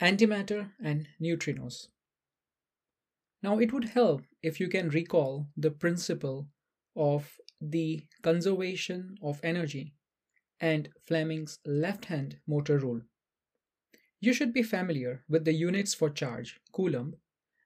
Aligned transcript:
antimatter 0.00 0.70
and 0.82 1.08
neutrinos. 1.20 1.88
Now, 3.42 3.58
it 3.58 3.72
would 3.72 3.84
help 3.84 4.22
if 4.42 4.60
you 4.60 4.68
can 4.68 4.88
recall 4.88 5.48
the 5.56 5.70
principle 5.70 6.48
of 6.96 7.36
the 7.60 8.02
conservation 8.22 9.16
of 9.22 9.40
energy 9.42 9.94
and 10.60 10.88
Fleming's 11.06 11.58
left 11.64 12.06
hand 12.06 12.38
motor 12.46 12.78
rule. 12.78 13.00
You 14.20 14.32
should 14.32 14.52
be 14.52 14.62
familiar 14.62 15.24
with 15.28 15.44
the 15.44 15.52
units 15.52 15.94
for 15.94 16.10
charge, 16.10 16.60
coulomb, 16.72 17.14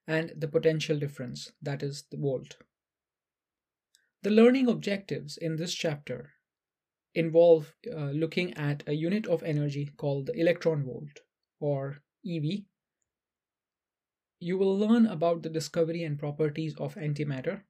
and 0.06 0.32
the 0.36 0.48
potential 0.48 0.98
difference, 0.98 1.52
that 1.62 1.82
is, 1.82 2.04
the 2.10 2.18
volt. 2.18 2.56
The 4.22 4.30
learning 4.30 4.68
objectives 4.68 5.36
in 5.36 5.56
this 5.56 5.74
chapter 5.74 6.32
involve 7.14 7.74
uh, 7.90 8.10
looking 8.10 8.54
at 8.54 8.82
a 8.86 8.94
unit 8.94 9.26
of 9.26 9.42
energy 9.42 9.90
called 9.96 10.26
the 10.26 10.38
electron 10.38 10.84
volt 10.84 11.20
or 11.60 12.02
EV. 12.24 12.64
You 14.38 14.58
will 14.58 14.76
learn 14.76 15.06
about 15.06 15.42
the 15.42 15.48
discovery 15.48 16.02
and 16.02 16.18
properties 16.18 16.74
of 16.76 16.94
antimatter. 16.94 17.62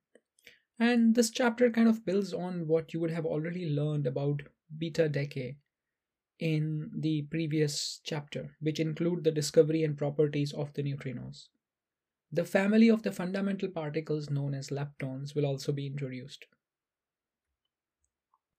And 0.79 1.15
this 1.15 1.31
chapter 1.31 1.71
kind 1.71 1.89
of 1.89 2.05
builds 2.05 2.33
on 2.33 2.67
what 2.67 2.93
you 2.93 3.01
would 3.01 3.11
have 3.11 3.27
already 3.27 3.69
learned 3.69 4.07
about 4.07 4.43
beta 4.79 5.09
decay 5.09 5.57
in 6.39 6.91
the 6.99 7.23
previous 7.23 8.01
chapter, 8.03 8.57
which 8.61 8.81
include 8.81 9.23
the 9.23 9.31
discovery 9.31 9.85
and 9.85 9.97
properties 9.97 10.53
of 10.53 10.73
the 10.75 10.83
neutrinos. 10.83 11.49
The 12.33 12.45
family 12.45 12.89
of 12.89 13.03
the 13.03 13.13
fundamental 13.13 13.69
particles 13.69 14.31
known 14.31 14.55
as 14.55 14.71
leptons 14.71 15.35
will 15.35 15.47
also 15.47 15.71
be 15.71 15.87
introduced. 15.87 16.47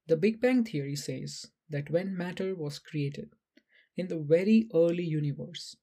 The 0.07 0.17
Big 0.17 0.39
Bang 0.39 0.63
Theory 0.63 0.95
says 0.95 1.47
that 1.69 1.89
when 1.89 2.15
matter 2.15 2.55
was 2.55 2.77
created 2.77 3.31
in 3.97 4.07
the 4.07 4.19
very 4.19 4.69
early 4.73 5.03
universe, 5.03 5.75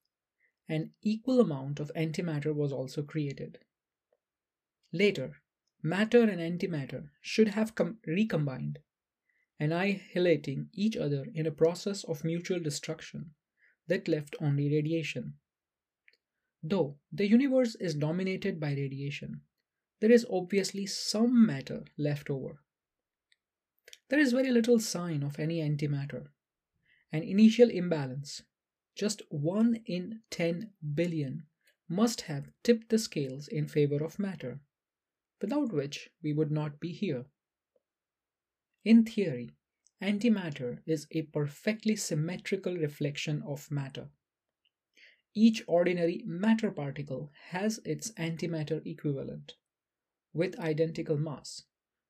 an 0.70 0.92
equal 1.02 1.40
amount 1.40 1.80
of 1.80 1.90
antimatter 1.96 2.54
was 2.54 2.72
also 2.72 3.02
created. 3.02 3.58
Later, 4.92 5.42
matter 5.82 6.22
and 6.22 6.40
antimatter 6.40 7.08
should 7.20 7.48
have 7.48 7.74
com- 7.74 7.98
recombined, 8.06 8.78
annihilating 9.58 10.68
each 10.72 10.96
other 10.96 11.26
in 11.34 11.44
a 11.44 11.50
process 11.50 12.04
of 12.04 12.22
mutual 12.24 12.60
destruction 12.60 13.34
that 13.88 14.06
left 14.06 14.36
only 14.40 14.70
radiation. 14.70 15.34
Though 16.62 16.98
the 17.12 17.26
universe 17.26 17.74
is 17.74 17.96
dominated 17.96 18.60
by 18.60 18.70
radiation, 18.70 19.40
there 20.00 20.12
is 20.12 20.24
obviously 20.30 20.86
some 20.86 21.44
matter 21.44 21.84
left 21.98 22.30
over. 22.30 22.62
There 24.08 24.20
is 24.20 24.32
very 24.32 24.52
little 24.52 24.78
sign 24.78 25.24
of 25.24 25.40
any 25.40 25.58
antimatter. 25.58 26.26
An 27.10 27.24
initial 27.24 27.70
imbalance, 27.70 28.42
just 29.00 29.22
1 29.30 29.76
in 29.86 30.20
10 30.28 30.74
billion, 30.94 31.46
must 31.88 32.20
have 32.20 32.52
tipped 32.62 32.90
the 32.90 32.98
scales 32.98 33.48
in 33.48 33.66
favor 33.66 34.04
of 34.04 34.18
matter, 34.18 34.60
without 35.40 35.72
which 35.72 36.10
we 36.22 36.34
would 36.34 36.50
not 36.50 36.78
be 36.78 36.92
here. 36.92 37.24
In 38.84 39.06
theory, 39.06 39.52
antimatter 40.02 40.80
is 40.84 41.06
a 41.12 41.22
perfectly 41.22 41.96
symmetrical 41.96 42.76
reflection 42.76 43.42
of 43.46 43.70
matter. 43.70 44.10
Each 45.34 45.62
ordinary 45.66 46.22
matter 46.26 46.70
particle 46.70 47.32
has 47.52 47.80
its 47.86 48.10
antimatter 48.18 48.84
equivalent 48.84 49.54
with 50.34 50.60
identical 50.60 51.16
mass, 51.16 51.62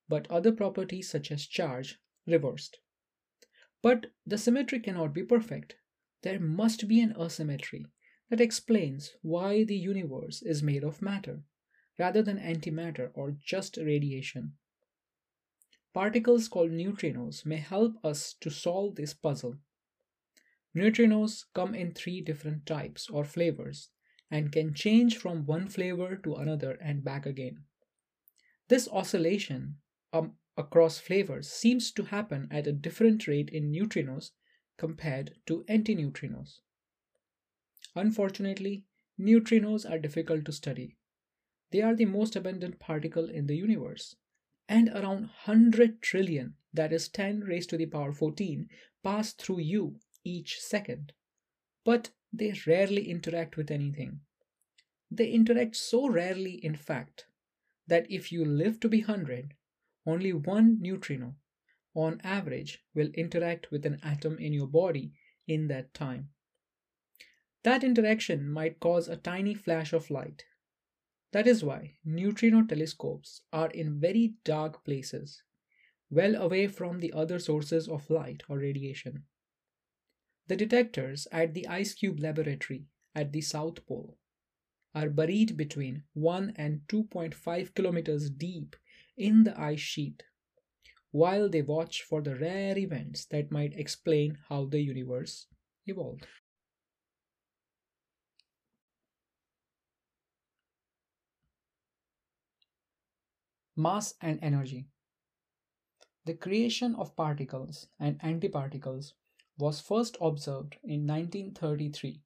but 0.09 0.29
other 0.29 0.51
properties 0.51 1.09
such 1.09 1.31
as 1.31 1.47
charge 1.47 2.01
reversed. 2.27 2.81
But 3.81 4.07
the 4.27 4.39
symmetry 4.39 4.81
cannot 4.81 5.15
be 5.15 5.23
perfect. 5.23 5.77
There 6.23 6.41
must 6.41 6.87
be 6.87 7.01
an 7.01 7.15
asymmetry 7.17 7.87
that 8.29 8.41
explains 8.41 9.13
why 9.23 9.65
the 9.65 9.77
universe 9.77 10.43
is 10.43 10.63
made 10.63 10.85
of 10.85 11.03
matter 11.03 11.43
rather 11.99 12.23
than 12.23 12.39
antimatter 12.39 13.11
or 13.15 13.37
just 13.45 13.77
radiation. 13.77 14.55
Particles 15.93 16.49
called 16.49 16.71
neutrinos 16.71 17.45
may 17.45 17.57
help 17.57 18.03
us 18.05 18.35
to 18.41 18.51
solve 18.51 18.95
this 18.95 19.13
puzzle. 19.13 19.57
Neutrinos 20.75 21.45
come 21.53 21.75
in 21.75 21.93
three 21.93 22.21
different 22.21 22.65
types 22.65 23.11
or 23.11 23.25
flavors 23.25 23.89
and 24.31 24.53
can 24.53 24.73
change 24.73 25.17
from 25.17 25.45
one 25.45 25.69
flavor 25.69 26.17
to 26.17 26.37
another 26.37 26.79
and 26.81 27.03
back 27.03 27.27
again. 27.27 27.65
This 28.69 28.89
oscillation 28.93 29.79
um, 30.13 30.35
across 30.57 30.99
flavors 30.99 31.51
seems 31.51 31.91
to 31.93 32.05
happen 32.05 32.47
at 32.53 32.69
a 32.69 32.73
different 32.73 33.27
rate 33.27 33.51
in 33.51 33.73
neutrinos 33.73 34.31
compared 34.81 35.35
to 35.45 35.63
antineutrinos. 35.69 36.61
Unfortunately, 37.95 38.87
neutrinos 39.19 39.85
are 39.85 39.99
difficult 39.99 40.47
to 40.47 40.53
study. 40.53 40.97
They 41.71 41.83
are 41.83 41.95
the 41.95 42.07
most 42.07 42.35
abundant 42.35 42.81
particle 42.81 43.29
in 43.29 43.47
the 43.47 43.57
universe, 43.57 44.17
and 44.71 44.89
around 44.89 45.29
100 45.45 46.01
trillion, 46.01 46.55
that 46.73 46.95
is 46.95 47.09
10 47.09 47.41
raised 47.41 47.69
to 47.71 47.77
the 47.77 47.85
power 47.85 48.11
14, 48.11 48.71
pass 49.05 49.35
through 49.35 49.59
you 49.59 49.97
each 50.25 50.59
second. 50.59 51.13
But 51.85 52.09
they 52.33 52.55
rarely 52.67 53.11
interact 53.11 53.59
with 53.59 53.71
anything. 53.71 54.21
They 55.11 55.31
interact 55.31 55.77
so 55.77 56.09
rarely, 56.09 56.55
in 56.65 56.75
fact, 56.75 57.27
that 57.87 58.11
if 58.11 58.33
you 58.33 58.47
live 58.47 58.81
to 58.81 58.89
be 58.89 59.01
100, 59.01 59.53
only 60.07 60.33
one 60.33 60.79
neutrino, 60.81 61.35
on 61.95 62.21
average, 62.23 62.85
will 62.95 63.11
interact 63.15 63.71
with 63.71 63.85
an 63.87 63.99
atom 64.03 64.39
in 64.39 64.53
your 64.53 64.67
body 64.67 65.13
in 65.47 65.69
that 65.69 65.93
time. 65.95 66.31
That 67.63 67.85
interaction 67.85 68.51
might 68.51 68.81
cause 68.81 69.09
a 69.09 69.17
tiny 69.17 69.55
flash 69.55 69.93
of 69.93 70.11
light. 70.11 70.45
That 71.33 71.47
is 71.47 71.63
why 71.63 71.97
neutrino 72.05 72.63
telescopes 72.65 73.43
are 73.53 73.71
in 73.71 74.01
very 74.01 74.35
dark 74.45 74.85
places, 74.85 75.43
well 76.11 76.35
away 76.35 76.67
from 76.67 77.01
the 77.01 77.13
other 77.13 77.39
sources 77.39 77.89
of 77.89 78.11
light 78.11 78.43
or 78.49 78.59
radiation. 78.59 79.25
The 80.49 80.57
detectors 80.57 81.29
at 81.31 81.55
the 81.55 81.67
IceCube 81.69 82.21
laboratory 82.21 82.87
at 83.15 83.33
the 83.33 83.41
South 83.41 83.87
Pole 83.87 84.17
are 84.95 85.09
buried 85.09 85.57
between 85.57 86.03
1 86.15 86.55
and 86.57 86.81
2.5 86.89 87.75
kilometers 87.75 88.31
deep 88.31 88.75
in 89.17 89.45
the 89.45 89.61
ice 89.61 89.79
sheet, 89.79 90.25
while 91.13 91.49
they 91.49 91.63
watch 91.63 92.03
for 92.03 92.23
the 92.23 92.37
rare 92.37 92.79
events 92.79 93.27
that 93.27 93.51
might 93.51 93.77
explain 93.77 94.39
how 94.49 94.65
the 94.65 94.81
universe 94.81 95.47
evolved. 95.87 96.27
Mass 103.77 104.15
and 104.21 104.39
energy. 104.43 104.87
The 106.25 106.35
creation 106.35 106.95
of 106.97 107.17
particles 107.17 107.89
and 107.99 108.21
antiparticles 108.21 109.13
was 109.59 109.81
first 109.81 110.17
observed 110.21 110.77
in 110.83 111.07
1933 111.07 112.23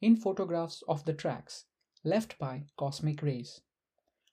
in 0.00 0.16
photographs 0.16 0.82
of 0.88 1.04
the 1.04 1.14
tracks 1.14 1.64
left 2.04 2.38
by 2.38 2.64
cosmic 2.76 3.22
rays, 3.22 3.60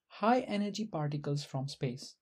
high 0.08 0.42
energy 0.42 0.86
particles 0.86 1.44
from 1.44 1.68
space. 1.68 2.17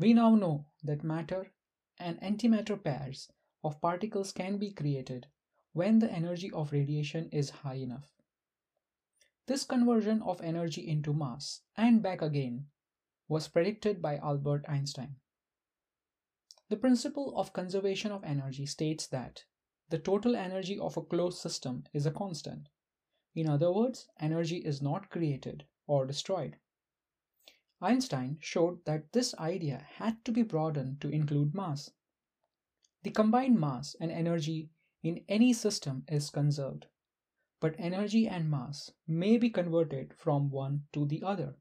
We 0.00 0.14
now 0.14 0.34
know 0.34 0.64
that 0.82 1.04
matter 1.04 1.52
and 1.98 2.18
antimatter 2.22 2.82
pairs 2.82 3.30
of 3.62 3.82
particles 3.82 4.32
can 4.32 4.56
be 4.56 4.70
created 4.70 5.26
when 5.74 5.98
the 5.98 6.10
energy 6.10 6.50
of 6.52 6.72
radiation 6.72 7.28
is 7.28 7.50
high 7.50 7.74
enough. 7.74 8.10
This 9.46 9.64
conversion 9.64 10.22
of 10.22 10.40
energy 10.40 10.88
into 10.88 11.12
mass 11.12 11.60
and 11.76 12.02
back 12.02 12.22
again 12.22 12.68
was 13.28 13.48
predicted 13.48 14.00
by 14.00 14.16
Albert 14.16 14.64
Einstein. 14.66 15.16
The 16.70 16.78
principle 16.78 17.36
of 17.36 17.52
conservation 17.52 18.10
of 18.10 18.24
energy 18.24 18.64
states 18.64 19.06
that 19.08 19.44
the 19.90 19.98
total 19.98 20.34
energy 20.34 20.78
of 20.78 20.96
a 20.96 21.02
closed 21.02 21.36
system 21.36 21.84
is 21.92 22.06
a 22.06 22.10
constant. 22.10 22.70
In 23.34 23.46
other 23.46 23.70
words, 23.70 24.08
energy 24.18 24.64
is 24.64 24.80
not 24.80 25.10
created 25.10 25.66
or 25.86 26.06
destroyed. 26.06 26.56
Einstein 27.82 28.36
showed 28.40 28.84
that 28.84 29.12
this 29.12 29.34
idea 29.36 29.86
had 29.94 30.22
to 30.24 30.32
be 30.32 30.42
broadened 30.42 31.00
to 31.00 31.08
include 31.08 31.54
mass. 31.54 31.90
The 33.02 33.10
combined 33.10 33.58
mass 33.58 33.96
and 33.98 34.10
energy 34.10 34.70
in 35.02 35.24
any 35.28 35.54
system 35.54 36.04
is 36.06 36.28
conserved, 36.28 36.86
but 37.58 37.74
energy 37.78 38.28
and 38.28 38.50
mass 38.50 38.90
may 39.06 39.38
be 39.38 39.48
converted 39.48 40.12
from 40.14 40.50
one 40.50 40.84
to 40.92 41.06
the 41.06 41.22
other. 41.22 41.56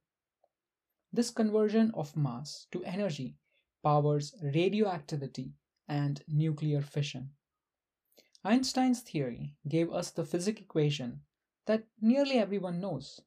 This 1.14 1.32
conversion 1.32 1.92
of 1.96 2.18
mass 2.18 2.68
to 2.72 2.84
energy 2.84 3.38
powers 3.82 4.36
radioactivity 4.42 5.54
and 5.88 6.22
nuclear 6.28 6.82
fission. 6.82 7.32
Einstein's 8.44 9.02
theory 9.02 9.56
gave 9.68 9.92
us 9.92 10.12
the 10.12 10.26
physics 10.26 10.62
equation 10.62 11.22
that 11.66 11.88
nearly 12.02 12.36
everyone 12.36 12.82
knows 12.82 13.22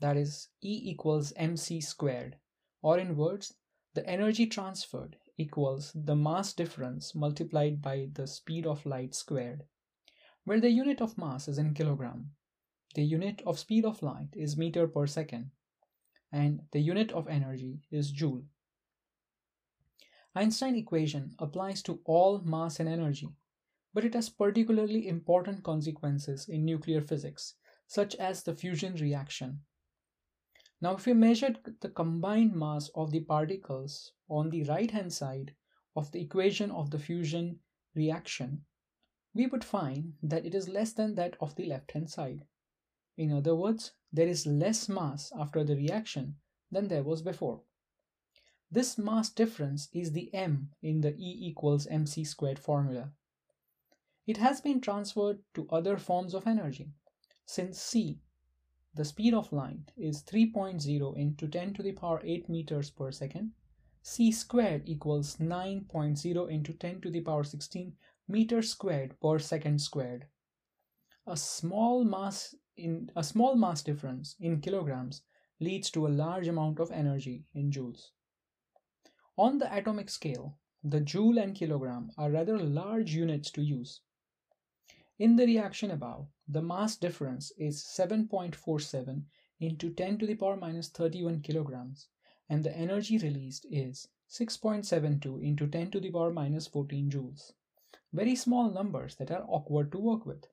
that 0.00 0.16
is, 0.16 0.48
E 0.62 0.80
equals 0.90 1.32
mc 1.36 1.80
squared, 1.80 2.36
or 2.82 2.98
in 2.98 3.16
words, 3.16 3.54
the 3.94 4.06
energy 4.08 4.46
transferred 4.46 5.16
equals 5.36 5.92
the 5.94 6.16
mass 6.16 6.52
difference 6.52 7.14
multiplied 7.14 7.80
by 7.80 8.08
the 8.12 8.26
speed 8.26 8.66
of 8.66 8.86
light 8.86 9.14
squared, 9.14 9.64
where 10.44 10.60
the 10.60 10.70
unit 10.70 11.00
of 11.00 11.18
mass 11.18 11.48
is 11.48 11.58
in 11.58 11.74
kilogram, 11.74 12.30
the 12.94 13.04
unit 13.04 13.42
of 13.46 13.58
speed 13.58 13.84
of 13.84 14.02
light 14.02 14.28
is 14.32 14.56
meter 14.56 14.86
per 14.86 15.06
second, 15.06 15.50
and 16.32 16.62
the 16.72 16.80
unit 16.80 17.12
of 17.12 17.28
energy 17.28 17.80
is 17.90 18.10
joule. 18.10 18.42
Einstein 20.34 20.76
equation 20.76 21.34
applies 21.38 21.82
to 21.82 22.00
all 22.04 22.40
mass 22.40 22.80
and 22.80 22.88
energy, 22.88 23.28
but 23.92 24.04
it 24.04 24.14
has 24.14 24.28
particularly 24.28 25.08
important 25.08 25.62
consequences 25.64 26.48
in 26.48 26.64
nuclear 26.64 27.00
physics, 27.00 27.54
such 27.86 28.14
as 28.16 28.42
the 28.42 28.54
fusion 28.54 28.94
reaction. 28.94 29.60
Now, 30.80 30.94
if 30.94 31.06
we 31.06 31.12
measured 31.12 31.58
the 31.80 31.88
combined 31.88 32.54
mass 32.54 32.88
of 32.94 33.10
the 33.10 33.20
particles 33.20 34.12
on 34.28 34.50
the 34.50 34.62
right 34.64 34.90
hand 34.90 35.12
side 35.12 35.54
of 35.96 36.12
the 36.12 36.20
equation 36.20 36.70
of 36.70 36.90
the 36.90 36.98
fusion 36.98 37.60
reaction, 37.94 38.64
we 39.34 39.46
would 39.46 39.64
find 39.64 40.14
that 40.22 40.46
it 40.46 40.54
is 40.54 40.68
less 40.68 40.92
than 40.92 41.14
that 41.16 41.36
of 41.40 41.56
the 41.56 41.66
left 41.66 41.90
hand 41.92 42.10
side. 42.10 42.46
In 43.16 43.32
other 43.32 43.56
words, 43.56 43.92
there 44.12 44.28
is 44.28 44.46
less 44.46 44.88
mass 44.88 45.32
after 45.36 45.64
the 45.64 45.74
reaction 45.74 46.36
than 46.70 46.86
there 46.86 47.02
was 47.02 47.22
before. 47.22 47.62
This 48.70 48.98
mass 48.98 49.30
difference 49.30 49.88
is 49.92 50.12
the 50.12 50.32
m 50.32 50.70
in 50.82 51.00
the 51.00 51.14
E 51.16 51.48
equals 51.48 51.86
mc 51.88 52.24
squared 52.24 52.58
formula. 52.58 53.12
It 54.26 54.36
has 54.36 54.60
been 54.60 54.80
transferred 54.80 55.38
to 55.54 55.68
other 55.70 55.96
forms 55.96 56.34
of 56.34 56.46
energy. 56.46 56.92
Since 57.46 57.80
c, 57.80 58.20
the 58.94 59.04
speed 59.04 59.34
of 59.34 59.52
light, 59.52 59.92
is 59.96 60.22
3.0 60.22 61.16
into 61.16 61.48
10 61.48 61.74
to 61.74 61.82
the 61.82 61.92
power 61.92 62.20
8 62.24 62.48
meters 62.48 62.90
per 62.90 63.10
second, 63.12 63.52
c 64.02 64.32
squared 64.32 64.88
equals 64.88 65.36
9.0 65.36 66.50
into 66.50 66.72
10 66.72 67.00
to 67.00 67.10
the 67.10 67.20
power 67.20 67.44
16 67.44 67.96
meters 68.26 68.70
squared 68.70 69.20
per 69.20 69.38
second 69.38 69.80
squared. 69.80 70.26
A 71.26 71.36
small 71.36 72.04
mass 72.04 72.54
in 72.76 73.10
a 73.16 73.24
small 73.24 73.56
mass 73.56 73.82
difference 73.82 74.36
in 74.40 74.60
kilograms 74.60 75.22
leads 75.60 75.90
to 75.90 76.06
a 76.06 76.16
large 76.24 76.48
amount 76.48 76.78
of 76.78 76.90
energy 76.90 77.44
in 77.54 77.70
joules. 77.70 78.10
On 79.36 79.58
the 79.58 79.72
atomic 79.76 80.08
scale, 80.08 80.56
the 80.82 81.00
joule 81.00 81.38
and 81.38 81.54
kilogram 81.54 82.10
are 82.16 82.30
rather 82.30 82.58
large 82.58 83.12
units 83.12 83.50
to 83.50 83.62
use. 83.62 84.00
In 85.18 85.36
the 85.36 85.46
reaction 85.46 85.90
above, 85.90 86.28
the 86.48 86.62
mass 86.62 86.96
difference 86.96 87.52
is 87.58 87.82
7.47 87.82 89.24
into 89.60 89.90
10 89.92 90.18
to 90.18 90.26
the 90.26 90.34
power 90.34 90.56
minus 90.56 90.88
31 90.88 91.42
kilograms, 91.42 92.08
and 92.48 92.64
the 92.64 92.74
energy 92.74 93.18
released 93.18 93.66
is 93.70 94.08
6.72 94.30 95.42
into 95.42 95.66
10 95.66 95.90
to 95.90 96.00
the 96.00 96.10
power 96.10 96.32
minus 96.32 96.66
14 96.66 97.10
joules. 97.10 97.52
Very 98.12 98.34
small 98.34 98.70
numbers 98.70 99.16
that 99.16 99.30
are 99.30 99.44
awkward 99.48 99.92
to 99.92 99.98
work 99.98 100.24
with. 100.24 100.46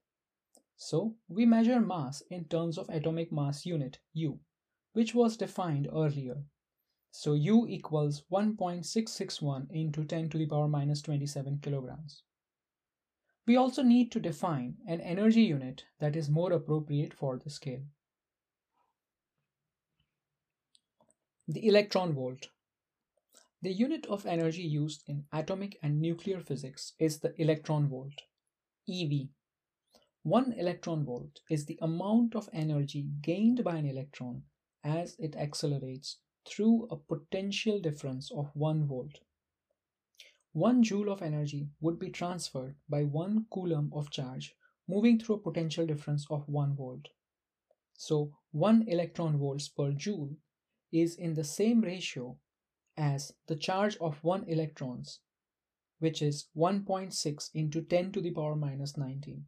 So 0.75 1.15
we 1.29 1.45
measure 1.45 1.79
mass 1.79 2.21
in 2.29 2.45
terms 2.45 2.77
of 2.77 2.89
atomic 2.89 3.31
mass 3.31 3.65
unit, 3.65 3.99
U, 4.13 4.39
which 4.91 5.15
was 5.15 5.37
defined 5.37 5.87
earlier. 5.93 6.43
So 7.11 7.33
U 7.33 7.65
equals 7.67 8.23
1.661 8.29 9.71
into 9.71 10.03
10 10.03 10.29
to 10.31 10.37
the 10.37 10.47
power 10.47 10.67
minus 10.67 11.01
27 11.01 11.59
kilograms. 11.59 12.23
We 13.47 13.57
also 13.57 13.83
need 13.83 14.11
to 14.11 14.19
define 14.19 14.77
an 14.87 15.01
energy 15.01 15.43
unit 15.43 15.85
that 15.99 16.15
is 16.15 16.29
more 16.29 16.51
appropriate 16.51 17.13
for 17.13 17.37
the 17.37 17.49
scale. 17.49 17.83
The 21.47 21.67
electron 21.67 22.13
volt. 22.13 22.47
The 23.61 23.71
unit 23.71 24.07
of 24.07 24.25
energy 24.25 24.63
used 24.63 25.03
in 25.07 25.25
atomic 25.31 25.77
and 25.83 26.01
nuclear 26.01 26.39
physics 26.39 26.93
is 26.97 27.19
the 27.19 27.39
electron 27.39 27.87
volt, 27.87 28.21
EV. 28.89 29.29
One 30.23 30.53
electron 30.53 31.05
volt 31.05 31.41
is 31.49 31.65
the 31.65 31.77
amount 31.83 32.35
of 32.35 32.49
energy 32.51 33.07
gained 33.21 33.63
by 33.63 33.77
an 33.77 33.85
electron 33.85 34.43
as 34.83 35.15
it 35.19 35.35
accelerates 35.35 36.17
through 36.45 36.87
a 36.89 36.97
potential 36.97 37.79
difference 37.79 38.31
of 38.31 38.49
1 38.55 38.87
volt. 38.87 39.19
1 40.55 40.83
joule 40.83 41.11
of 41.11 41.21
energy 41.21 41.67
would 41.81 41.99
be 41.99 42.09
transferred 42.09 42.77
by 42.87 43.03
1 43.03 43.45
coulomb 43.51 43.91
of 43.93 44.09
charge 44.09 44.55
moving 44.87 45.19
through 45.19 45.35
a 45.35 45.39
potential 45.39 45.85
difference 45.85 46.25
of 46.29 46.47
1 46.47 46.77
volt. 46.77 47.09
So 47.97 48.31
1 48.53 48.87
electron 48.87 49.37
volts 49.37 49.67
per 49.67 49.91
joule 49.91 50.37
is 50.93 51.17
in 51.17 51.33
the 51.33 51.43
same 51.43 51.81
ratio 51.81 52.37
as 52.95 53.33
the 53.47 53.57
charge 53.57 53.97
of 53.97 54.23
1 54.23 54.45
electrons, 54.47 55.19
which 55.99 56.21
is 56.21 56.47
1.6 56.55 57.49
into 57.53 57.81
10 57.81 58.13
to 58.13 58.21
the 58.21 58.31
power 58.31 58.55
minus 58.55 58.95
19. 58.95 59.43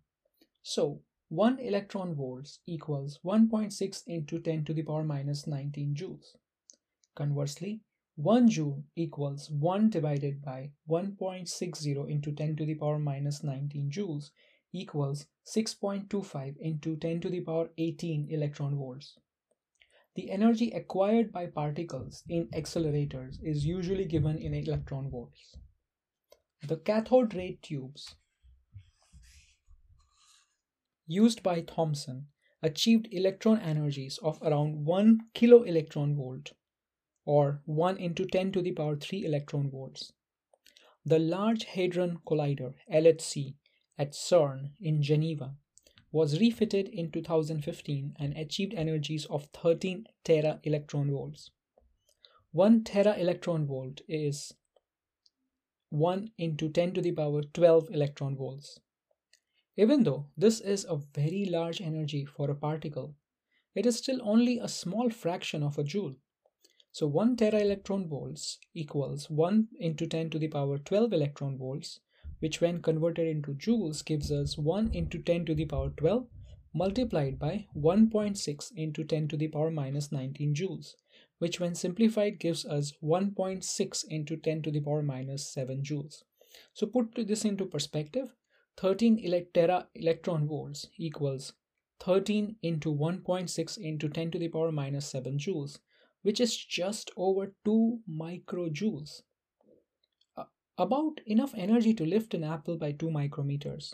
So 0.61 1.03
1 1.29 1.59
electron 1.59 2.15
volts 2.15 2.59
equals 2.67 3.21
1.6 3.23 4.03
into 4.07 4.39
10 4.39 4.65
to 4.65 4.73
the 4.73 4.83
power 4.83 5.05
minus 5.05 5.47
19 5.47 5.95
joules. 5.95 6.35
Conversely, 7.15 7.79
1 8.17 8.49
joule 8.49 8.83
equals 8.95 9.47
1 9.51 9.91
divided 9.91 10.41
by 10.41 10.71
1.60 10.89 12.09
into 12.09 12.31
10 12.31 12.55
to 12.55 12.65
the 12.65 12.73
power 12.73 12.97
minus 12.97 13.43
19 13.43 13.91
joules 13.91 14.31
equals 14.73 15.27
6.25 15.45 16.57
into 16.57 16.95
10 16.97 17.21
to 17.21 17.29
the 17.29 17.41
power 17.41 17.69
18 17.77 18.27
electron 18.31 18.75
volts. 18.75 19.19
The 20.15 20.31
energy 20.31 20.71
acquired 20.71 21.31
by 21.31 21.45
particles 21.45 22.23
in 22.27 22.47
accelerators 22.55 23.37
is 23.43 23.67
usually 23.67 24.05
given 24.05 24.39
in 24.39 24.55
electron 24.55 25.11
volts. 25.11 25.55
The 26.67 26.77
cathode 26.77 27.35
ray 27.35 27.59
tubes 27.61 28.15
used 31.05 31.43
by 31.43 31.61
Thomson 31.61 32.29
achieved 32.63 33.09
electron 33.11 33.59
energies 33.59 34.17
of 34.23 34.41
around 34.41 34.85
1 34.85 35.19
kilo 35.35 35.61
electron 35.61 36.15
volt 36.15 36.53
or 37.27 37.61
1 37.65 37.97
into 37.97 38.25
10 38.25 38.53
to 38.53 38.61
the 38.61 38.71
power 38.71 38.95
3 38.95 39.25
electron 39.25 39.69
volts. 39.69 40.13
The 41.05 41.19
Large 41.19 41.65
Hadron 41.65 42.19
Collider 42.25 42.73
LHC 42.91 43.55
at 43.97 44.13
CERN 44.13 44.71
in 44.79 45.01
Geneva 45.01 45.55
was 46.09 46.39
refitted 46.39 46.87
in 46.87 47.11
2015 47.11 48.15
and 48.17 48.37
achieved 48.37 48.73
energies 48.73 49.25
of 49.25 49.49
13 49.53 50.05
tera 50.23 50.61
electron 50.63 51.11
volts. 51.11 51.51
1 52.53 52.85
tera 52.85 53.17
electron 53.17 53.67
volt 53.67 53.99
is 54.07 54.53
1 55.89 56.31
into 56.37 56.69
10 56.69 56.93
to 56.93 57.01
the 57.01 57.11
power 57.11 57.41
12 57.41 57.89
electron 57.91 58.37
volts. 58.37 58.79
Even 59.75 60.03
though 60.03 60.27
this 60.37 60.61
is 60.61 60.85
a 60.85 60.95
very 61.13 61.43
large 61.43 61.81
energy 61.81 62.23
for 62.23 62.49
a 62.49 62.55
particle, 62.55 63.15
it 63.75 63.85
is 63.85 63.97
still 63.97 64.21
only 64.23 64.59
a 64.59 64.69
small 64.69 65.09
fraction 65.09 65.61
of 65.61 65.77
a 65.77 65.83
joule. 65.83 66.15
So 66.97 67.05
1 67.05 67.35
tera 67.37 67.59
electron 67.59 68.07
volts 68.07 68.57
equals 68.73 69.29
1 69.29 69.67
into 69.79 70.07
10 70.07 70.31
to 70.31 70.39
the 70.39 70.47
power 70.47 70.79
12 70.79 71.13
electron 71.13 71.55
volts, 71.55 71.99
which 72.39 72.59
when 72.59 72.81
converted 72.81 73.27
into 73.27 73.53
joules 73.53 74.03
gives 74.03 74.31
us 74.31 74.57
1 74.57 74.95
into 74.95 75.21
10 75.21 75.45
to 75.45 75.53
the 75.53 75.65
power 75.65 75.91
12 75.91 76.27
multiplied 76.73 77.37
by 77.37 77.67
1.6 77.77 78.71
into 78.75 79.03
10 79.03 79.27
to 79.27 79.37
the 79.37 79.47
power 79.47 79.69
minus 79.69 80.11
19 80.11 80.55
joules, 80.55 80.95
which 81.37 81.59
when 81.59 81.75
simplified 81.75 82.39
gives 82.39 82.65
us 82.65 82.93
1.6 83.03 84.03
into 84.09 84.35
10 84.35 84.63
to 84.63 84.71
the 84.71 84.81
power 84.81 85.03
minus 85.03 85.53
7 85.53 85.83
joules. 85.83 86.23
So 86.73 86.87
put 86.87 87.13
this 87.27 87.45
into 87.45 87.67
perspective, 87.67 88.33
13 88.77 89.45
tera 89.53 89.87
electron 89.93 90.47
volts 90.47 90.87
equals 90.97 91.53
13 91.99 92.55
into 92.63 92.91
1.6 92.91 93.77
into 93.77 94.09
10 94.09 94.31
to 94.31 94.39
the 94.39 94.47
power 94.47 94.71
minus 94.71 95.05
7 95.05 95.37
joules, 95.37 95.77
which 96.27 96.41
is 96.41 96.57
just 96.57 97.09
over 97.15 97.53
2 97.63 97.99
microjoules. 98.21 99.21
About 100.77 101.21
enough 101.25 101.53
energy 101.55 101.93
to 101.93 102.05
lift 102.05 102.33
an 102.33 102.43
apple 102.43 102.75
by 102.75 102.91
2 102.91 103.05
micrometers. 103.05 103.93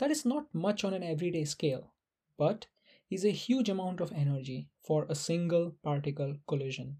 That 0.00 0.10
is 0.10 0.26
not 0.26 0.54
much 0.54 0.84
on 0.84 0.92
an 0.92 1.02
everyday 1.02 1.46
scale, 1.46 1.94
but 2.36 2.66
is 3.08 3.24
a 3.24 3.30
huge 3.30 3.70
amount 3.70 4.02
of 4.02 4.12
energy 4.12 4.68
for 4.86 5.06
a 5.08 5.14
single 5.14 5.74
particle 5.82 6.36
collision. 6.46 6.98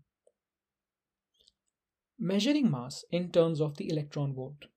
Measuring 2.18 2.70
mass 2.70 3.04
in 3.11 3.30
terms 3.30 3.61
of 3.61 3.76
the 3.76 3.90
electron 3.90 4.32
volt. 4.32 4.68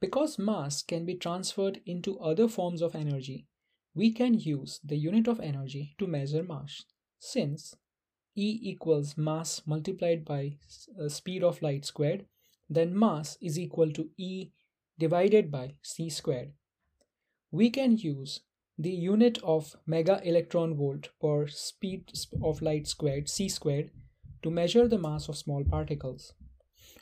Because 0.00 0.36
mass 0.36 0.82
can 0.82 1.06
be 1.06 1.14
transferred 1.14 1.80
into 1.86 2.18
other 2.18 2.48
forms 2.48 2.82
of 2.82 2.96
energy, 2.96 3.46
we 3.94 4.12
can 4.12 4.34
use 4.34 4.80
the 4.84 4.96
unit 4.96 5.28
of 5.28 5.38
energy 5.38 5.94
to 5.98 6.08
measure 6.08 6.42
mass, 6.42 6.82
since 7.20 7.76
E 8.40 8.60
equals 8.62 9.16
mass 9.16 9.62
multiplied 9.66 10.24
by 10.24 10.56
uh, 10.96 11.08
speed 11.08 11.42
of 11.42 11.60
light 11.60 11.84
squared, 11.84 12.24
then 12.70 12.96
mass 12.96 13.36
is 13.40 13.58
equal 13.58 13.90
to 13.90 14.10
E 14.16 14.52
divided 14.96 15.50
by 15.50 15.74
c 15.82 16.08
squared. 16.08 16.52
We 17.50 17.68
can 17.70 17.96
use 17.96 18.40
the 18.78 18.92
unit 18.92 19.38
of 19.42 19.74
mega 19.86 20.20
electron 20.22 20.76
volt 20.76 21.08
per 21.20 21.48
speed 21.48 22.12
of 22.40 22.62
light 22.62 22.86
squared, 22.86 23.28
c 23.28 23.48
squared, 23.48 23.90
to 24.44 24.50
measure 24.52 24.86
the 24.86 24.98
mass 24.98 25.28
of 25.28 25.36
small 25.36 25.64
particles. 25.64 26.32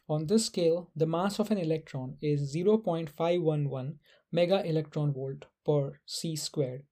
On 0.09 0.26
this 0.26 0.47
scale, 0.47 0.90
the 0.97 1.07
mass 1.07 1.38
of 1.38 1.50
an 1.50 1.59
electron 1.59 2.16
is 2.23 2.57
0.511 2.57 3.99
mega 4.33 4.64
electron 4.64 5.12
volt 5.12 5.45
per 5.66 6.00
c 6.07 6.35
squared 6.35 6.87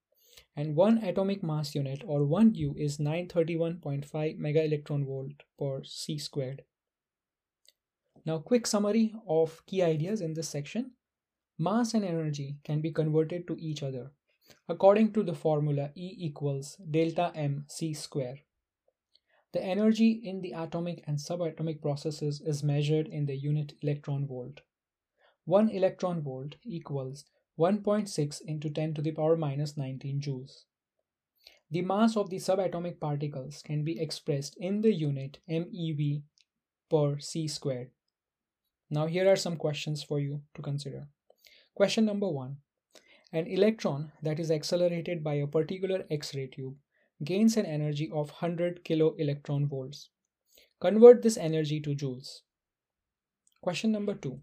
and 0.57 0.77
1 0.77 0.99
atomic 0.99 1.43
mass 1.43 1.75
unit 1.75 2.03
or 2.07 2.25
1 2.25 2.55
U 2.55 2.75
is 2.79 2.99
931.5 2.99 4.39
mega 4.39 4.65
electron 4.65 5.05
volt 5.05 5.43
per 5.59 5.83
c 5.85 6.19
squared. 6.19 6.63
Now 8.25 8.39
quick 8.39 8.67
summary 8.67 9.15
of 9.29 9.65
key 9.67 9.83
ideas 9.83 10.21
in 10.21 10.35
this 10.35 10.49
section. 10.49 10.93
Mass 11.59 11.95
and 11.95 12.05
energy 12.05 12.57
can 12.65 12.81
be 12.81 12.91
converted 12.91 13.47
to 13.49 13.57
each 13.59 13.83
other 13.83 14.13
according 14.69 15.13
to 15.13 15.23
the 15.23 15.35
formula 15.35 15.91
E 15.95 16.15
equals 16.19 16.77
delta 16.91 17.33
m 17.35 17.65
c 17.69 17.95
square. 17.95 18.41
The 19.53 19.63
energy 19.63 20.11
in 20.11 20.41
the 20.41 20.53
atomic 20.53 21.05
and 21.07 21.19
subatomic 21.19 21.81
processes 21.81 22.41
is 22.41 22.63
measured 22.63 23.07
in 23.07 23.27
the 23.27 23.37
unit 23.37 23.75
electron 23.83 24.27
volt. 24.27 24.63
1 25.45 25.69
electron 25.71 26.23
volt 26.23 26.57
equals 26.65 27.25
1.6 27.59 28.41
into 28.47 28.69
10 28.69 28.95
to 28.95 29.03
the 29.03 29.13
power 29.13 29.37
minus 29.37 29.77
19 29.77 30.21
joules. 30.21 30.65
The 31.71 31.83
mass 31.83 32.17
of 32.17 32.31
the 32.31 32.37
subatomic 32.37 33.01
particles 33.01 33.63
can 33.63 33.85
be 33.85 34.01
expressed 34.01 34.57
in 34.59 34.81
the 34.81 34.93
unit 34.93 35.39
MeV 35.49 36.23
per 36.91 37.19
c 37.19 37.47
squared. 37.49 37.91
Now 38.91 39.07
here 39.07 39.31
are 39.31 39.37
some 39.37 39.57
questions 39.57 40.03
for 40.03 40.21
you 40.21 40.43
to 40.55 40.63
consider. 40.63 41.09
Question 41.75 42.05
number 42.05 42.29
1. 42.29 42.57
An 43.33 43.47
electron 43.47 44.13
that 44.23 44.39
is 44.39 44.51
accelerated 44.51 45.25
by 45.25 45.35
a 45.35 45.47
particular 45.47 46.05
X-ray 46.11 46.47
tube 46.49 46.77
gains 47.23 47.57
an 47.57 47.67
energy 47.67 48.11
of 48.13 48.31
100 48.31 48.85
kilo 48.85 49.15
electron 49.19 49.67
volts. 49.67 50.11
Convert 50.81 51.23
this 51.23 51.37
energy 51.37 51.81
to 51.81 51.95
joules. 51.95 52.41
Question 53.63 53.93
number 53.93 54.15
2 54.15 54.41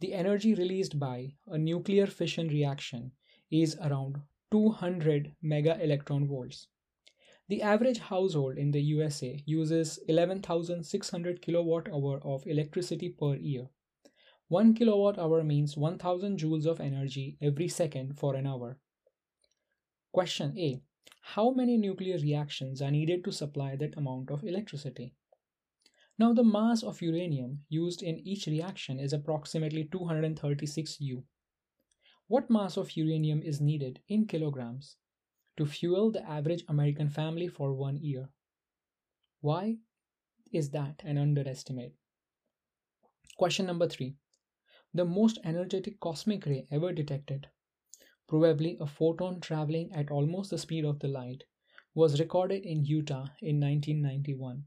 the 0.00 0.12
energy 0.12 0.54
released 0.54 0.98
by 0.98 1.32
a 1.46 1.56
nuclear 1.56 2.06
fission 2.06 2.48
reaction 2.48 3.12
is 3.50 3.76
around 3.82 4.20
200 4.50 5.34
mega 5.40 5.82
electron 5.82 6.26
volts. 6.26 6.66
The 7.48 7.62
average 7.62 7.98
household 7.98 8.58
in 8.58 8.72
the 8.72 8.82
USA 8.82 9.42
uses 9.46 9.98
11,600 10.08 11.40
kilowatt 11.40 11.88
hour 11.88 12.20
of 12.24 12.46
electricity 12.46 13.08
per 13.08 13.36
year. 13.36 13.68
1 14.48 14.74
kilowatt 14.74 15.18
hour 15.18 15.42
means 15.42 15.76
1000 15.76 16.38
joules 16.38 16.66
of 16.66 16.80
energy 16.80 17.38
every 17.40 17.68
second 17.68 18.18
for 18.18 18.34
an 18.34 18.46
hour. 18.46 18.78
Question 20.12 20.58
A. 20.58 20.80
How 21.22 21.50
many 21.50 21.76
nuclear 21.76 22.18
reactions 22.18 22.82
are 22.82 22.90
needed 22.90 23.24
to 23.24 23.32
supply 23.32 23.76
that 23.76 23.96
amount 23.96 24.30
of 24.30 24.44
electricity? 24.44 25.14
Now 26.18 26.32
the 26.32 26.44
mass 26.44 26.82
of 26.82 27.02
uranium 27.02 27.64
used 27.68 28.02
in 28.02 28.18
each 28.26 28.46
reaction 28.46 28.98
is 28.98 29.12
approximately 29.12 29.84
236 29.84 31.00
U. 31.00 31.24
What 32.28 32.48
mass 32.48 32.76
of 32.76 32.96
uranium 32.96 33.42
is 33.42 33.60
needed 33.60 34.00
in 34.08 34.26
kilograms 34.26 34.96
to 35.58 35.66
fuel 35.66 36.10
the 36.10 36.26
average 36.28 36.64
American 36.68 37.10
family 37.10 37.48
for 37.48 37.74
one 37.74 37.98
year? 37.98 38.30
Why 39.40 39.76
is 40.52 40.70
that 40.70 41.02
an 41.04 41.18
underestimate? 41.18 41.94
Question 43.36 43.66
number 43.66 43.86
three. 43.86 44.16
The 44.94 45.04
most 45.04 45.38
energetic 45.44 46.00
cosmic 46.00 46.46
ray 46.46 46.66
ever 46.70 46.92
detected, 46.92 47.48
probably 48.26 48.78
a 48.80 48.86
photon 48.86 49.40
traveling 49.40 49.92
at 49.92 50.10
almost 50.10 50.48
the 50.50 50.58
speed 50.58 50.86
of 50.86 50.98
the 50.98 51.08
light, 51.08 51.44
was 51.94 52.18
recorded 52.18 52.64
in 52.64 52.84
Utah 52.86 53.28
in 53.42 53.60
1991. 53.60 54.64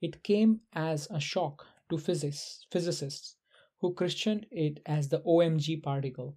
It 0.00 0.22
came 0.22 0.62
as 0.72 1.08
a 1.10 1.20
shock 1.20 1.66
to 1.90 1.98
physicists, 1.98 2.66
physicists 2.70 3.36
who 3.80 3.94
christened 3.94 4.46
it 4.50 4.80
as 4.86 5.08
the 5.08 5.20
OMG 5.20 5.82
particle. 5.82 6.36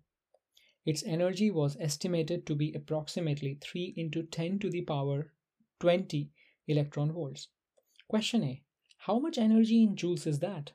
Its 0.86 1.04
energy 1.04 1.50
was 1.50 1.78
estimated 1.80 2.46
to 2.46 2.56
be 2.56 2.74
approximately 2.74 3.56
3 3.62 3.94
into 3.96 4.24
10 4.24 4.60
to 4.60 4.70
the 4.70 4.82
power 4.82 5.34
20 5.80 6.30
electron 6.68 7.12
volts. 7.12 7.48
Question 8.08 8.44
A 8.44 8.64
How 8.98 9.20
much 9.20 9.38
energy 9.38 9.84
in 9.84 9.96
joules 9.96 10.28
is 10.28 10.40
that? 10.40 10.74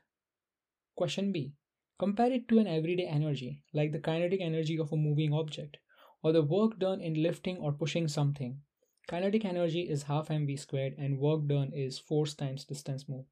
Question 0.96 1.30
B 1.30 1.54
Compare 1.98 2.32
it 2.32 2.48
to 2.48 2.58
an 2.58 2.66
everyday 2.66 3.06
energy, 3.06 3.64
like 3.72 3.92
the 3.92 4.00
kinetic 4.00 4.40
energy 4.40 4.78
of 4.78 4.92
a 4.92 4.96
moving 4.96 5.34
object, 5.34 5.76
or 6.22 6.32
the 6.32 6.42
work 6.42 6.78
done 6.78 7.00
in 7.00 7.22
lifting 7.22 7.58
or 7.58 7.72
pushing 7.72 8.08
something. 8.08 8.62
Kinetic 9.08 9.46
energy 9.46 9.88
is 9.88 10.02
half 10.02 10.28
mv 10.28 10.58
squared 10.58 10.94
and 10.98 11.18
work 11.18 11.46
done 11.46 11.72
is 11.72 11.98
force 11.98 12.34
times 12.34 12.66
distance 12.66 13.08
moved. 13.08 13.30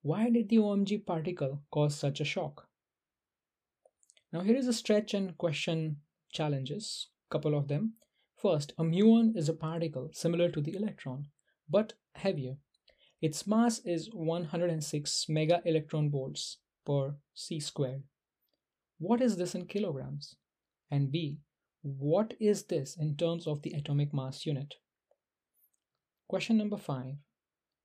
Why 0.00 0.30
did 0.30 0.48
the 0.48 0.56
OMG 0.56 1.04
particle 1.04 1.60
cause 1.70 1.94
such 1.94 2.18
a 2.18 2.24
shock? 2.24 2.66
Now 4.32 4.40
here 4.40 4.56
is 4.56 4.68
a 4.68 4.72
stretch 4.72 5.12
and 5.12 5.36
question 5.36 5.98
challenges, 6.32 7.08
couple 7.30 7.54
of 7.54 7.68
them. 7.68 7.96
First, 8.36 8.72
a 8.78 8.84
muon 8.84 9.36
is 9.36 9.50
a 9.50 9.54
particle 9.54 10.08
similar 10.14 10.50
to 10.50 10.62
the 10.62 10.74
electron, 10.74 11.26
but 11.68 11.92
heavier. 12.14 12.56
Its 13.20 13.46
mass 13.46 13.80
is 13.80 14.08
106 14.14 15.28
mega 15.28 15.60
electron 15.66 16.10
volts 16.10 16.56
per 16.86 17.16
c 17.34 17.60
squared. 17.60 18.02
What 18.98 19.20
is 19.20 19.36
this 19.36 19.54
in 19.54 19.66
kilograms? 19.66 20.36
And 20.90 21.12
B, 21.12 21.40
what 21.82 22.32
is 22.40 22.64
this 22.64 22.96
in 22.96 23.16
terms 23.16 23.46
of 23.46 23.60
the 23.60 23.72
atomic 23.72 24.14
mass 24.14 24.46
unit? 24.46 24.76
Question 26.28 26.56
number 26.56 26.76
five. 26.76 27.18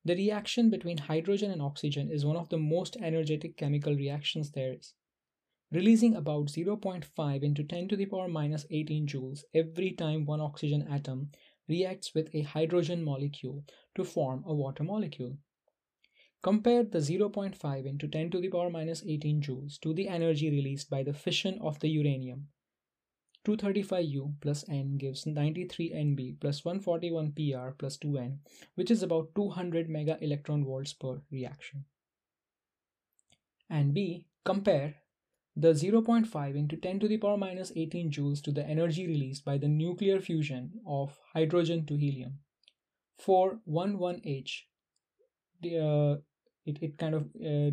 The 0.03 0.15
reaction 0.15 0.71
between 0.71 0.97
hydrogen 0.97 1.51
and 1.51 1.61
oxygen 1.61 2.09
is 2.09 2.25
one 2.25 2.35
of 2.35 2.49
the 2.49 2.57
most 2.57 2.97
energetic 2.97 3.55
chemical 3.55 3.95
reactions 3.95 4.49
there 4.49 4.73
is, 4.73 4.95
releasing 5.71 6.15
about 6.15 6.47
0.5 6.47 7.43
into 7.43 7.63
10 7.63 7.87
to 7.89 7.95
the 7.95 8.07
power 8.07 8.27
minus 8.27 8.65
18 8.71 9.05
joules 9.05 9.43
every 9.53 9.91
time 9.91 10.25
one 10.25 10.41
oxygen 10.41 10.87
atom 10.87 11.29
reacts 11.69 12.15
with 12.15 12.33
a 12.33 12.41
hydrogen 12.41 13.03
molecule 13.03 13.63
to 13.93 14.03
form 14.03 14.43
a 14.47 14.55
water 14.55 14.83
molecule. 14.83 15.37
Compare 16.41 16.85
the 16.85 16.97
0.5 16.97 17.85
into 17.85 18.07
10 18.07 18.31
to 18.31 18.41
the 18.41 18.49
power 18.49 18.71
minus 18.71 19.03
18 19.05 19.43
joules 19.43 19.79
to 19.81 19.93
the 19.93 20.07
energy 20.07 20.49
released 20.49 20.89
by 20.89 21.03
the 21.03 21.13
fission 21.13 21.59
of 21.61 21.79
the 21.79 21.89
uranium 21.89 22.47
235U 23.45 24.35
plus 24.39 24.63
N 24.69 24.97
gives 24.97 25.25
93Nb 25.25 26.39
plus 26.39 26.61
141Pr 26.61 27.77
plus 27.77 27.97
2N, 27.97 28.37
which 28.75 28.91
is 28.91 29.01
about 29.01 29.33
200 29.35 29.89
mega 29.89 30.17
electron 30.23 30.63
volts 30.63 30.93
per 30.93 31.21
reaction. 31.31 31.85
And 33.69 33.93
B, 33.93 34.25
compare 34.43 34.95
the 35.55 35.73
0.5 35.73 36.55
into 36.55 36.77
10 36.77 36.99
to 36.99 37.07
the 37.07 37.17
power 37.17 37.37
minus 37.37 37.71
18 37.75 38.11
joules 38.11 38.41
to 38.43 38.51
the 38.51 38.65
energy 38.65 39.07
released 39.07 39.43
by 39.43 39.57
the 39.57 39.67
nuclear 39.67 40.19
fusion 40.21 40.71
of 40.85 41.17
hydrogen 41.33 41.85
to 41.87 41.95
helium. 41.95 42.39
For 43.17 43.59
11H, 43.67 44.63
the, 45.61 45.77
uh, 45.77 46.21
it, 46.71 46.81
it 46.81 46.97
kind 46.97 47.15
of 47.15 47.23
uh, 47.45 47.69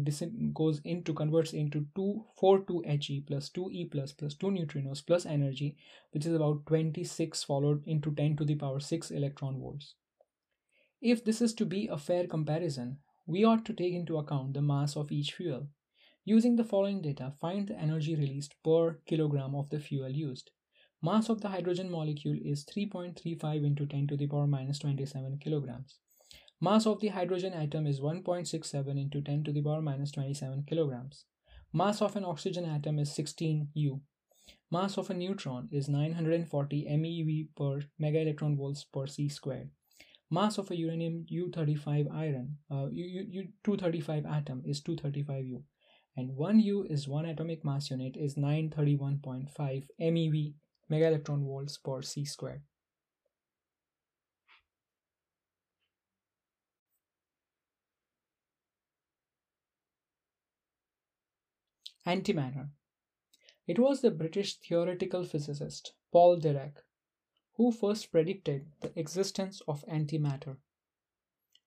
goes 0.52 0.80
into 0.84 1.14
converts 1.14 1.52
into 1.52 1.86
2 1.94 2.24
4 2.40 2.58
2 2.70 2.82
he 3.00 3.20
plus 3.20 3.48
2 3.50 3.70
e 3.70 3.84
plus 3.84 4.12
plus 4.12 4.34
2 4.34 4.50
neutrinos 4.56 5.04
plus 5.06 5.26
energy 5.26 5.76
which 6.12 6.26
is 6.26 6.34
about 6.34 6.64
26 6.66 7.44
followed 7.44 7.86
into 7.86 8.14
10 8.14 8.36
to 8.36 8.44
the 8.44 8.56
power 8.56 8.80
6 8.80 9.10
electron 9.10 9.60
volts. 9.60 9.94
If 11.00 11.24
this 11.24 11.40
is 11.40 11.54
to 11.54 11.64
be 11.64 11.86
a 11.86 11.98
fair 11.98 12.26
comparison 12.26 12.98
we 13.26 13.44
ought 13.44 13.64
to 13.66 13.74
take 13.74 13.94
into 13.94 14.18
account 14.18 14.54
the 14.54 14.62
mass 14.62 14.96
of 14.96 15.12
each 15.12 15.32
fuel. 15.34 15.68
Using 16.24 16.56
the 16.56 16.64
following 16.64 17.00
data 17.02 17.32
find 17.40 17.68
the 17.68 17.78
energy 17.78 18.16
released 18.16 18.54
per 18.64 18.98
kilogram 19.06 19.54
of 19.54 19.70
the 19.70 19.80
fuel 19.80 20.10
used. 20.10 20.50
Mass 21.02 21.28
of 21.28 21.40
the 21.40 21.48
hydrogen 21.48 21.90
molecule 21.90 22.38
is 22.44 22.64
3.35 22.64 23.64
into 23.64 23.86
10 23.86 24.08
to 24.08 24.16
the 24.16 24.26
power 24.26 24.46
minus 24.46 24.80
27 24.80 25.38
kilograms 25.38 25.98
Mass 26.60 26.86
of 26.86 26.98
the 26.98 27.08
hydrogen 27.08 27.52
atom 27.52 27.86
is 27.86 28.00
1.67 28.00 29.00
into 29.00 29.22
10 29.22 29.44
to 29.44 29.52
the 29.52 29.62
power 29.62 29.80
minus 29.80 30.10
27 30.10 30.64
kilograms. 30.66 31.24
Mass 31.72 32.02
of 32.02 32.16
an 32.16 32.24
oxygen 32.24 32.64
atom 32.64 32.98
is 32.98 33.14
16 33.14 33.68
U. 33.74 34.00
Mass 34.68 34.98
of 34.98 35.08
a 35.08 35.14
neutron 35.14 35.68
is 35.70 35.88
940 35.88 36.84
MeV 36.90 37.48
per 37.56 37.86
mega 38.00 38.22
electron 38.22 38.56
volts 38.56 38.82
per 38.82 39.06
c 39.06 39.28
squared. 39.28 39.70
Mass 40.32 40.58
of 40.58 40.72
a 40.72 40.76
uranium 40.76 41.24
U35 41.30 42.12
iron, 42.12 42.56
uh, 42.72 42.88
U, 42.90 43.24
U, 43.30 43.48
235 43.62 44.26
atom 44.26 44.62
is 44.66 44.80
235 44.80 45.46
U. 45.46 45.62
And 46.16 46.34
1 46.34 46.58
U 46.60 46.84
is 46.90 47.06
1 47.06 47.24
atomic 47.26 47.64
mass 47.64 47.88
unit 47.88 48.16
is 48.16 48.34
931.5 48.34 49.86
MeV 50.00 50.54
mega 50.88 51.06
electron 51.06 51.44
volts 51.44 51.78
per 51.78 52.02
c 52.02 52.24
squared. 52.24 52.62
Antimatter. 62.08 62.70
It 63.66 63.78
was 63.78 64.00
the 64.00 64.10
British 64.10 64.56
theoretical 64.56 65.24
physicist 65.24 65.92
Paul 66.10 66.40
Dirac 66.40 66.78
who 67.56 67.70
first 67.70 68.10
predicted 68.10 68.70
the 68.80 68.98
existence 68.98 69.60
of 69.68 69.84
antimatter. 69.86 70.56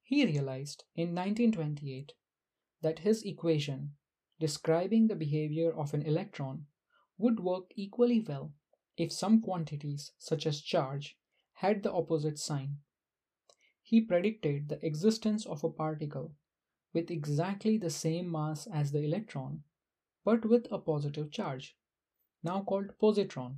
He 0.02 0.26
realized 0.26 0.84
in 0.96 1.14
1928 1.14 2.14
that 2.82 3.00
his 3.00 3.22
equation 3.22 3.92
describing 4.40 5.06
the 5.06 5.16
behavior 5.16 5.72
of 5.72 5.94
an 5.94 6.02
electron 6.02 6.66
would 7.20 7.40
work 7.40 7.66
equally 7.76 8.20
well 8.20 8.52
if 8.98 9.12
some 9.12 9.42
quantities, 9.42 10.12
such 10.18 10.48
as 10.48 10.60
charge, 10.60 11.20
had 11.54 11.84
the 11.84 11.94
opposite 11.94 12.40
sign. 12.40 12.78
He 13.84 14.02
predicted 14.02 14.70
the 14.70 14.84
existence 14.84 15.46
of 15.46 15.64
a 15.64 15.70
particle 15.70 16.34
with 16.94 17.12
exactly 17.12 17.78
the 17.78 17.92
same 17.92 18.32
mass 18.32 18.66
as 18.66 18.92
the 18.92 19.04
electron, 19.04 19.64
but 20.24 20.46
with 20.46 20.68
a 20.72 20.78
positive 20.80 21.32
charge, 21.32 21.76
now 22.44 22.62
called 22.62 22.92
positron. 23.02 23.58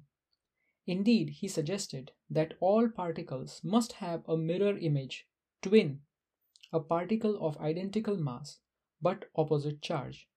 Indeed, 0.86 1.30
he 1.30 1.48
suggested 1.48 2.12
that 2.30 2.56
all 2.60 2.90
particles 2.90 3.62
must 3.64 3.94
have 3.94 4.28
a 4.28 4.38
mirror 4.38 4.78
image, 4.78 5.28
twin, 5.62 6.02
a 6.72 6.80
particle 6.80 7.38
of 7.46 7.58
identical 7.58 8.18
mass 8.18 8.60
but 9.02 9.26
opposite 9.36 9.82
charge. 9.82 10.28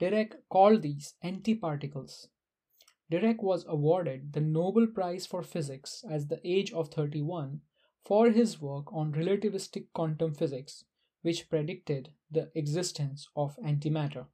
Dirac 0.00 0.34
called 0.48 0.82
these 0.82 1.14
antiparticles. 1.24 2.28
Dirac 3.10 3.42
was 3.42 3.64
awarded 3.66 4.32
the 4.32 4.40
Nobel 4.40 4.86
Prize 4.86 5.26
for 5.26 5.42
Physics 5.42 6.04
at 6.10 6.28
the 6.28 6.40
age 6.44 6.72
of 6.72 6.88
31 6.88 7.62
for 8.04 8.30
his 8.30 8.60
work 8.60 8.92
on 8.92 9.12
relativistic 9.12 9.86
quantum 9.92 10.34
physics, 10.34 10.84
which 11.22 11.48
predicted 11.48 12.12
the 12.30 12.50
existence 12.54 13.28
of 13.34 13.56
antimatter. 13.64 14.26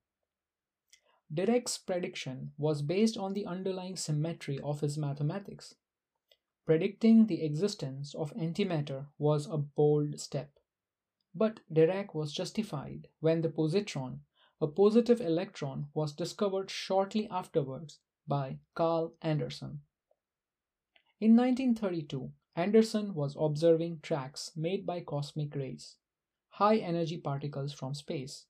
Dirac's 1.33 1.79
prediction 1.79 2.53
was 2.59 2.83
based 2.83 3.17
on 3.17 3.33
the 3.33 3.47
underlying 3.47 3.97
symmetry 3.97 4.59
of 4.61 4.81
his 4.81 4.99
mathematics. 4.99 5.75
Predicting 6.67 7.27
the 7.27 7.43
existence 7.43 8.15
of 8.15 8.33
antimatter 8.35 9.07
was 9.19 9.47
a 9.47 9.59
bold 9.59 10.19
step. 10.19 10.59
But 11.35 11.61
Dirac 11.73 12.15
was 12.15 12.33
justified 12.33 13.09
when 13.21 13.41
the 13.41 13.49
positron, 13.49 14.21
a 14.61 14.67
positive 14.67 15.21
electron, 15.21 15.89
was 15.93 16.13
discovered 16.13 16.71
shortly 16.71 17.29
afterwards 17.29 17.99
by 18.27 18.59
Carl 18.75 19.15
Anderson. 19.21 19.83
In 21.21 21.37
1932, 21.37 22.33
Anderson 22.57 23.15
was 23.15 23.37
observing 23.39 24.01
tracks 24.01 24.53
made 24.57 24.87
by 24.87 25.01
cosmic 25.01 25.55
rays, 25.57 25.97
high 26.51 26.77
energy 26.77 27.19
particles 27.19 27.73
from 27.73 27.95
space. 27.95 28.47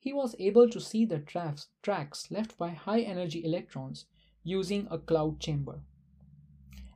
He 0.00 0.12
was 0.12 0.36
able 0.38 0.70
to 0.70 0.80
see 0.80 1.04
the 1.04 1.18
tracks, 1.18 1.68
tracks 1.82 2.30
left 2.30 2.56
by 2.56 2.70
high 2.70 3.00
energy 3.00 3.44
electrons 3.44 4.06
using 4.44 4.86
a 4.90 4.98
cloud 4.98 5.40
chamber. 5.40 5.82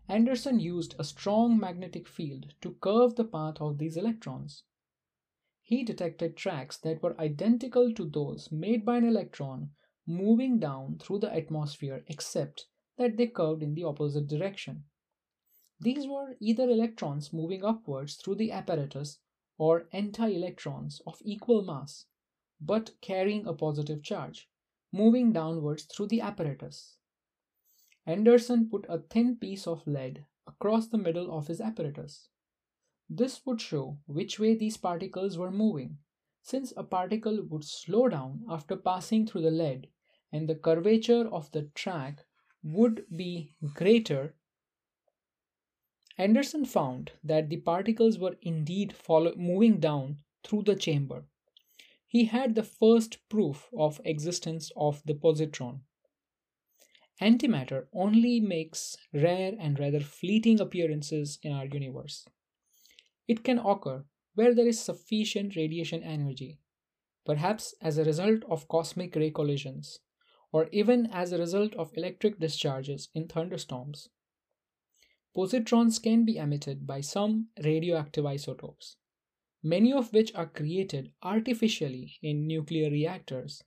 Anderson 0.09 0.61
used 0.61 0.95
a 0.99 1.05
strong 1.05 1.59
magnetic 1.59 2.07
field 2.07 2.55
to 2.61 2.75
curve 2.75 3.17
the 3.17 3.25
path 3.25 3.61
of 3.61 3.79
these 3.79 3.97
electrons. 3.97 4.63
He 5.61 5.83
detected 5.83 6.37
tracks 6.37 6.77
that 6.79 7.03
were 7.03 7.21
identical 7.21 7.93
to 7.95 8.05
those 8.05 8.53
made 8.53 8.85
by 8.85 8.99
an 8.99 9.05
electron 9.05 9.71
moving 10.07 10.59
down 10.59 10.99
through 10.99 11.21
the 11.21 11.35
atmosphere 11.35 12.05
except 12.07 12.67
that 12.99 13.17
they 13.17 13.27
curved 13.27 13.63
in 13.63 13.75
the 13.75 13.85
opposite 13.85 14.29
direction. 14.29 14.85
These 15.81 16.07
were 16.07 16.37
either 16.41 16.71
electrons 16.71 17.33
moving 17.33 17.65
upwards 17.65 18.15
through 18.15 18.37
the 18.37 18.53
apparatus 18.53 19.19
or 19.59 19.89
anti-electrons 19.93 21.01
of 21.07 21.21
equal 21.25 21.63
mass 21.63 22.07
but 22.65 22.93
carrying 23.01 23.47
a 23.47 23.53
positive 23.53 24.03
charge, 24.03 24.49
moving 24.93 25.33
downwards 25.33 25.85
through 25.85 26.07
the 26.07 26.21
apparatus. 26.21 26.97
Anderson 28.07 28.69
put 28.71 28.87
a 28.89 28.99
thin 28.99 29.37
piece 29.37 29.67
of 29.67 29.87
lead 29.87 30.25
across 30.47 30.89
the 30.89 30.99
middle 30.99 31.37
of 31.37 31.49
his 31.49 31.61
apparatus. 31.61 32.29
This 33.09 33.45
would 33.45 33.61
show 33.61 33.99
which 34.07 34.39
way 34.39 34.55
these 34.55 34.77
particles 34.77 35.37
were 35.37 35.51
moving, 35.51 35.99
since 36.43 36.73
a 36.77 36.85
particle 36.85 37.43
would 37.51 37.65
slow 37.65 38.09
down 38.09 38.45
after 38.49 38.77
passing 38.77 39.27
through 39.27 39.43
the 39.43 39.51
lead 39.51 39.89
and 40.33 40.49
the 40.49 40.55
curvature 40.55 41.29
of 41.29 41.51
the 41.53 41.63
track 41.75 42.25
would 42.63 43.05
be 43.15 43.55
greater. 43.75 44.37
Anderson 46.17 46.65
found 46.65 47.13
that 47.25 47.49
the 47.49 47.57
particles 47.57 48.19
were 48.19 48.37
indeed 48.43 48.93
follow- 48.93 49.35
moving 49.37 49.81
down 49.81 50.19
through 50.45 50.63
the 50.63 50.77
chamber 50.77 51.25
he 52.13 52.27
had 52.27 52.55
the 52.55 52.63
first 52.63 53.27
proof 53.31 53.71
of 53.75 53.99
existence 54.05 54.71
of 54.77 55.03
the 55.07 55.15
positron. 55.15 55.81
Antimatter 57.23 57.87
only 57.95 58.39
makes 58.39 58.99
rare 59.15 59.55
and 59.59 59.79
rather 59.79 60.01
fleeting 60.01 60.61
appearances 60.61 61.39
in 61.43 61.53
our 61.53 61.65
universe. 61.65 62.27
It 63.27 63.43
can 63.43 63.59
occur 63.59 64.05
where 64.35 64.55
there 64.55 64.69
is 64.69 64.79
sufficient 64.79 65.57
radiation 65.57 66.03
energy, 66.03 66.59
perhaps 67.25 67.75
as 67.81 67.97
a 67.97 68.05
result 68.05 68.43
of 68.47 68.69
cosmic 68.69 69.17
ray 69.17 69.31
collisions, 69.31 70.01
or 70.53 70.69
even 70.71 71.07
as 71.07 71.33
a 71.33 71.39
result 71.39 71.73
of 71.77 71.97
electric 71.97 72.39
discharges 72.39 73.09
in 73.15 73.27
thunderstorms. 73.27 74.11
Positrons 75.35 76.03
can 76.03 76.27
be 76.27 76.37
emitted 76.37 76.87
by 76.87 77.01
some 77.01 77.49
radioactive 77.65 78.27
isotopes 78.27 78.97
many 79.63 79.93
of 79.93 80.13
which 80.13 80.35
are 80.35 80.47
created 80.47 81.13
artificially 81.23 82.19
in 82.23 82.47
nuclear 82.47 82.91
reactors. 82.91 83.63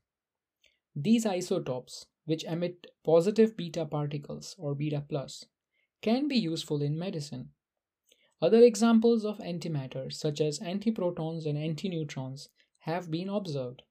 These 0.95 1.25
isotopes, 1.25 2.05
which 2.25 2.43
emit 2.43 2.87
positive 3.03 3.55
beta 3.55 3.85
particles 3.85 4.55
or 4.57 4.75
beta 4.75 5.03
plus, 5.07 5.45
can 6.01 6.27
be 6.27 6.35
useful 6.35 6.81
in 6.81 6.97
medicine. 6.97 7.49
Other 8.41 8.61
examples 8.61 9.23
of 9.23 9.37
antimatter, 9.39 10.11
such 10.11 10.41
as 10.41 10.59
antiprotons 10.59 11.45
and 11.45 11.57
antineutrons, 11.57 12.49
have 12.79 13.09
been 13.09 13.29
observed. 13.29 13.83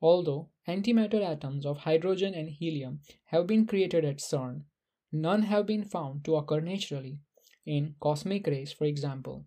Although 0.00 0.50
antimatter 0.68 1.22
atoms 1.22 1.66
of 1.66 1.78
hydrogen 1.78 2.34
and 2.34 2.48
helium 2.48 3.00
have 3.26 3.46
been 3.46 3.66
created 3.66 4.04
at 4.04 4.18
CERN, 4.18 4.62
none 5.10 5.42
have 5.42 5.66
been 5.66 5.84
found 5.84 6.24
to 6.24 6.36
occur 6.36 6.60
naturally, 6.60 7.18
in 7.66 7.96
cosmic 8.00 8.46
rays, 8.46 8.72
for 8.72 8.84
example. 8.84 9.44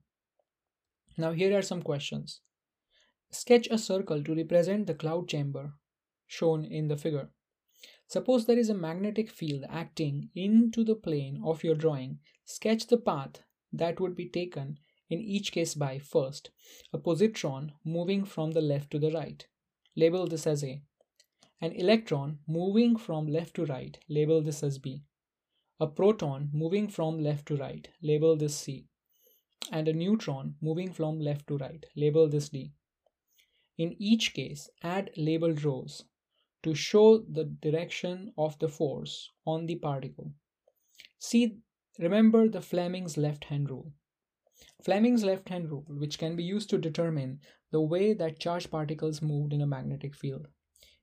Now 1.22 1.34
here 1.34 1.56
are 1.56 1.62
some 1.62 1.84
questions. 1.84 2.42
Sketch 3.30 3.68
a 3.70 3.78
circle 3.78 4.24
to 4.24 4.34
represent 4.34 4.88
the 4.88 4.96
cloud 4.96 5.28
chamber 5.28 5.74
shown 6.26 6.66
in 6.66 6.88
the 6.88 6.98
figure. 6.98 7.30
Suppose 8.08 8.48
there 8.48 8.58
is 8.58 8.72
a 8.72 8.74
magnetic 8.88 9.30
field 9.30 9.66
acting 9.70 10.32
into 10.34 10.84
the 10.84 10.96
plane 10.96 11.40
of 11.46 11.64
your 11.64 11.76
drawing. 11.76 12.22
Sketch 12.46 12.88
the 12.88 12.98
path 12.98 13.44
that 13.72 14.00
would 14.00 14.16
be 14.16 14.30
taken 14.30 14.80
in 15.12 15.20
each 15.20 15.52
case 15.52 15.76
by 15.76 16.00
first 16.00 16.50
a 16.92 16.98
positron 16.98 17.70
moving 17.86 18.26
from 18.26 18.50
the 18.54 18.62
left 18.62 18.90
to 18.90 18.98
the 18.98 19.12
right. 19.12 19.46
Label 19.96 20.26
this 20.26 20.48
as 20.48 20.64
A. 20.64 20.82
An 21.62 21.72
electron 21.74 22.40
moving 22.48 22.98
from 22.98 23.28
left 23.28 23.54
to 23.58 23.66
right. 23.66 23.96
Label 24.10 24.42
this 24.42 24.64
as 24.64 24.80
B. 24.80 25.04
A 25.80 25.86
proton 25.86 26.50
moving 26.52 26.88
from 26.88 27.20
left 27.20 27.46
to 27.50 27.58
right. 27.58 27.88
Label 28.02 28.36
this 28.36 28.56
C 28.56 28.88
and 29.72 29.88
a 29.88 29.94
neutron 29.94 30.56
moving 30.62 30.92
from 30.92 31.20
left 31.20 31.48
to 31.48 31.58
right. 31.58 31.86
Label 31.96 32.28
this 32.28 32.50
D. 32.50 32.72
In 33.78 33.96
each 34.00 34.34
case, 34.34 34.70
add 34.84 35.12
labeled 35.18 35.64
rows 35.64 36.04
to 36.64 36.76
show 36.76 37.20
the 37.20 37.46
direction 37.46 38.32
of 38.38 38.58
the 38.60 38.68
force 38.68 39.32
on 39.46 39.66
the 39.66 39.76
particle. 39.76 40.32
See, 41.20 41.58
remember 42.00 42.48
the 42.48 42.62
Fleming's 42.62 43.18
left-hand 43.18 43.70
rule. 43.70 43.92
Fleming's 44.84 45.24
left-hand 45.24 45.72
rule, 45.72 45.86
which 45.88 46.20
can 46.20 46.36
be 46.36 46.44
used 46.44 46.70
to 46.70 46.78
determine 46.78 47.40
the 47.72 47.82
way 47.82 48.14
that 48.14 48.40
charged 48.40 48.70
particles 48.70 49.22
moved 49.22 49.54
in 49.54 49.62
a 49.62 49.68
magnetic 49.68 50.16
field. 50.16 50.48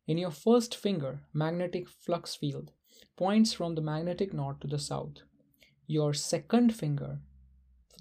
In 0.07 0.19
your 0.19 0.31
first 0.31 0.75
finger, 0.75 1.21
magnetic 1.33 1.89
flux 1.89 2.35
field 2.35 2.71
points 3.17 3.53
from 3.53 3.75
the 3.75 3.81
magnetic 3.81 4.33
north 4.33 4.61
to 4.61 4.67
the 4.67 4.79
south. 4.79 5.23
Your 5.87 6.15
second 6.15 6.75
finger 6.75 7.21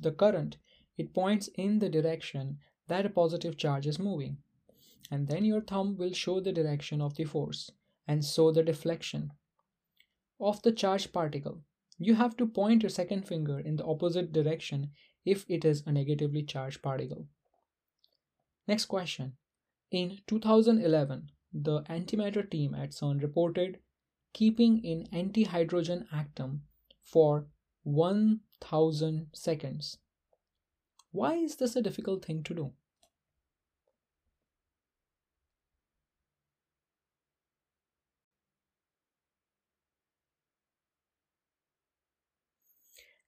the 0.02 0.12
current, 0.12 0.58
it 0.98 1.14
points 1.14 1.50
in 1.56 1.80
the 1.80 1.90
direction 1.90 2.60
that 2.88 3.06
a 3.06 3.10
positive 3.10 3.58
charge 3.58 3.88
is 3.88 4.00
moving. 4.00 4.38
And 5.12 5.28
then 5.28 5.46
your 5.46 5.62
thumb 5.62 5.98
will 5.98 6.14
show 6.14 6.40
the 6.40 6.52
direction 6.52 7.02
of 7.02 7.16
the 7.16 7.26
force 7.26 7.72
and 8.08 8.24
so 8.24 8.52
the 8.52 8.64
deflection 8.64 9.32
of 10.40 10.62
the 10.62 10.72
charged 10.72 11.14
particle. 11.14 11.62
You 12.00 12.16
have 12.16 12.38
to 12.38 12.46
point 12.46 12.84
your 12.84 12.90
second 12.90 13.28
finger 13.28 13.60
in 13.60 13.76
the 13.76 13.86
opposite 13.86 14.32
direction 14.32 14.92
if 15.26 15.46
it 15.50 15.66
is 15.66 15.84
a 15.86 15.92
negatively 15.92 16.44
charged 16.44 16.82
particle. 16.82 17.28
Next 18.68 18.86
question. 18.86 19.38
In 19.92 20.20
2011, 20.28 21.32
the 21.54 21.82
antimatter 21.84 22.50
team 22.50 22.76
at 22.76 22.92
CERN 22.92 23.22
reported 23.22 23.80
keeping 24.34 24.84
in 24.84 25.08
antihydrogen 25.12 26.06
atom 26.14 26.64
for 27.02 27.48
1000 28.62 29.30
seconds. 29.34 29.98
Why 31.12 31.34
is 31.36 31.58
this 31.58 31.76
a 31.76 31.82
difficult 31.82 32.24
thing 32.24 32.44
to 32.44 32.54
do? 32.54 32.74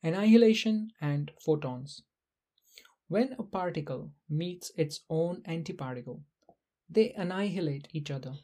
Annihilation 0.04 0.92
and 1.00 1.32
photons. 1.40 2.02
When 3.10 3.34
a 3.38 3.44
particle 3.44 4.14
meets 4.30 4.72
its 4.78 5.02
own 5.10 5.42
antiparticle, 5.42 6.24
they 6.90 7.14
annihilate 7.14 7.88
each 7.94 8.12
other. 8.12 8.40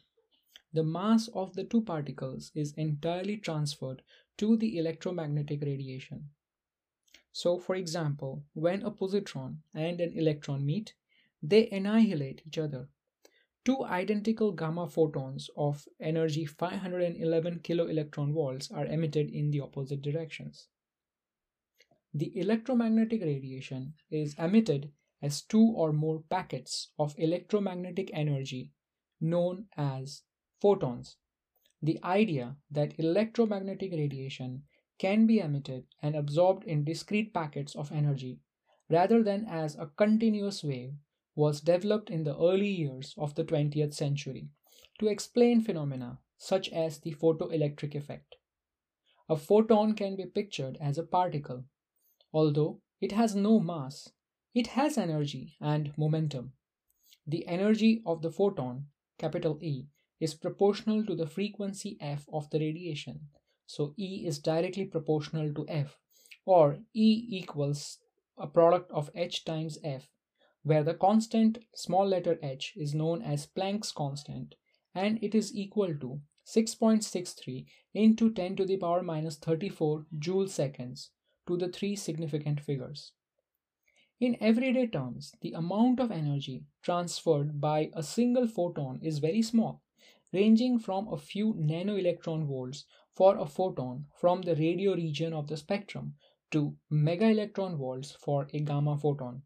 the 0.72 0.84
mass 0.84 1.28
of 1.34 1.54
the 1.54 1.64
two 1.64 1.82
particles 1.82 2.52
is 2.54 2.72
entirely 2.74 3.36
transferred 3.38 4.02
to 4.38 4.56
the 4.56 4.78
electromagnetic 4.78 5.62
radiation. 5.62 6.30
So, 7.38 7.58
for 7.58 7.74
example, 7.74 8.44
when 8.54 8.82
a 8.82 8.90
positron 8.90 9.58
and 9.74 10.00
an 10.00 10.14
electron 10.14 10.64
meet, 10.64 10.94
they 11.42 11.68
annihilate 11.68 12.40
each 12.46 12.56
other. 12.56 12.88
Two 13.62 13.84
identical 13.84 14.52
gamma 14.52 14.88
photons 14.88 15.50
of 15.54 15.86
energy 16.00 16.46
511 16.46 17.60
kilo 17.60 17.88
electron 17.88 18.32
volts 18.32 18.70
are 18.70 18.86
emitted 18.86 19.28
in 19.28 19.50
the 19.50 19.60
opposite 19.60 20.00
directions. 20.00 20.68
The 22.14 22.32
electromagnetic 22.40 23.20
radiation 23.20 23.92
is 24.10 24.34
emitted 24.38 24.90
as 25.20 25.42
two 25.42 25.72
or 25.76 25.92
more 25.92 26.22
packets 26.30 26.88
of 26.98 27.14
electromagnetic 27.18 28.10
energy 28.14 28.72
known 29.20 29.66
as 29.76 30.22
photons. 30.58 31.16
The 31.82 32.02
idea 32.02 32.56
that 32.70 32.98
electromagnetic 32.98 33.92
radiation 33.92 34.62
can 34.98 35.26
be 35.26 35.38
emitted 35.38 35.84
and 36.02 36.16
absorbed 36.16 36.64
in 36.64 36.84
discrete 36.84 37.32
packets 37.34 37.74
of 37.74 37.92
energy 37.92 38.40
rather 38.88 39.22
than 39.22 39.44
as 39.46 39.76
a 39.76 39.90
continuous 39.96 40.62
wave 40.62 40.94
was 41.34 41.60
developed 41.60 42.08
in 42.08 42.24
the 42.24 42.36
early 42.36 42.68
years 42.68 43.14
of 43.18 43.34
the 43.34 43.44
20th 43.44 43.92
century 43.92 44.48
to 44.98 45.08
explain 45.08 45.60
phenomena 45.60 46.18
such 46.38 46.68
as 46.70 46.98
the 46.98 47.12
photoelectric 47.12 47.94
effect. 47.94 48.36
A 49.28 49.36
photon 49.36 49.94
can 49.94 50.16
be 50.16 50.24
pictured 50.24 50.78
as 50.80 50.98
a 50.98 51.02
particle. 51.02 51.64
Although 52.32 52.80
it 53.00 53.12
has 53.12 53.34
no 53.34 53.58
mass, 53.60 54.10
it 54.54 54.68
has 54.68 54.96
energy 54.96 55.56
and 55.60 55.92
momentum. 55.98 56.52
The 57.26 57.46
energy 57.46 58.02
of 58.06 58.22
the 58.22 58.30
photon, 58.30 58.86
capital 59.18 59.58
E, 59.60 59.86
is 60.20 60.34
proportional 60.34 61.04
to 61.04 61.14
the 61.14 61.26
frequency 61.26 61.98
f 62.00 62.26
of 62.32 62.48
the 62.50 62.60
radiation 62.60 63.28
so 63.66 63.94
E 63.98 64.24
is 64.26 64.38
directly 64.38 64.84
proportional 64.84 65.52
to 65.52 65.68
F, 65.68 65.98
or 66.44 66.78
E 66.94 67.26
equals 67.28 67.98
a 68.38 68.46
product 68.46 68.90
of 68.90 69.10
h 69.14 69.44
times 69.44 69.78
F, 69.82 70.08
where 70.62 70.84
the 70.84 70.94
constant 70.94 71.58
small 71.74 72.06
letter 72.06 72.38
h 72.42 72.72
is 72.76 72.94
known 72.94 73.22
as 73.22 73.46
Planck's 73.46 73.92
constant 73.92 74.54
and 74.94 75.22
it 75.22 75.34
is 75.34 75.54
equal 75.54 75.94
to 75.98 76.20
6.63 76.46 77.66
into 77.92 78.32
10 78.32 78.56
to 78.56 78.64
the 78.64 78.76
power 78.76 79.02
minus 79.02 79.36
34 79.36 80.06
joule 80.18 80.48
seconds 80.48 81.10
to 81.46 81.56
the 81.56 81.68
three 81.68 81.96
significant 81.96 82.60
figures. 82.60 83.12
In 84.18 84.36
everyday 84.40 84.86
terms, 84.86 85.34
the 85.42 85.52
amount 85.52 86.00
of 86.00 86.10
energy 86.10 86.64
transferred 86.82 87.60
by 87.60 87.90
a 87.92 88.02
single 88.02 88.46
photon 88.46 89.00
is 89.02 89.18
very 89.18 89.42
small, 89.42 89.82
ranging 90.36 90.78
from 90.78 91.08
a 91.08 91.16
few 91.16 91.54
nanoelectron 91.54 92.46
volts 92.46 92.84
for 93.14 93.36
a 93.38 93.46
photon 93.46 94.04
from 94.20 94.42
the 94.42 94.54
radio 94.56 94.94
region 94.94 95.32
of 95.32 95.48
the 95.48 95.56
spectrum 95.56 96.14
to 96.50 96.76
mega 96.90 97.28
electron 97.28 97.76
volts 97.76 98.12
for 98.24 98.46
a 98.52 98.60
gamma 98.60 98.96
photon. 98.96 99.42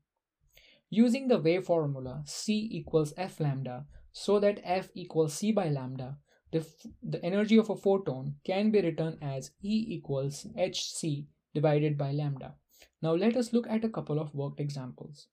Using 0.91 1.29
the 1.29 1.39
wave 1.39 1.65
formula 1.65 2.23
C 2.27 2.69
equals 2.73 3.15
F 3.17 3.39
lambda 3.39 3.87
so 4.13 4.41
that 4.41 4.61
F 4.65 4.89
equals 4.95 5.35
C 5.35 5.53
by 5.53 5.69
lambda, 5.69 6.19
the, 6.53 6.67
the 7.03 7.25
energy 7.25 7.57
of 7.59 7.71
a 7.71 7.77
photon 7.77 8.35
can 8.45 8.73
be 8.73 8.81
written 8.81 9.17
as 9.23 9.53
E 9.63 9.85
equals 9.97 10.47
hc 10.59 11.27
divided 11.55 11.97
by 11.97 12.11
lambda. 12.11 12.55
Now 13.01 13.15
let 13.15 13.37
us 13.37 13.53
look 13.53 13.69
at 13.69 13.85
a 13.85 13.89
couple 13.89 14.19
of 14.19 14.35
worked 14.35 14.59
examples. 14.59 15.29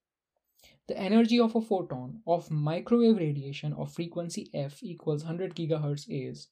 The 0.88 0.98
energy 0.98 1.40
of 1.40 1.56
a 1.56 1.62
photon 1.62 2.22
of 2.26 2.50
microwave 2.50 3.18
radiation 3.18 3.74
of 3.74 3.92
frequency 3.92 4.50
f 4.54 4.82
equals 4.82 5.24
100 5.24 5.54
gigahertz 5.54 6.06
is 6.08 6.48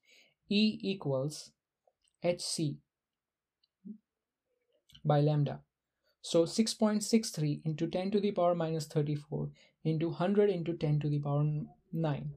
E 0.49 0.77
equals 0.81 1.51
hc 2.23 2.77
by 5.05 5.21
lambda. 5.21 5.61
So 6.21 6.43
6.63 6.43 7.61
into 7.65 7.87
10 7.87 8.11
to 8.11 8.19
the 8.19 8.31
power 8.31 8.55
minus 8.55 8.87
34 8.87 9.51
into 9.83 10.09
100 10.09 10.49
into 10.49 10.73
10 10.73 10.99
to 11.01 11.09
the 11.09 11.19
power 11.19 11.45
9, 11.93 12.33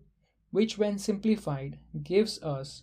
which 0.51 0.77
when 0.77 0.99
simplified 0.99 1.79
gives 2.03 2.41
us 2.43 2.83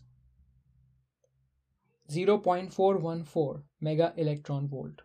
0.414 2.10 3.64
mega 3.80 4.14
electron 4.18 4.68
volt. 4.68 5.04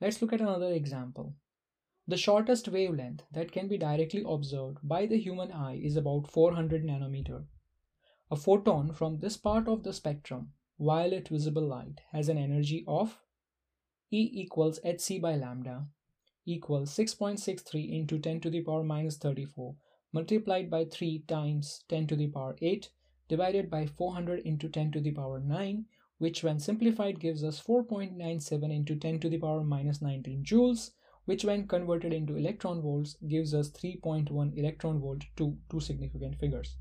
Let's 0.00 0.20
look 0.20 0.32
at 0.32 0.40
another 0.40 0.72
example. 0.72 1.34
The 2.10 2.16
shortest 2.16 2.66
wavelength 2.66 3.22
that 3.30 3.52
can 3.52 3.68
be 3.68 3.78
directly 3.78 4.24
observed 4.26 4.78
by 4.82 5.06
the 5.06 5.16
human 5.16 5.52
eye 5.52 5.76
is 5.76 5.94
about 5.94 6.28
400 6.28 6.82
nanometer. 6.82 7.44
A 8.32 8.34
photon 8.34 8.92
from 8.92 9.20
this 9.20 9.36
part 9.36 9.68
of 9.68 9.84
the 9.84 9.92
spectrum, 9.92 10.52
violet 10.80 11.28
visible 11.28 11.62
light, 11.62 12.00
has 12.10 12.28
an 12.28 12.36
energy 12.36 12.84
of 12.88 13.20
E 14.10 14.28
equals 14.32 14.80
hc 14.80 15.20
by 15.20 15.36
lambda 15.36 15.86
equals 16.44 16.90
6.63 16.96 17.92
into 17.92 18.18
10 18.18 18.40
to 18.40 18.50
the 18.50 18.62
power 18.62 18.82
minus 18.82 19.16
34 19.16 19.76
multiplied 20.12 20.68
by 20.68 20.86
3 20.86 21.20
times 21.28 21.84
10 21.88 22.08
to 22.08 22.16
the 22.16 22.26
power 22.26 22.56
8 22.60 22.90
divided 23.28 23.70
by 23.70 23.86
400 23.86 24.40
into 24.40 24.68
10 24.68 24.90
to 24.90 25.00
the 25.00 25.12
power 25.12 25.38
9 25.38 25.86
which 26.18 26.42
when 26.42 26.58
simplified 26.58 27.20
gives 27.20 27.44
us 27.44 27.62
4.97 27.62 28.74
into 28.74 28.96
10 28.96 29.20
to 29.20 29.28
the 29.28 29.38
power 29.38 29.62
minus 29.62 30.02
19 30.02 30.42
joules 30.44 30.90
which 31.30 31.44
when 31.44 31.64
converted 31.64 32.12
into 32.12 32.34
electron 32.34 32.82
volts 32.82 33.14
gives 33.28 33.54
us 33.54 33.70
3.1 33.70 34.58
electron 34.58 34.98
volt 34.98 35.22
to 35.36 35.56
two 35.70 35.78
significant 35.78 36.36
figures. 36.40 36.76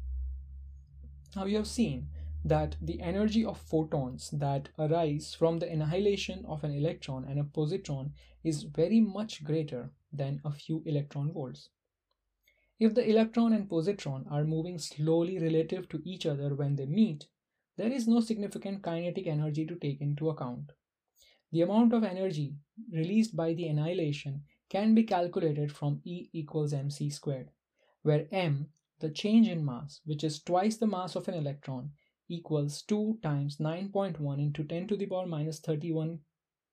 Now 1.35 1.45
you 1.45 1.57
have 1.57 1.67
seen 1.67 2.07
that 2.43 2.75
the 2.81 2.99
energy 2.99 3.45
of 3.45 3.61
photons 3.61 4.31
that 4.31 4.69
arise 4.79 5.35
from 5.35 5.59
the 5.59 5.69
annihilation 5.71 6.45
of 6.47 6.63
an 6.63 6.71
electron 6.71 7.25
and 7.25 7.39
a 7.39 7.43
positron 7.43 8.09
is 8.43 8.63
very 8.63 8.99
much 8.99 9.43
greater 9.43 9.91
than 10.11 10.41
a 10.43 10.51
few 10.51 10.81
electron 10.87 11.31
volts. 11.31 11.69
If 12.79 12.95
the 12.95 13.07
electron 13.07 13.53
and 13.53 13.69
positron 13.69 14.25
are 14.31 14.45
moving 14.45 14.79
slowly 14.79 15.37
relative 15.37 15.87
to 15.89 16.01
each 16.03 16.25
other 16.25 16.55
when 16.55 16.75
they 16.75 16.87
meet, 16.87 17.27
there 17.77 17.91
is 17.91 18.07
no 18.07 18.19
significant 18.19 18.81
kinetic 18.81 19.27
energy 19.27 19.67
to 19.67 19.75
take 19.75 20.01
into 20.01 20.27
account. 20.31 20.71
The 21.51 21.61
amount 21.61 21.93
of 21.93 22.03
energy 22.03 22.55
released 22.91 23.35
by 23.35 23.53
the 23.53 23.67
annihilation 23.67 24.43
can 24.69 24.93
be 24.93 25.03
calculated 25.03 25.71
from 25.71 26.01
E 26.03 26.29
equals 26.31 26.73
mc 26.73 27.09
squared, 27.09 27.49
where 28.03 28.27
m 28.31 28.69
the 28.99 29.09
change 29.09 29.47
in 29.47 29.65
mass, 29.65 30.01
which 30.05 30.23
is 30.23 30.43
twice 30.43 30.77
the 30.77 30.85
mass 30.85 31.15
of 31.15 31.27
an 31.27 31.33
electron, 31.33 31.91
equals 32.27 32.83
2 32.83 33.19
times 33.23 33.57
9.1 33.57 34.39
into 34.39 34.63
10 34.63 34.87
to 34.87 34.95
the 34.95 35.07
power 35.07 35.25
minus 35.25 35.59
31 35.59 36.19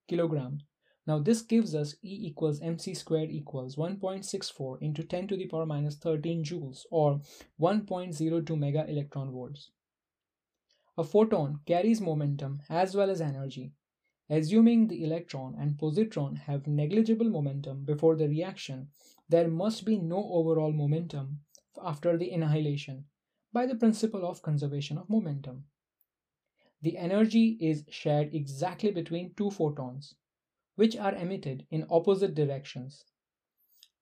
kilogram. 0.08 0.60
Now 1.06 1.20
this 1.20 1.40
gives 1.40 1.74
us 1.74 1.94
E 2.02 2.26
equals 2.26 2.60
mc 2.60 2.92
squared 2.94 3.30
equals 3.30 3.76
1.64 3.76 4.82
into 4.82 5.04
10 5.04 5.28
to 5.28 5.36
the 5.36 5.46
power 5.46 5.64
minus 5.64 5.96
13 5.96 6.44
joules 6.44 6.84
or 6.90 7.20
1.02 7.58 8.58
mega 8.58 8.84
electron 8.90 9.30
volts. 9.30 9.70
A 10.98 11.04
photon 11.04 11.60
carries 11.64 12.00
momentum 12.00 12.60
as 12.68 12.94
well 12.94 13.08
as 13.08 13.20
energy. 13.20 13.72
Assuming 14.28 14.88
the 14.88 15.04
electron 15.04 15.54
and 15.56 15.78
positron 15.78 16.36
have 16.36 16.66
negligible 16.66 17.30
momentum 17.30 17.84
before 17.84 18.16
the 18.16 18.28
reaction, 18.28 18.88
there 19.28 19.48
must 19.48 19.84
be 19.84 19.98
no 19.98 20.28
overall 20.32 20.72
momentum 20.72 21.40
after 21.82 22.16
the 22.16 22.30
annihilation 22.30 23.04
by 23.52 23.66
the 23.66 23.76
principle 23.76 24.26
of 24.26 24.42
conservation 24.42 24.98
of 24.98 25.08
momentum. 25.08 25.64
The 26.82 26.98
energy 26.98 27.56
is 27.60 27.84
shared 27.88 28.34
exactly 28.34 28.90
between 28.90 29.34
two 29.34 29.50
photons, 29.50 30.16
which 30.74 30.96
are 30.96 31.14
emitted 31.14 31.66
in 31.70 31.86
opposite 31.88 32.34
directions. 32.34 33.04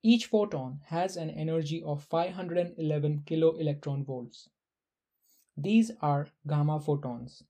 Each 0.02 0.26
photon 0.26 0.80
has 0.86 1.16
an 1.16 1.30
energy 1.30 1.82
of 1.82 2.02
511 2.04 3.22
kilo 3.26 3.56
electron 3.56 4.04
volts. 4.04 4.48
These 5.56 5.92
are 6.00 6.28
gamma 6.46 6.80
photons. 6.80 7.42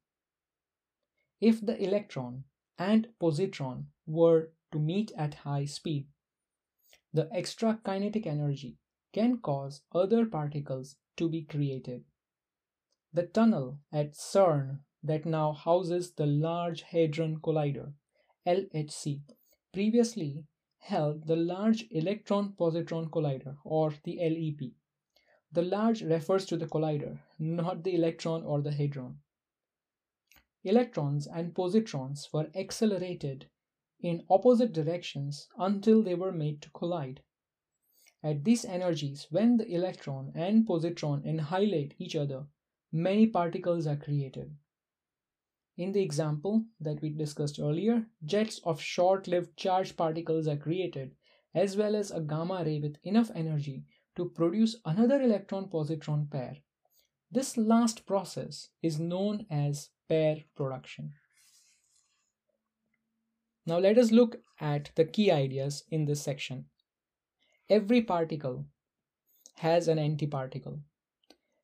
If 1.40 1.64
the 1.64 1.82
electron 1.82 2.44
and 2.78 3.08
positron 3.20 3.86
were 4.06 4.50
to 4.72 4.78
meet 4.78 5.12
at 5.16 5.34
high 5.34 5.64
speed, 5.64 6.08
the 7.12 7.28
extra 7.32 7.80
kinetic 7.84 8.26
energy 8.26 8.78
can 9.12 9.38
cause 9.38 9.82
other 9.92 10.26
particles 10.26 10.96
to 11.16 11.28
be 11.28 11.42
created. 11.42 12.04
The 13.12 13.26
tunnel 13.26 13.78
at 13.92 14.14
CERN 14.14 14.80
that 15.04 15.24
now 15.24 15.52
houses 15.52 16.12
the 16.12 16.26
Large 16.26 16.82
Hadron 16.82 17.40
Collider, 17.40 17.92
LHC, 18.46 19.20
previously 19.72 20.44
held 20.78 21.26
the 21.26 21.36
Large 21.36 21.86
Electron 21.90 22.54
Positron 22.58 23.08
Collider, 23.10 23.56
or 23.64 23.94
the 24.02 24.18
LEP. 24.18 24.72
The 25.52 25.62
large 25.62 26.02
refers 26.02 26.46
to 26.46 26.56
the 26.56 26.66
collider, 26.66 27.20
not 27.38 27.84
the 27.84 27.94
electron 27.94 28.42
or 28.42 28.60
the 28.60 28.72
hadron. 28.72 29.20
Electrons 30.64 31.26
and 31.26 31.54
positrons 31.54 32.32
were 32.32 32.50
accelerated 32.54 33.46
in 34.00 34.24
opposite 34.30 34.72
directions 34.72 35.48
until 35.58 36.02
they 36.02 36.14
were 36.14 36.32
made 36.32 36.62
to 36.62 36.70
collide. 36.70 37.22
At 38.22 38.44
these 38.44 38.64
energies, 38.64 39.26
when 39.30 39.58
the 39.58 39.70
electron 39.70 40.32
and 40.34 40.66
positron 40.66 41.26
annihilate 41.26 41.94
each 41.98 42.16
other, 42.16 42.46
many 42.90 43.26
particles 43.26 43.86
are 43.86 43.96
created. 43.96 44.56
In 45.76 45.92
the 45.92 46.02
example 46.02 46.64
that 46.80 47.02
we 47.02 47.10
discussed 47.10 47.58
earlier, 47.60 48.06
jets 48.24 48.60
of 48.64 48.80
short 48.80 49.28
lived 49.28 49.56
charged 49.56 49.96
particles 49.96 50.48
are 50.48 50.56
created, 50.56 51.14
as 51.54 51.76
well 51.76 51.94
as 51.94 52.10
a 52.10 52.20
gamma 52.20 52.62
ray 52.64 52.78
with 52.78 52.96
enough 53.02 53.30
energy 53.34 53.84
to 54.16 54.30
produce 54.30 54.76
another 54.86 55.20
electron 55.20 55.68
positron 55.68 56.30
pair. 56.30 56.56
This 57.30 57.56
last 57.56 58.06
process 58.06 58.68
is 58.80 59.00
known 59.00 59.44
as 59.50 59.90
pair 60.08 60.44
production. 60.56 61.14
Now 63.66 63.78
let 63.78 63.96
us 63.96 64.10
look 64.10 64.36
at 64.60 64.90
the 64.94 65.04
key 65.04 65.30
ideas 65.30 65.84
in 65.90 66.04
this 66.04 66.20
section. 66.22 66.66
Every 67.70 68.02
particle 68.02 68.66
has 69.56 69.88
an 69.88 69.98
antiparticle. 69.98 70.80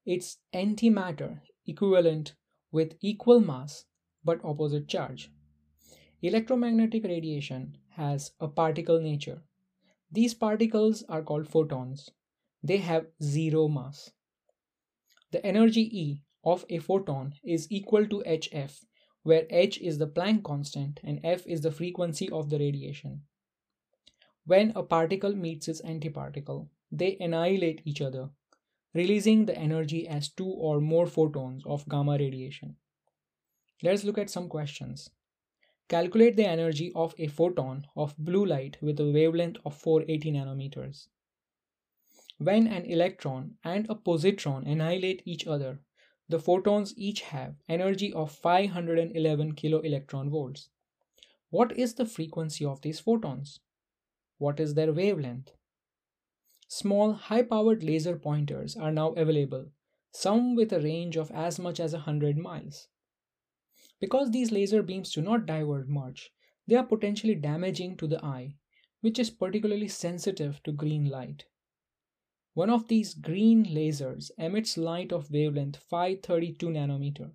Its 0.07 0.39
antimatter 0.55 1.41
equivalent 1.67 2.35
with 2.73 2.97
equal 3.01 3.41
mass 3.41 3.85
but 4.25 4.41
opposite 4.45 4.89
charge. 4.89 5.31
Electromagnetic 6.23 7.05
radiation 7.05 7.77
has 7.91 8.33
a 8.41 8.49
particle 8.49 9.01
nature. 9.01 9.43
These 10.13 10.35
particles 10.35 11.03
are 11.09 11.23
called 11.23 11.49
photons. 11.49 12.11
They 12.63 12.79
have 12.79 13.07
zero 13.23 13.69
mass. 13.69 14.11
The 15.31 15.45
energy 15.45 15.89
E 15.93 16.23
of 16.45 16.65
a 16.69 16.79
photon 16.79 17.35
is 17.45 17.71
equal 17.71 18.07
to 18.07 18.23
hf, 18.27 18.85
where 19.23 19.47
h 19.51 19.79
is 19.81 19.99
the 19.99 20.07
Planck 20.07 20.43
constant 20.43 21.01
and 21.05 21.21
f 21.23 21.47
is 21.47 21.61
the 21.61 21.71
frequency 21.71 22.31
of 22.31 22.51
the 22.51 22.59
radiation. 22.59 23.23
When 24.47 24.73
a 24.75 24.83
particle 24.83 25.35
meets 25.35 25.69
its 25.69 25.83
antiparticle, 25.83 26.69
they 26.91 27.17
annihilate 27.21 27.83
each 27.85 28.01
other, 28.01 28.31
releasing 28.95 29.47
the 29.47 29.57
energy 29.57 30.09
as 30.09 30.29
two 30.29 30.49
or 30.49 30.81
more 30.81 31.07
photons 31.07 31.63
of 31.67 31.89
gamma 31.89 32.19
radiation. 32.19 32.77
Let's 33.83 34.05
look 34.05 34.19
at 34.19 34.31
some 34.31 34.49
questions. 34.49 35.11
Calculate 35.89 36.37
the 36.37 36.47
energy 36.47 36.93
of 36.95 37.15
a 37.19 37.27
photon 37.27 37.87
of 37.97 38.17
blue 38.17 38.47
light 38.47 38.77
with 38.81 39.01
a 39.01 39.11
wavelength 39.11 39.59
of 39.65 39.75
480 39.77 40.33
nanometers. 40.33 41.09
When 42.39 42.67
an 42.67 42.85
electron 42.87 43.57
and 43.63 43.87
a 43.91 43.95
positron 43.95 44.67
annihilate 44.67 45.23
each 45.27 45.47
other, 45.47 45.81
the 46.31 46.39
photons 46.39 46.95
each 46.97 47.23
have 47.23 47.57
energy 47.69 48.13
of 48.13 48.31
511 48.31 49.55
kilo 49.55 49.81
electron 49.81 50.31
volts. 50.31 50.69
What 51.51 51.77
is 51.77 51.95
the 51.95 52.07
frequency 52.07 52.65
of 52.65 52.81
these 52.83 53.01
photons? 53.01 53.59
What 54.39 54.61
is 54.61 54.75
their 54.75 54.93
wavelength? 54.93 55.53
Small 56.69 57.13
high 57.15 57.43
powered 57.43 57.83
laser 57.83 58.17
pointers 58.17 58.77
are 58.77 58.93
now 58.93 59.09
available, 59.15 59.67
some 60.13 60.55
with 60.55 60.73
a 60.73 60.81
range 60.81 61.17
of 61.17 61.33
as 61.33 61.59
much 61.59 61.81
as 61.81 61.93
100 61.93 62.39
miles. 62.39 62.87
Because 63.99 64.31
these 64.31 64.53
laser 64.53 64.83
beams 64.83 65.13
do 65.13 65.21
not 65.21 65.47
diverge 65.47 65.89
much, 65.89 66.31
they 66.69 66.77
are 66.77 66.87
potentially 66.87 67.35
damaging 67.35 67.97
to 67.97 68.07
the 68.07 68.25
eye, 68.25 68.55
which 69.01 69.19
is 69.19 69.31
particularly 69.31 69.89
sensitive 69.89 70.63
to 70.63 70.71
green 70.71 71.07
light. 71.07 71.45
One 72.55 72.71
of 72.71 72.89
these 72.89 73.15
green 73.15 73.65
lasers 73.65 74.31
emits 74.37 74.77
light 74.77 75.13
of 75.13 75.31
wavelength 75.31 75.77
532 75.77 76.67
nanometer 76.67 77.31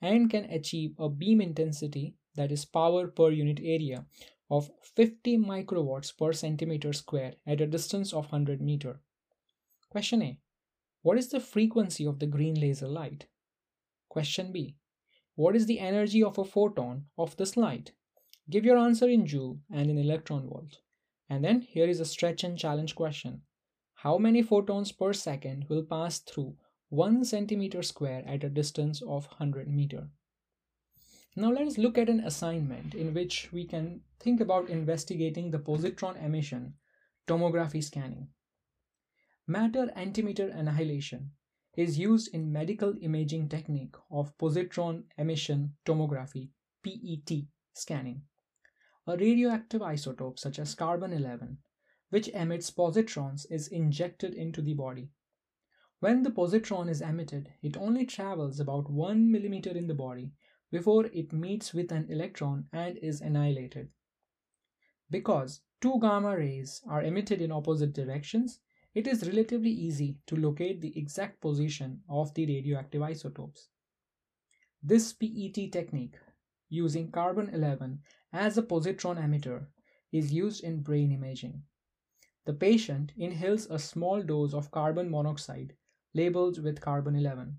and 0.00 0.30
can 0.30 0.44
achieve 0.44 0.94
a 0.98 1.08
beam 1.08 1.40
intensity 1.40 2.14
that 2.34 2.50
is 2.50 2.64
power 2.64 3.08
per 3.08 3.30
unit 3.30 3.60
area 3.62 4.06
of 4.50 4.70
50 4.82 5.38
microwatts 5.38 6.16
per 6.16 6.32
centimeter 6.32 6.92
square 6.92 7.34
at 7.46 7.60
a 7.60 7.66
distance 7.66 8.12
of 8.12 8.32
100 8.32 8.60
meter. 8.60 9.00
Question 9.90 10.22
A. 10.22 10.38
What 11.02 11.18
is 11.18 11.28
the 11.28 11.40
frequency 11.40 12.06
of 12.06 12.18
the 12.18 12.26
green 12.26 12.54
laser 12.54 12.88
light? 12.88 13.26
Question 14.08 14.52
B. 14.52 14.76
What 15.34 15.54
is 15.54 15.66
the 15.66 15.80
energy 15.80 16.22
of 16.22 16.38
a 16.38 16.44
photon 16.44 17.06
of 17.18 17.36
this 17.36 17.56
light? 17.56 17.92
Give 18.48 18.64
your 18.64 18.78
answer 18.78 19.08
in 19.08 19.26
joule 19.26 19.58
and 19.70 19.90
in 19.90 19.98
electron 19.98 20.48
volt. 20.48 20.78
And 21.28 21.44
then 21.44 21.60
here 21.60 21.88
is 21.88 22.00
a 22.00 22.04
stretch 22.04 22.44
and 22.44 22.58
challenge 22.58 22.94
question. 22.94 23.42
How 24.06 24.18
many 24.18 24.40
photons 24.40 24.92
per 24.92 25.12
second 25.12 25.64
will 25.68 25.82
pass 25.82 26.20
through 26.20 26.56
1 26.90 27.24
centimeter 27.24 27.82
square 27.82 28.22
at 28.24 28.44
a 28.44 28.48
distance 28.48 29.02
of 29.02 29.26
100 29.26 29.66
meter? 29.66 30.10
Now 31.34 31.50
let 31.50 31.66
us 31.66 31.76
look 31.76 31.98
at 31.98 32.08
an 32.08 32.20
assignment 32.20 32.94
in 32.94 33.12
which 33.14 33.50
we 33.50 33.64
can 33.64 34.02
think 34.20 34.40
about 34.40 34.70
investigating 34.70 35.50
the 35.50 35.58
positron 35.58 36.24
emission 36.24 36.74
tomography 37.26 37.82
scanning. 37.82 38.28
Matter 39.48 39.90
antimatter 39.96 40.56
annihilation 40.56 41.32
is 41.76 41.98
used 41.98 42.32
in 42.32 42.52
medical 42.52 42.94
imaging 43.02 43.48
technique 43.48 43.96
of 44.08 44.38
positron 44.38 45.02
emission 45.18 45.74
tomography 45.84 46.50
PET 46.84 47.48
scanning. 47.74 48.22
A 49.08 49.16
radioactive 49.16 49.80
isotope 49.80 50.38
such 50.38 50.60
as 50.60 50.76
carbon 50.76 51.12
11 51.12 51.58
which 52.10 52.28
emits 52.28 52.70
positrons 52.70 53.46
is 53.50 53.68
injected 53.68 54.34
into 54.34 54.62
the 54.62 54.74
body. 54.74 55.10
When 56.00 56.22
the 56.22 56.30
positron 56.30 56.88
is 56.88 57.00
emitted, 57.00 57.52
it 57.62 57.76
only 57.76 58.04
travels 58.04 58.60
about 58.60 58.90
1 58.90 59.30
millimeter 59.30 59.70
in 59.70 59.86
the 59.86 59.94
body 59.94 60.32
before 60.70 61.06
it 61.06 61.32
meets 61.32 61.72
with 61.72 61.90
an 61.90 62.06
electron 62.10 62.68
and 62.72 62.98
is 62.98 63.20
annihilated. 63.20 63.88
Because 65.10 65.62
two 65.80 65.98
gamma 66.00 66.36
rays 66.36 66.82
are 66.88 67.02
emitted 67.02 67.40
in 67.40 67.52
opposite 67.52 67.92
directions, 67.92 68.60
it 68.94 69.06
is 69.06 69.26
relatively 69.26 69.70
easy 69.70 70.18
to 70.26 70.36
locate 70.36 70.80
the 70.80 70.98
exact 70.98 71.40
position 71.40 72.02
of 72.08 72.32
the 72.34 72.46
radioactive 72.46 73.02
isotopes. 73.02 73.68
This 74.82 75.12
PET 75.12 75.72
technique, 75.72 76.16
using 76.68 77.10
carbon 77.10 77.48
11 77.50 78.00
as 78.32 78.58
a 78.58 78.62
positron 78.62 79.18
emitter, 79.18 79.66
is 80.12 80.32
used 80.32 80.64
in 80.64 80.82
brain 80.82 81.12
imaging. 81.12 81.62
The 82.46 82.54
patient 82.54 83.12
inhales 83.16 83.66
a 83.70 83.78
small 83.78 84.22
dose 84.22 84.54
of 84.54 84.70
carbon 84.70 85.10
monoxide 85.10 85.74
labeled 86.14 86.62
with 86.62 86.80
carbon 86.80 87.16
11. 87.16 87.58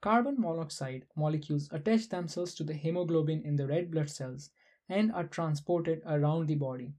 Carbon 0.00 0.40
monoxide 0.40 1.06
molecules 1.14 1.68
attach 1.70 2.08
themselves 2.08 2.54
to 2.54 2.64
the 2.64 2.72
hemoglobin 2.72 3.42
in 3.42 3.56
the 3.56 3.66
red 3.66 3.90
blood 3.90 4.08
cells 4.08 4.50
and 4.88 5.12
are 5.12 5.26
transported 5.26 6.00
around 6.06 6.46
the 6.46 6.54
body. 6.54 6.94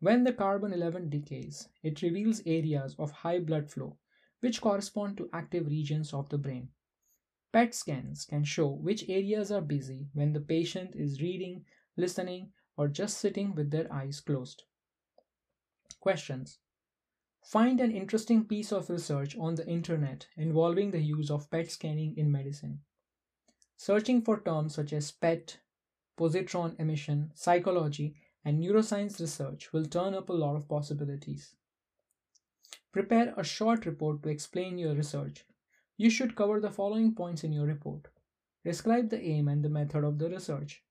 When 0.00 0.24
the 0.24 0.34
carbon 0.34 0.74
11 0.74 1.08
decays, 1.08 1.70
it 1.82 2.02
reveals 2.02 2.42
areas 2.44 2.94
of 2.98 3.10
high 3.10 3.38
blood 3.38 3.70
flow, 3.70 3.96
which 4.40 4.60
correspond 4.60 5.16
to 5.16 5.30
active 5.32 5.66
regions 5.66 6.12
of 6.12 6.28
the 6.28 6.36
brain. 6.36 6.68
PET 7.52 7.74
scans 7.74 8.26
can 8.26 8.44
show 8.44 8.68
which 8.68 9.08
areas 9.08 9.50
are 9.50 9.62
busy 9.62 10.10
when 10.12 10.34
the 10.34 10.40
patient 10.40 10.94
is 10.94 11.22
reading, 11.22 11.64
listening, 11.96 12.52
or 12.76 12.86
just 12.88 13.16
sitting 13.16 13.54
with 13.54 13.70
their 13.70 13.90
eyes 13.90 14.20
closed. 14.20 14.64
Questions 16.02 16.58
Find 17.44 17.80
an 17.80 17.92
interesting 17.92 18.44
piece 18.44 18.72
of 18.72 18.90
research 18.90 19.38
on 19.38 19.54
the 19.54 19.68
internet 19.68 20.26
involving 20.36 20.90
the 20.90 20.98
use 20.98 21.30
of 21.30 21.48
PET 21.48 21.70
scanning 21.70 22.16
in 22.16 22.32
medicine. 22.32 22.80
Searching 23.76 24.20
for 24.20 24.40
terms 24.40 24.74
such 24.74 24.92
as 24.92 25.12
PET, 25.12 25.58
positron 26.18 26.74
emission, 26.80 27.30
psychology, 27.36 28.16
and 28.44 28.60
neuroscience 28.60 29.20
research 29.20 29.72
will 29.72 29.84
turn 29.84 30.12
up 30.12 30.28
a 30.28 30.32
lot 30.32 30.56
of 30.56 30.66
possibilities. 30.66 31.54
Prepare 32.90 33.32
a 33.36 33.44
short 33.44 33.86
report 33.86 34.24
to 34.24 34.28
explain 34.28 34.78
your 34.78 34.96
research. 34.96 35.44
You 35.96 36.10
should 36.10 36.34
cover 36.34 36.58
the 36.58 36.72
following 36.72 37.14
points 37.14 37.44
in 37.44 37.52
your 37.52 37.66
report. 37.66 38.08
Describe 38.64 39.08
the 39.08 39.22
aim 39.22 39.46
and 39.46 39.64
the 39.64 39.68
method 39.68 40.02
of 40.02 40.18
the 40.18 40.28
research. 40.28 40.82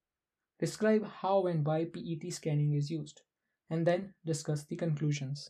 Describe 0.57 1.05
how 1.05 1.47
and 1.47 1.65
why 1.65 1.83
PET 1.83 2.31
scanning 2.31 2.71
is 2.75 2.89
used, 2.89 3.23
and 3.71 3.87
then 3.87 4.13
discuss 4.25 4.65
the 4.65 4.75
conclusions. 4.75 5.49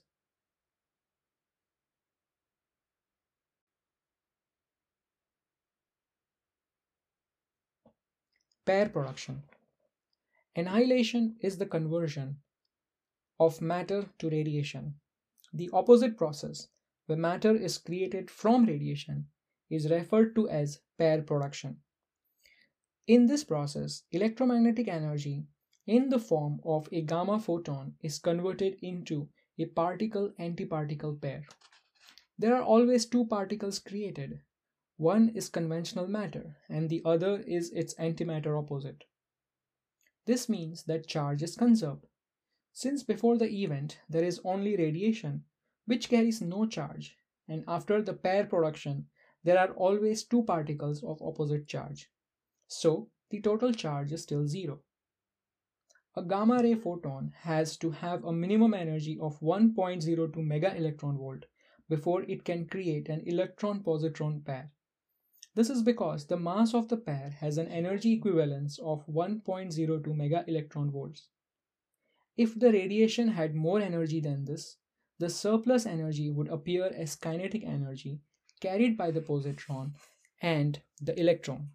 Pair 8.63 8.89
production. 8.89 9.41
Annihilation 10.55 11.35
is 11.41 11.57
the 11.57 11.65
conversion 11.65 12.37
of 13.39 13.59
matter 13.59 14.05
to 14.19 14.29
radiation. 14.29 14.93
The 15.51 15.71
opposite 15.73 16.15
process, 16.15 16.67
where 17.07 17.17
matter 17.17 17.55
is 17.55 17.79
created 17.79 18.29
from 18.29 18.65
radiation, 18.65 19.25
is 19.71 19.89
referred 19.89 20.35
to 20.35 20.47
as 20.47 20.79
pair 20.99 21.23
production. 21.23 21.77
In 23.07 23.25
this 23.25 23.43
process, 23.43 24.03
electromagnetic 24.11 24.87
energy 24.87 25.47
in 25.87 26.09
the 26.09 26.19
form 26.19 26.59
of 26.63 26.87
a 26.91 27.01
gamma 27.01 27.39
photon 27.39 27.95
is 28.01 28.19
converted 28.19 28.77
into 28.81 29.27
a 29.57 29.65
particle 29.65 30.31
antiparticle 30.39 31.19
pair. 31.21 31.43
There 32.37 32.55
are 32.55 32.63
always 32.63 33.05
two 33.05 33.25
particles 33.25 33.79
created. 33.79 34.41
One 34.97 35.29
is 35.29 35.49
conventional 35.49 36.07
matter, 36.07 36.57
and 36.69 36.89
the 36.89 37.01
other 37.05 37.43
is 37.47 37.71
its 37.71 37.95
antimatter 37.95 38.57
opposite. 38.57 39.03
This 40.25 40.47
means 40.47 40.83
that 40.83 41.07
charge 41.07 41.41
is 41.41 41.55
conserved. 41.55 42.05
Since 42.73 43.03
before 43.03 43.37
the 43.37 43.49
event 43.49 43.99
there 44.07 44.23
is 44.23 44.39
only 44.45 44.77
radiation, 44.77 45.43
which 45.85 46.09
carries 46.09 46.41
no 46.41 46.65
charge, 46.65 47.17
and 47.47 47.63
after 47.67 48.01
the 48.01 48.13
pair 48.13 48.45
production, 48.45 49.07
there 49.43 49.57
are 49.57 49.73
always 49.73 50.23
two 50.23 50.43
particles 50.43 51.03
of 51.03 51.21
opposite 51.21 51.67
charge. 51.67 52.09
So 52.67 53.09
the 53.31 53.41
total 53.41 53.73
charge 53.73 54.11
is 54.11 54.23
still 54.23 54.47
zero. 54.47 54.79
A 56.13 56.21
gamma 56.21 56.59
ray 56.61 56.75
photon 56.75 57.31
has 57.37 57.77
to 57.77 57.91
have 57.91 58.25
a 58.25 58.33
minimum 58.33 58.73
energy 58.73 59.17
of 59.19 59.39
1.02 59.39 60.35
mega 60.43 60.75
electron 60.75 61.17
volt 61.17 61.45
before 61.87 62.23
it 62.23 62.43
can 62.43 62.67
create 62.67 63.07
an 63.07 63.21
electron 63.25 63.81
positron 63.81 64.43
pair. 64.43 64.71
This 65.55 65.69
is 65.69 65.83
because 65.83 66.25
the 66.25 66.35
mass 66.35 66.73
of 66.73 66.89
the 66.89 66.97
pair 66.97 67.29
has 67.39 67.57
an 67.57 67.67
energy 67.69 68.11
equivalence 68.11 68.77
of 68.79 69.07
1.02 69.07 70.15
mega 70.15 70.43
electron 70.47 70.91
volts. 70.91 71.29
If 72.35 72.59
the 72.59 72.73
radiation 72.73 73.29
had 73.29 73.55
more 73.55 73.79
energy 73.79 74.19
than 74.19 74.43
this, 74.43 74.77
the 75.17 75.29
surplus 75.29 75.85
energy 75.85 76.29
would 76.29 76.49
appear 76.49 76.87
as 76.87 77.15
kinetic 77.15 77.63
energy 77.63 78.19
carried 78.59 78.97
by 78.97 79.11
the 79.11 79.21
positron 79.21 79.93
and 80.41 80.81
the 80.99 81.17
electron. 81.17 81.69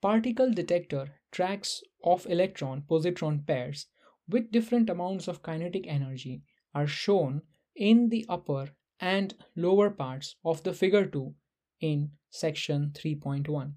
Particle 0.00 0.50
detector 0.52 1.20
tracks 1.30 1.82
of 2.02 2.26
electron 2.26 2.82
positron 2.88 3.46
pairs 3.46 3.86
with 4.28 4.50
different 4.50 4.88
amounts 4.88 5.28
of 5.28 5.42
kinetic 5.42 5.86
energy 5.86 6.42
are 6.74 6.86
shown 6.86 7.42
in 7.76 8.08
the 8.08 8.24
upper 8.28 8.70
and 9.00 9.34
lower 9.56 9.90
parts 9.90 10.36
of 10.44 10.62
the 10.62 10.72
figure 10.72 11.06
2 11.06 11.34
in 11.80 12.10
section 12.30 12.90
3.1. 12.94 13.74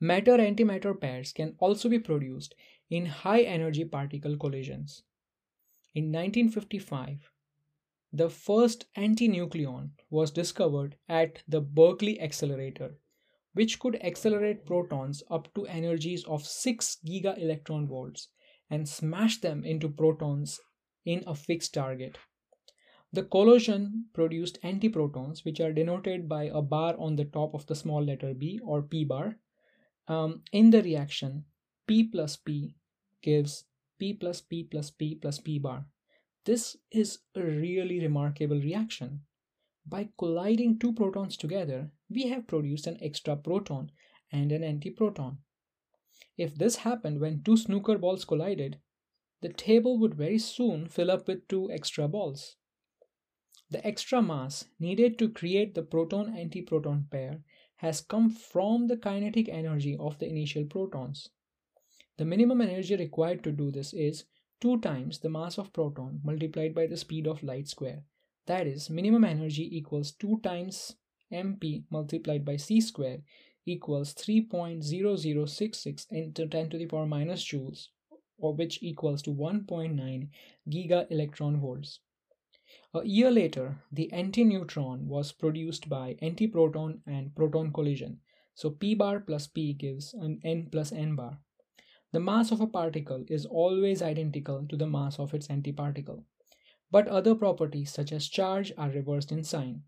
Matter 0.00 0.38
antimatter 0.38 0.98
pairs 0.98 1.32
can 1.32 1.56
also 1.58 1.88
be 1.88 1.98
produced 1.98 2.54
in 2.88 3.06
high 3.06 3.42
energy 3.42 3.84
particle 3.84 4.36
collisions. 4.36 5.02
In 5.94 6.04
1955, 6.04 7.30
the 8.12 8.30
first 8.30 8.86
antinucleon 8.96 9.90
was 10.08 10.30
discovered 10.30 10.96
at 11.08 11.42
the 11.48 11.60
Berkeley 11.60 12.20
Accelerator, 12.20 12.98
which 13.58 13.80
could 13.80 13.96
accelerate 14.04 14.64
protons 14.64 15.20
up 15.32 15.52
to 15.52 15.66
energies 15.66 16.24
of 16.26 16.46
6 16.46 16.98
giga 17.04 17.36
electron 17.42 17.88
volts 17.88 18.28
and 18.70 18.88
smash 18.88 19.40
them 19.40 19.64
into 19.64 19.88
protons 19.88 20.60
in 21.04 21.24
a 21.26 21.34
fixed 21.34 21.74
target. 21.74 22.18
The 23.12 23.24
collision 23.24 24.04
produced 24.12 24.62
antiprotons, 24.62 25.44
which 25.44 25.58
are 25.58 25.72
denoted 25.72 26.28
by 26.28 26.44
a 26.44 26.62
bar 26.62 26.94
on 27.00 27.16
the 27.16 27.24
top 27.24 27.52
of 27.52 27.66
the 27.66 27.74
small 27.74 28.04
letter 28.04 28.32
b 28.32 28.60
or 28.62 28.80
p 28.80 29.02
bar. 29.04 29.40
Um, 30.06 30.42
in 30.52 30.70
the 30.70 30.82
reaction, 30.82 31.44
p 31.88 32.04
plus 32.04 32.36
p 32.36 32.76
gives 33.22 33.64
p 33.98 34.12
plus 34.14 34.40
p 34.40 34.62
plus 34.62 34.92
p 34.92 35.16
plus 35.16 35.40
p 35.40 35.58
bar. 35.58 35.84
This 36.44 36.76
is 36.92 37.18
a 37.34 37.42
really 37.42 37.98
remarkable 37.98 38.60
reaction. 38.60 39.22
By 39.90 40.10
colliding 40.18 40.78
two 40.78 40.92
protons 40.92 41.38
together, 41.38 41.90
we 42.10 42.28
have 42.28 42.46
produced 42.46 42.86
an 42.86 42.98
extra 43.00 43.36
proton 43.36 43.90
and 44.30 44.52
an 44.52 44.60
antiproton. 44.60 45.38
If 46.36 46.56
this 46.56 46.76
happened 46.76 47.20
when 47.20 47.42
two 47.42 47.56
snooker 47.56 47.96
balls 47.96 48.26
collided, 48.26 48.80
the 49.40 49.48
table 49.48 49.98
would 49.98 50.14
very 50.14 50.38
soon 50.38 50.88
fill 50.88 51.10
up 51.10 51.26
with 51.26 51.48
two 51.48 51.70
extra 51.70 52.06
balls. 52.06 52.56
The 53.70 53.86
extra 53.86 54.20
mass 54.20 54.66
needed 54.78 55.18
to 55.20 55.30
create 55.30 55.74
the 55.74 55.82
proton 55.82 56.36
antiproton 56.36 57.10
pair 57.10 57.42
has 57.76 58.02
come 58.02 58.28
from 58.28 58.88
the 58.88 58.96
kinetic 58.98 59.48
energy 59.48 59.96
of 59.98 60.18
the 60.18 60.28
initial 60.28 60.66
protons. 60.66 61.30
The 62.18 62.26
minimum 62.26 62.60
energy 62.60 62.94
required 62.94 63.42
to 63.44 63.52
do 63.52 63.70
this 63.70 63.94
is 63.94 64.24
2 64.60 64.80
times 64.80 65.20
the 65.20 65.30
mass 65.30 65.56
of 65.56 65.72
proton 65.72 66.20
multiplied 66.22 66.74
by 66.74 66.88
the 66.88 66.96
speed 66.98 67.26
of 67.26 67.42
light 67.42 67.68
square. 67.68 68.02
That 68.48 68.66
is, 68.66 68.88
minimum 68.88 69.24
energy 69.24 69.76
equals 69.76 70.10
2 70.12 70.40
times 70.42 70.96
mp 71.30 71.84
multiplied 71.90 72.46
by 72.46 72.56
c 72.56 72.80
square 72.80 73.18
equals 73.66 74.14
3.0066 74.14 76.06
into 76.10 76.46
10 76.46 76.70
to 76.70 76.78
the 76.78 76.86
power 76.86 77.04
minus 77.04 77.44
joules, 77.44 77.88
or 78.38 78.54
which 78.54 78.82
equals 78.82 79.20
to 79.20 79.30
1.9 79.34 80.30
giga 80.66 81.06
electron 81.10 81.60
volts. 81.60 82.00
A 82.94 83.04
year 83.04 83.30
later, 83.30 83.82
the 83.92 84.08
antineutron 84.14 85.04
was 85.04 85.30
produced 85.32 85.90
by 85.90 86.16
antiproton 86.22 87.00
and 87.06 87.36
proton 87.36 87.70
collision. 87.70 88.20
So 88.54 88.70
p 88.70 88.94
bar 88.94 89.20
plus 89.20 89.46
p 89.46 89.74
gives 89.74 90.14
an 90.14 90.40
n 90.42 90.68
plus 90.72 90.90
n 90.90 91.16
bar. 91.16 91.38
The 92.12 92.20
mass 92.20 92.50
of 92.50 92.62
a 92.62 92.66
particle 92.66 93.26
is 93.28 93.44
always 93.44 94.00
identical 94.00 94.66
to 94.70 94.76
the 94.78 94.86
mass 94.86 95.18
of 95.18 95.34
its 95.34 95.48
antiparticle. 95.48 96.24
But 96.90 97.08
other 97.08 97.34
properties 97.34 97.92
such 97.92 98.12
as 98.12 98.28
charge 98.28 98.72
are 98.78 98.90
reversed 98.90 99.30
in 99.32 99.44
sign. 99.44 99.82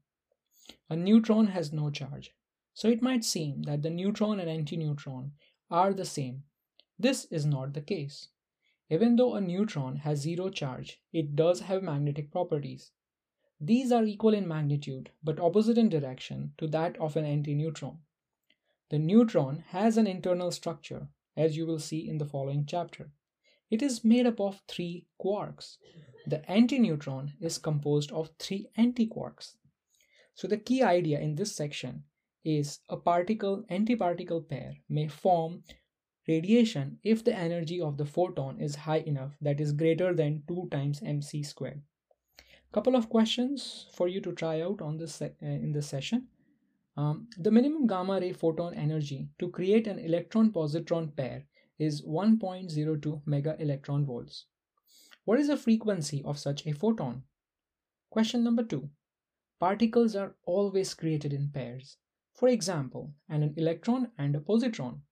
A 0.89 0.97
neutron 0.97 1.49
has 1.49 1.73
no 1.73 1.91
charge, 1.91 2.35
so 2.75 2.89
it 2.89 3.03
might 3.03 3.25
seem 3.25 3.63
that 3.63 3.83
the 3.83 3.91
neutron 3.91 4.39
and 4.41 4.49
antineutron 4.49 5.33
are 5.71 5.95
the 5.95 6.05
same. 6.05 6.45
This 6.99 7.25
is 7.27 7.47
not 7.47 7.73
the 7.73 7.81
case. 7.81 8.29
Even 8.91 9.17
though 9.17 9.35
a 9.35 9.41
neutron 9.41 9.97
has 9.97 10.21
zero 10.21 10.51
charge, 10.51 11.01
it 11.13 11.37
does 11.37 11.61
have 11.61 11.83
magnetic 11.83 12.31
properties. 12.31 12.91
These 13.61 13.93
are 13.93 14.05
equal 14.05 14.35
in 14.35 14.49
magnitude 14.49 15.11
but 15.23 15.39
opposite 15.39 15.79
in 15.79 15.89
direction 15.89 16.55
to 16.59 16.67
that 16.69 16.97
of 16.99 17.17
an 17.17 17.25
antineutron. 17.25 17.99
The 18.89 18.99
neutron 18.99 19.65
has 19.69 19.97
an 19.97 20.07
internal 20.07 20.51
structure, 20.51 21.09
as 21.37 21.57
you 21.57 21.67
will 21.67 21.79
see 21.79 22.09
in 22.09 22.19
the 22.19 22.27
following 22.27 22.67
chapter. 22.67 23.13
It 23.71 23.83
is 23.83 24.05
made 24.05 24.27
up 24.27 24.41
of 24.41 24.63
three 24.67 25.07
quarks. 25.23 25.77
The 26.27 26.39
antineutron 26.49 27.33
is 27.41 27.59
composed 27.59 28.13
of 28.13 28.31
three 28.39 28.69
antiquarks. 28.77 29.57
So 30.35 30.49
the 30.49 30.59
key 30.59 30.83
idea 30.83 31.21
in 31.21 31.35
this 31.35 31.55
section 31.55 32.05
is 32.45 32.81
a 32.89 32.97
particle 32.97 33.65
antiparticle 33.71 34.49
pair 34.49 34.77
may 34.89 35.09
form 35.09 35.63
radiation 36.27 36.99
if 37.03 37.25
the 37.25 37.35
energy 37.35 37.81
of 37.81 37.97
the 37.97 38.05
photon 38.05 38.61
is 38.61 38.75
high 38.75 39.01
enough 39.01 39.37
that 39.41 39.61
is 39.61 39.73
greater 39.73 40.15
than 40.15 40.43
2 40.49 40.69
times 40.71 41.03
mc 41.03 41.43
squared. 41.43 41.83
Couple 42.73 42.95
of 42.95 43.09
questions 43.09 43.87
for 43.93 44.07
you 44.09 44.21
to 44.21 44.33
try 44.33 44.61
out 44.61 44.81
on 44.81 44.97
this 44.97 45.21
uh, 45.21 45.29
in 45.41 45.73
this 45.73 45.89
session. 45.89 46.29
Um, 46.97 47.29
the 47.37 47.51
minimum 47.51 47.87
gamma 47.87 48.21
ray 48.21 48.33
photon 48.33 48.75
energy 48.75 49.29
to 49.39 49.49
create 49.49 49.87
an 49.87 49.99
electron 49.99 50.53
positron 50.53 51.15
pair 51.17 51.45
is 51.79 52.03
1.02 52.03 53.23
mega 53.27 53.57
electron 53.59 54.05
volts. 54.05 54.47
What 55.31 55.39
is 55.39 55.47
the 55.47 55.57
frequency 55.57 56.25
of 56.25 56.41
such 56.41 56.67
a 56.67 56.73
photon? 56.73 57.23
Question 58.11 58.43
number 58.43 58.65
two. 58.65 58.91
Particles 59.61 60.17
are 60.17 60.35
always 60.45 60.93
created 60.93 61.33
in 61.33 61.53
pairs. 61.53 61.99
For 62.35 62.49
example, 62.49 63.15
an 63.29 63.55
electron 63.57 64.11
and 64.19 64.35
a 64.35 64.41
positron. 64.41 65.03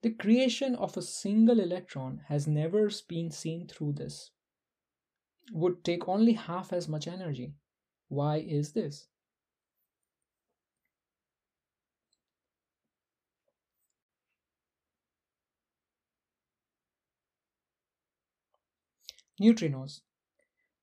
The 0.00 0.10
creation 0.10 0.74
of 0.74 0.96
a 0.96 1.00
single 1.02 1.60
electron 1.60 2.22
has 2.26 2.48
never 2.48 2.90
been 3.08 3.30
seen 3.30 3.68
through 3.68 3.92
this. 3.92 4.32
Would 5.52 5.84
take 5.84 6.08
only 6.08 6.32
half 6.32 6.72
as 6.72 6.88
much 6.88 7.06
energy. 7.06 7.54
Why 8.08 8.38
is 8.38 8.72
this? 8.72 9.06
Neutrinos. 19.40 20.02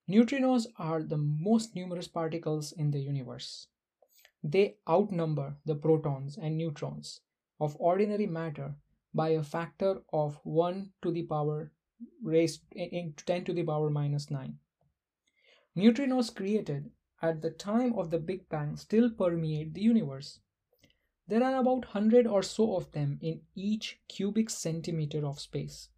Neutrinos 0.10 0.66
are 0.78 1.04
the 1.04 1.18
most 1.18 1.76
numerous 1.76 2.08
particles 2.08 2.72
in 2.72 2.90
the 2.90 3.00
universe. 3.00 3.68
They 4.44 4.78
outnumber 4.90 5.58
the 5.66 5.76
protons 5.76 6.38
and 6.38 6.58
neutrons 6.58 7.22
of 7.60 7.78
ordinary 7.80 8.26
matter 8.26 8.76
by 9.14 9.30
a 9.30 9.44
factor 9.44 10.02
of 10.12 10.40
1 10.44 10.94
to 11.04 11.12
the 11.12 11.24
power 11.24 11.72
raised 12.24 12.64
in 12.72 13.14
10 13.14 13.46
to 13.46 13.54
the 13.54 13.64
power 13.64 13.90
minus 13.90 14.32
9. 14.32 14.58
Neutrinos 15.76 16.34
created 16.34 16.90
at 17.22 17.42
the 17.42 17.52
time 17.52 17.94
of 17.94 18.10
the 18.10 18.20
Big 18.20 18.50
Bang 18.50 18.78
still 18.78 19.12
permeate 19.12 19.74
the 19.74 19.82
universe. 19.82 20.40
There 21.28 21.44
are 21.44 21.60
about 21.60 21.94
100 21.94 22.26
or 22.26 22.42
so 22.42 22.76
of 22.76 22.92
them 22.94 23.20
in 23.22 23.42
each 23.54 24.00
cubic 24.08 24.50
centimeter 24.50 25.26
of 25.26 25.40
space. 25.40 25.90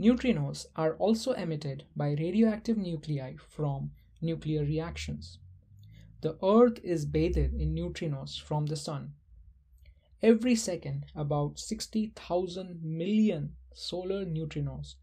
Neutrinos 0.00 0.66
are 0.74 0.96
also 0.96 1.32
emitted 1.32 1.84
by 1.94 2.12
radioactive 2.12 2.76
nuclei 2.76 3.36
from 3.36 3.92
nuclear 4.20 4.62
reactions. 4.62 5.38
The 6.22 6.38
Earth 6.42 6.78
is 6.82 7.04
bathed 7.04 7.36
in 7.54 7.74
neutrinos 7.74 8.40
from 8.40 8.66
the 8.66 8.76
Sun. 8.76 9.14
Every 10.22 10.54
second, 10.54 11.06
about 11.14 11.58
60,000 11.58 12.80
million 12.82 13.56
solar 13.74 14.24
neutrinos 14.24 14.94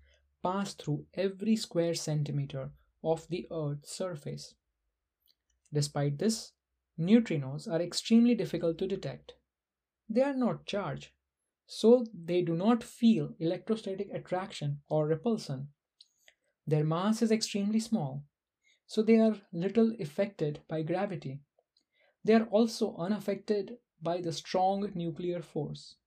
pass 0.41 0.73
through 0.73 1.05
every 1.13 1.55
square 1.55 1.93
centimeter 1.93 2.71
of 3.03 3.27
the 3.27 3.47
Earth's 3.51 3.91
surface. 3.91 4.55
Despite 5.73 6.17
this, 6.17 6.53
neutrinos 6.97 7.67
are 7.67 7.81
extremely 7.81 8.33
difficult 8.33 8.77
to 8.77 8.87
detect. 8.87 9.33
They 10.09 10.21
are 10.21 10.35
not 10.35 10.65
charged, 10.65 11.09
so 11.71 12.03
they 12.11 12.41
do 12.41 12.55
not 12.55 12.83
feel 12.83 13.35
electrostatic 13.39 14.09
attraction 14.11 14.81
or 14.89 15.05
repulsion. 15.05 15.67
Their 16.65 16.83
mass 16.83 17.21
is 17.21 17.31
extremely 17.31 17.79
small, 17.79 18.23
so 18.87 19.03
they 19.03 19.19
are 19.19 19.35
little 19.53 19.95
affected 19.99 20.61
by 20.67 20.81
gravity. 20.81 21.41
They 22.23 22.33
are 22.33 22.45
also 22.45 22.95
unaffected 22.97 23.77
by 24.01 24.19
the 24.19 24.31
strong 24.31 24.91
nuclear 24.95 25.43
force, 25.43 25.97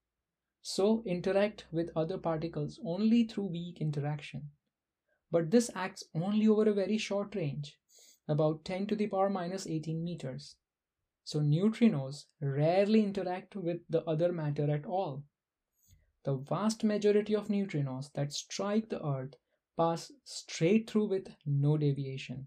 so 0.62 1.04
interact 1.06 1.66
with 1.70 1.92
other 1.94 2.18
particles 2.18 2.80
only 2.84 3.22
through 3.22 3.46
weak 3.46 3.80
interaction. 3.80 4.50
But 5.30 5.52
this 5.52 5.70
acts 5.76 6.02
only 6.12 6.48
over 6.48 6.68
a 6.68 6.74
very 6.74 6.98
short 6.98 7.36
range, 7.36 7.78
about 8.26 8.64
10 8.64 8.88
to 8.88 8.96
the 8.96 9.06
power 9.06 9.30
minus 9.30 9.68
18 9.68 10.02
meters. 10.02 10.56
So 11.22 11.38
neutrinos 11.38 12.24
rarely 12.40 13.04
interact 13.04 13.54
with 13.54 13.78
the 13.88 14.02
other 14.06 14.32
matter 14.32 14.68
at 14.68 14.86
all. 14.86 15.22
The 16.24 16.36
vast 16.36 16.84
majority 16.84 17.34
of 17.34 17.48
neutrinos 17.48 18.12
that 18.12 18.32
strike 18.32 18.88
the 18.88 19.04
Earth 19.04 19.34
pass 19.76 20.12
straight 20.24 20.88
through 20.88 21.06
with 21.06 21.34
no 21.44 21.76
deviation. 21.76 22.46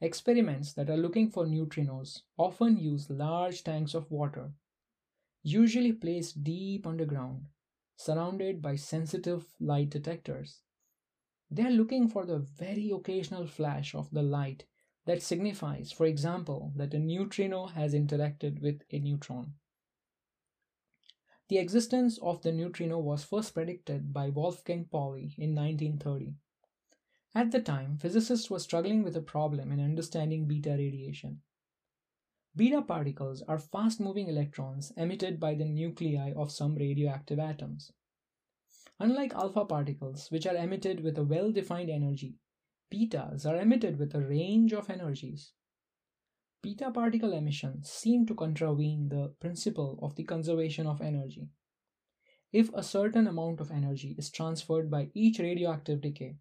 Experiments 0.00 0.72
that 0.72 0.90
are 0.90 0.96
looking 0.96 1.30
for 1.30 1.46
neutrinos 1.46 2.22
often 2.36 2.76
use 2.76 3.08
large 3.10 3.62
tanks 3.62 3.94
of 3.94 4.10
water, 4.10 4.52
usually 5.42 5.92
placed 5.92 6.42
deep 6.42 6.86
underground, 6.86 7.46
surrounded 7.96 8.60
by 8.60 8.76
sensitive 8.76 9.46
light 9.60 9.90
detectors. 9.90 10.62
They 11.50 11.64
are 11.64 11.70
looking 11.70 12.08
for 12.08 12.26
the 12.26 12.38
very 12.38 12.90
occasional 12.90 13.46
flash 13.46 13.94
of 13.94 14.10
the 14.10 14.22
light 14.22 14.66
that 15.06 15.22
signifies, 15.22 15.92
for 15.92 16.06
example, 16.06 16.72
that 16.76 16.94
a 16.94 16.98
neutrino 16.98 17.66
has 17.66 17.94
interacted 17.94 18.60
with 18.60 18.82
a 18.90 18.98
neutron. 18.98 19.54
The 21.50 21.58
existence 21.58 22.16
of 22.18 22.42
the 22.42 22.52
neutrino 22.52 23.00
was 23.00 23.24
first 23.24 23.54
predicted 23.54 24.12
by 24.12 24.28
Wolfgang 24.28 24.84
Pauli 24.84 25.34
in 25.36 25.52
1930. 25.52 26.36
At 27.34 27.50
the 27.50 27.60
time, 27.60 27.98
physicists 27.98 28.48
were 28.48 28.60
struggling 28.60 29.02
with 29.02 29.16
a 29.16 29.20
problem 29.20 29.72
in 29.72 29.80
understanding 29.80 30.46
beta 30.46 30.70
radiation. 30.70 31.42
Beta 32.54 32.82
particles 32.82 33.42
are 33.42 33.58
fast 33.58 33.98
moving 33.98 34.28
electrons 34.28 34.92
emitted 34.96 35.40
by 35.40 35.56
the 35.56 35.64
nuclei 35.64 36.32
of 36.34 36.52
some 36.52 36.76
radioactive 36.76 37.40
atoms. 37.40 37.90
Unlike 39.00 39.34
alpha 39.34 39.64
particles, 39.64 40.30
which 40.30 40.46
are 40.46 40.54
emitted 40.54 41.00
with 41.00 41.18
a 41.18 41.24
well 41.24 41.50
defined 41.50 41.90
energy, 41.90 42.38
betas 42.92 43.44
are 43.44 43.56
emitted 43.56 43.98
with 43.98 44.14
a 44.14 44.24
range 44.24 44.72
of 44.72 44.88
energies. 44.88 45.50
Beta 46.62 46.90
particle 46.90 47.32
emission 47.32 47.82
seem 47.82 48.26
to 48.26 48.34
contravene 48.34 49.08
the 49.08 49.28
principle 49.40 49.98
of 50.02 50.14
the 50.16 50.24
conservation 50.24 50.86
of 50.86 51.00
energy. 51.00 51.48
If 52.52 52.70
a 52.74 52.82
certain 52.82 53.26
amount 53.26 53.60
of 53.60 53.70
energy 53.70 54.14
is 54.18 54.30
transferred 54.30 54.90
by 54.90 55.10
each 55.14 55.38
radioactive 55.38 56.02
decay, 56.02 56.36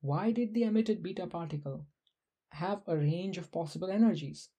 why 0.00 0.32
did 0.32 0.52
the 0.52 0.64
emitted 0.64 1.02
beta 1.02 1.26
particle 1.26 1.86
have 2.50 2.82
a 2.86 2.96
range 2.96 3.38
of 3.38 3.50
possible 3.50 3.90
energies? 3.90 4.50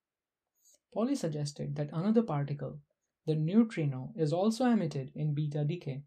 Pauli 0.92 1.16
suggested 1.16 1.76
that 1.76 1.92
another 1.94 2.24
particle, 2.24 2.80
the 3.28 3.36
neutrino, 3.36 4.12
is 4.16 4.34
also 4.34 4.66
emitted 4.66 5.12
in 5.14 5.36
beta 5.36 5.64
decay. 5.64 6.02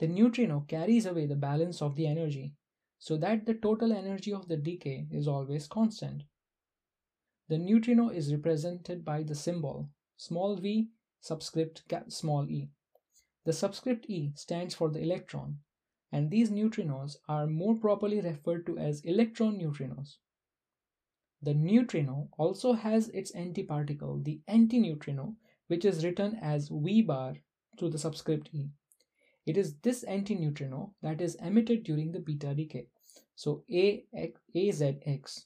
The 0.00 0.08
neutrino 0.08 0.66
carries 0.68 1.06
away 1.06 1.24
the 1.24 1.36
balance 1.36 1.80
of 1.80 1.96
the 1.96 2.06
energy 2.06 2.52
so 2.98 3.16
that 3.16 3.46
the 3.46 3.54
total 3.54 3.92
energy 3.92 4.34
of 4.34 4.48
the 4.48 4.58
decay 4.58 5.06
is 5.10 5.26
always 5.26 5.66
constant. 5.66 6.24
The 7.48 7.58
neutrino 7.58 8.08
is 8.08 8.32
represented 8.32 9.04
by 9.04 9.22
the 9.22 9.34
symbol 9.34 9.88
small 10.16 10.56
v 10.56 10.88
subscript 11.20 11.84
small 12.08 12.50
e. 12.50 12.70
The 13.44 13.52
subscript 13.52 14.06
e 14.08 14.32
stands 14.34 14.74
for 14.74 14.90
the 14.90 15.00
electron, 15.00 15.58
and 16.10 16.30
these 16.30 16.50
neutrinos 16.50 17.16
are 17.28 17.46
more 17.46 17.76
properly 17.76 18.20
referred 18.20 18.66
to 18.66 18.78
as 18.78 19.00
electron 19.02 19.58
neutrinos. 19.58 20.16
The 21.42 21.54
neutrino 21.54 22.28
also 22.36 22.72
has 22.72 23.08
its 23.10 23.30
antiparticle, 23.32 24.24
the 24.24 24.40
antineutrino, 24.48 25.36
which 25.68 25.84
is 25.84 26.04
written 26.04 26.34
as 26.36 26.68
V 26.68 27.02
bar 27.02 27.36
to 27.76 27.88
the 27.88 27.98
subscript 27.98 28.48
e. 28.52 28.70
It 29.44 29.56
is 29.56 29.76
this 29.82 30.04
antineutrino 30.04 30.94
that 31.02 31.20
is 31.20 31.36
emitted 31.36 31.84
during 31.84 32.10
the 32.10 32.18
beta 32.18 32.54
decay. 32.54 32.88
So 33.36 33.62
AZX, 33.70 35.44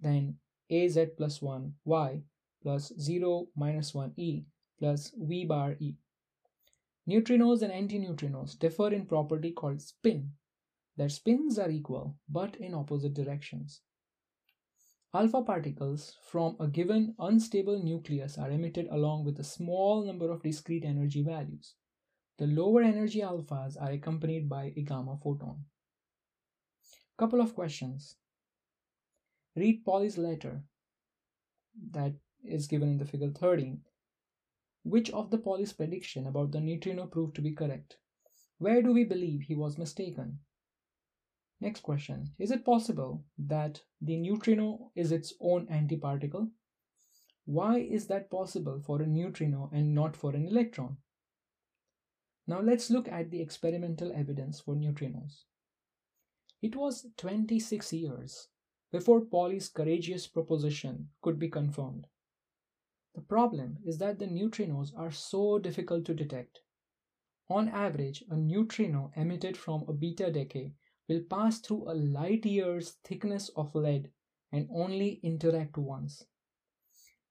then 0.00 0.38
az 0.70 0.98
plus 1.16 1.42
1 1.42 1.72
y 1.84 2.22
plus 2.60 2.92
0 2.98 3.48
minus 3.56 3.94
1 3.94 4.12
e 4.16 4.44
plus 4.78 5.12
v 5.16 5.44
bar 5.44 5.76
e. 5.80 5.96
Neutrinos 7.06 7.62
and 7.62 7.72
antineutrinos 7.72 8.58
differ 8.58 8.92
in 8.92 9.06
property 9.06 9.52
called 9.52 9.80
spin. 9.80 10.32
Their 10.96 11.08
spins 11.08 11.58
are 11.58 11.70
equal 11.70 12.16
but 12.28 12.56
in 12.56 12.74
opposite 12.74 13.14
directions. 13.14 13.82
Alpha 15.14 15.42
particles 15.42 16.16
from 16.22 16.56
a 16.58 16.66
given 16.66 17.14
unstable 17.18 17.82
nucleus 17.82 18.38
are 18.38 18.50
emitted 18.50 18.88
along 18.90 19.24
with 19.24 19.38
a 19.38 19.44
small 19.44 20.04
number 20.04 20.30
of 20.30 20.42
discrete 20.42 20.84
energy 20.86 21.22
values. 21.22 21.74
The 22.38 22.46
lower 22.46 22.82
energy 22.82 23.20
alphas 23.20 23.76
are 23.80 23.90
accompanied 23.92 24.48
by 24.48 24.72
a 24.74 24.82
gamma 24.82 25.18
photon. 25.22 25.64
Couple 27.18 27.42
of 27.42 27.54
questions. 27.54 28.16
Read 29.54 29.84
Pauli's 29.84 30.16
letter 30.16 30.64
that 31.90 32.14
is 32.44 32.66
given 32.66 32.88
in 32.88 32.98
the 32.98 33.04
figure 33.04 33.30
13. 33.30 33.82
Which 34.84 35.10
of 35.10 35.30
the 35.30 35.38
Pauli's 35.38 35.72
prediction 35.72 36.26
about 36.26 36.52
the 36.52 36.60
neutrino 36.60 37.06
proved 37.06 37.36
to 37.36 37.42
be 37.42 37.52
correct? 37.52 37.98
Where 38.58 38.82
do 38.82 38.92
we 38.92 39.04
believe 39.04 39.42
he 39.42 39.54
was 39.54 39.78
mistaken? 39.78 40.40
Next 41.60 41.82
question. 41.82 42.32
Is 42.38 42.50
it 42.50 42.64
possible 42.64 43.24
that 43.38 43.82
the 44.00 44.16
neutrino 44.16 44.90
is 44.96 45.12
its 45.12 45.34
own 45.40 45.66
antiparticle? 45.66 46.50
Why 47.44 47.78
is 47.78 48.06
that 48.06 48.30
possible 48.30 48.80
for 48.80 49.02
a 49.02 49.06
neutrino 49.06 49.70
and 49.72 49.94
not 49.94 50.16
for 50.16 50.34
an 50.34 50.46
electron? 50.46 50.96
Now 52.46 52.60
let's 52.60 52.90
look 52.90 53.08
at 53.08 53.30
the 53.30 53.40
experimental 53.40 54.12
evidence 54.12 54.60
for 54.60 54.74
neutrinos. 54.74 55.44
It 56.60 56.74
was 56.74 57.06
26 57.16 57.92
years 57.92 58.48
before 58.92 59.22
Pauli's 59.22 59.70
courageous 59.70 60.26
proposition 60.26 61.08
could 61.22 61.38
be 61.38 61.48
confirmed. 61.48 62.06
The 63.14 63.22
problem 63.22 63.78
is 63.84 63.98
that 63.98 64.18
the 64.18 64.26
neutrinos 64.26 64.92
are 64.96 65.10
so 65.10 65.58
difficult 65.58 66.04
to 66.04 66.14
detect. 66.14 66.60
On 67.48 67.68
average, 67.68 68.22
a 68.30 68.36
neutrino 68.36 69.10
emitted 69.16 69.56
from 69.56 69.84
a 69.88 69.92
beta 69.92 70.30
decay 70.30 70.74
will 71.08 71.22
pass 71.22 71.58
through 71.58 71.90
a 71.90 71.94
light 71.94 72.46
year's 72.46 72.92
thickness 73.04 73.48
of 73.56 73.74
lead 73.74 74.10
and 74.52 74.68
only 74.72 75.20
interact 75.22 75.76
once. 75.78 76.24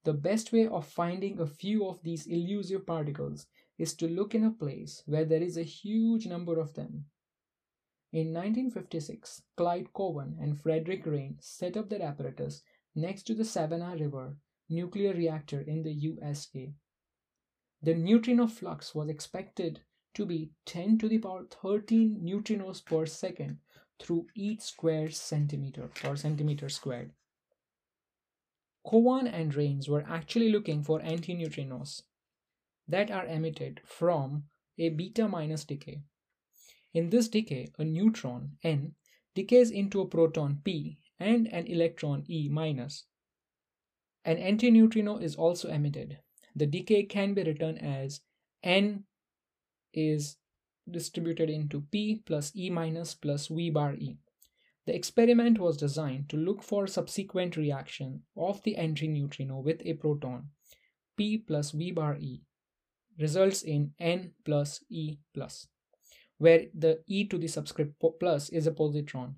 The 0.03 0.13
best 0.13 0.51
way 0.51 0.67
of 0.67 0.87
finding 0.87 1.39
a 1.39 1.45
few 1.45 1.87
of 1.87 2.01
these 2.01 2.25
elusive 2.25 2.87
particles 2.87 3.45
is 3.77 3.93
to 3.95 4.07
look 4.07 4.33
in 4.33 4.43
a 4.43 4.51
place 4.51 5.03
where 5.05 5.25
there 5.25 5.41
is 5.41 5.57
a 5.57 5.63
huge 5.63 6.25
number 6.25 6.59
of 6.59 6.73
them 6.73 7.05
in 8.11 8.33
1956, 8.33 9.41
Clyde 9.55 9.93
Cowan 9.93 10.37
and 10.41 10.59
Frederick 10.59 11.05
Rain 11.05 11.37
set 11.39 11.77
up 11.77 11.89
their 11.89 12.01
apparatus 12.01 12.61
next 12.93 13.23
to 13.23 13.33
the 13.33 13.45
Savannah 13.45 13.95
River 13.97 14.35
nuclear 14.69 15.13
reactor 15.13 15.61
in 15.61 15.83
the 15.83 15.93
USA. 15.93 16.73
The 17.81 17.95
neutrino 17.95 18.47
flux 18.47 18.93
was 18.93 19.09
expected 19.09 19.81
to 20.13 20.25
be 20.25 20.51
10 20.65 20.97
to 20.99 21.07
the 21.07 21.19
power 21.19 21.45
13 21.49 22.19
neutrinos 22.21 22.83
per 22.83 23.05
second 23.05 23.59
through 23.99 24.27
each 24.35 24.61
square 24.61 25.09
centimeter 25.09 25.89
or 26.03 26.15
centimeter 26.15 26.69
squared. 26.69 27.11
Cowan 28.89 29.27
and 29.27 29.55
Reines 29.55 29.87
were 29.87 30.05
actually 30.07 30.51
looking 30.51 30.83
for 30.83 30.99
antineutrinos 30.99 32.01
that 32.87 33.09
are 33.09 33.25
emitted 33.25 33.79
from 33.85 34.43
a 34.77 34.89
beta 34.89 35.27
minus 35.27 35.63
decay. 35.63 36.01
In 36.93 37.09
this 37.09 37.29
decay, 37.29 37.71
a 37.79 37.85
neutron, 37.85 38.57
N, 38.63 38.95
decays 39.33 39.71
into 39.71 40.01
a 40.01 40.07
proton, 40.07 40.61
P, 40.63 40.99
and 41.19 41.47
an 41.47 41.67
electron, 41.67 42.25
E 42.27 42.49
minus. 42.49 43.05
An 44.25 44.37
antineutrino 44.37 45.21
is 45.21 45.35
also 45.35 45.69
emitted. 45.69 46.19
The 46.55 46.65
decay 46.65 47.03
can 47.03 47.33
be 47.33 47.43
written 47.43 47.77
as 47.77 48.21
N 48.61 49.05
is 49.93 50.37
distributed 50.89 51.49
into 51.49 51.81
P 51.91 52.21
plus 52.25 52.55
E 52.55 52.69
minus 52.69 53.15
plus 53.15 53.47
V 53.47 53.69
bar 53.69 53.95
E. 53.95 54.17
The 54.85 54.95
experiment 54.95 55.59
was 55.59 55.77
designed 55.77 56.27
to 56.29 56.37
look 56.37 56.61
for 56.61 56.87
subsequent 56.87 57.55
reaction 57.55 58.23
of 58.35 58.61
the 58.63 58.75
antineutrino 58.75 59.63
with 59.63 59.81
a 59.85 59.93
proton, 59.93 60.49
P 61.15 61.37
plus 61.37 61.71
V 61.71 61.91
bar 61.91 62.17
E, 62.19 62.41
results 63.17 63.61
in 63.61 63.93
N 63.99 64.33
plus 64.43 64.83
E 64.89 65.19
plus 65.33 65.67
where 66.41 66.65
the 66.73 67.03
e 67.05 67.23
to 67.23 67.37
the 67.37 67.47
subscript 67.47 68.03
plus 68.19 68.49
is 68.49 68.65
a 68.65 68.71
positron. 68.71 69.35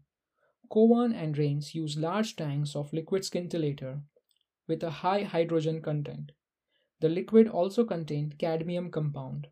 Cowan 0.72 1.12
and 1.12 1.38
Reines 1.38 1.76
use 1.76 1.98
large 1.98 2.38
tanks 2.38 2.78
of 2.78 2.94
liquid 2.94 3.24
scintillator 3.24 4.00
with 4.70 4.82
a 4.84 4.90
high 4.90 5.24
hydrogen 5.24 5.82
content. 5.82 6.32
The 7.02 7.10
liquid 7.10 7.50
also 7.50 7.84
contained 7.84 8.40
cadmium 8.40 8.90
compound. 8.90 9.48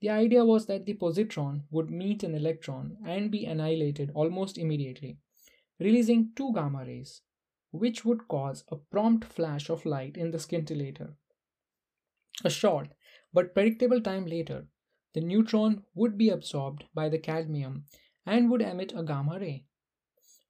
The 0.00 0.10
idea 0.10 0.44
was 0.44 0.66
that 0.66 0.84
the 0.84 0.94
positron 0.94 1.62
would 1.70 1.90
meet 1.90 2.24
an 2.24 2.34
electron 2.34 2.96
and 3.06 3.30
be 3.30 3.46
annihilated 3.46 4.10
almost 4.12 4.58
immediately, 4.58 5.18
releasing 5.78 6.32
two 6.34 6.52
gamma 6.52 6.84
rays, 6.84 7.22
which 7.70 8.04
would 8.04 8.26
cause 8.26 8.64
a 8.72 8.76
prompt 8.76 9.24
flash 9.24 9.70
of 9.70 9.86
light 9.86 10.16
in 10.16 10.32
the 10.32 10.38
scintillator. 10.38 11.14
A 12.44 12.50
short 12.50 12.88
but 13.32 13.54
predictable 13.54 14.00
time 14.00 14.26
later, 14.26 14.66
the 15.14 15.20
neutron 15.20 15.84
would 15.94 16.18
be 16.18 16.28
absorbed 16.28 16.84
by 16.92 17.08
the 17.08 17.18
cadmium 17.18 17.84
and 18.26 18.50
would 18.50 18.60
emit 18.60 18.92
a 18.94 19.02
gamma 19.02 19.38
ray, 19.40 19.64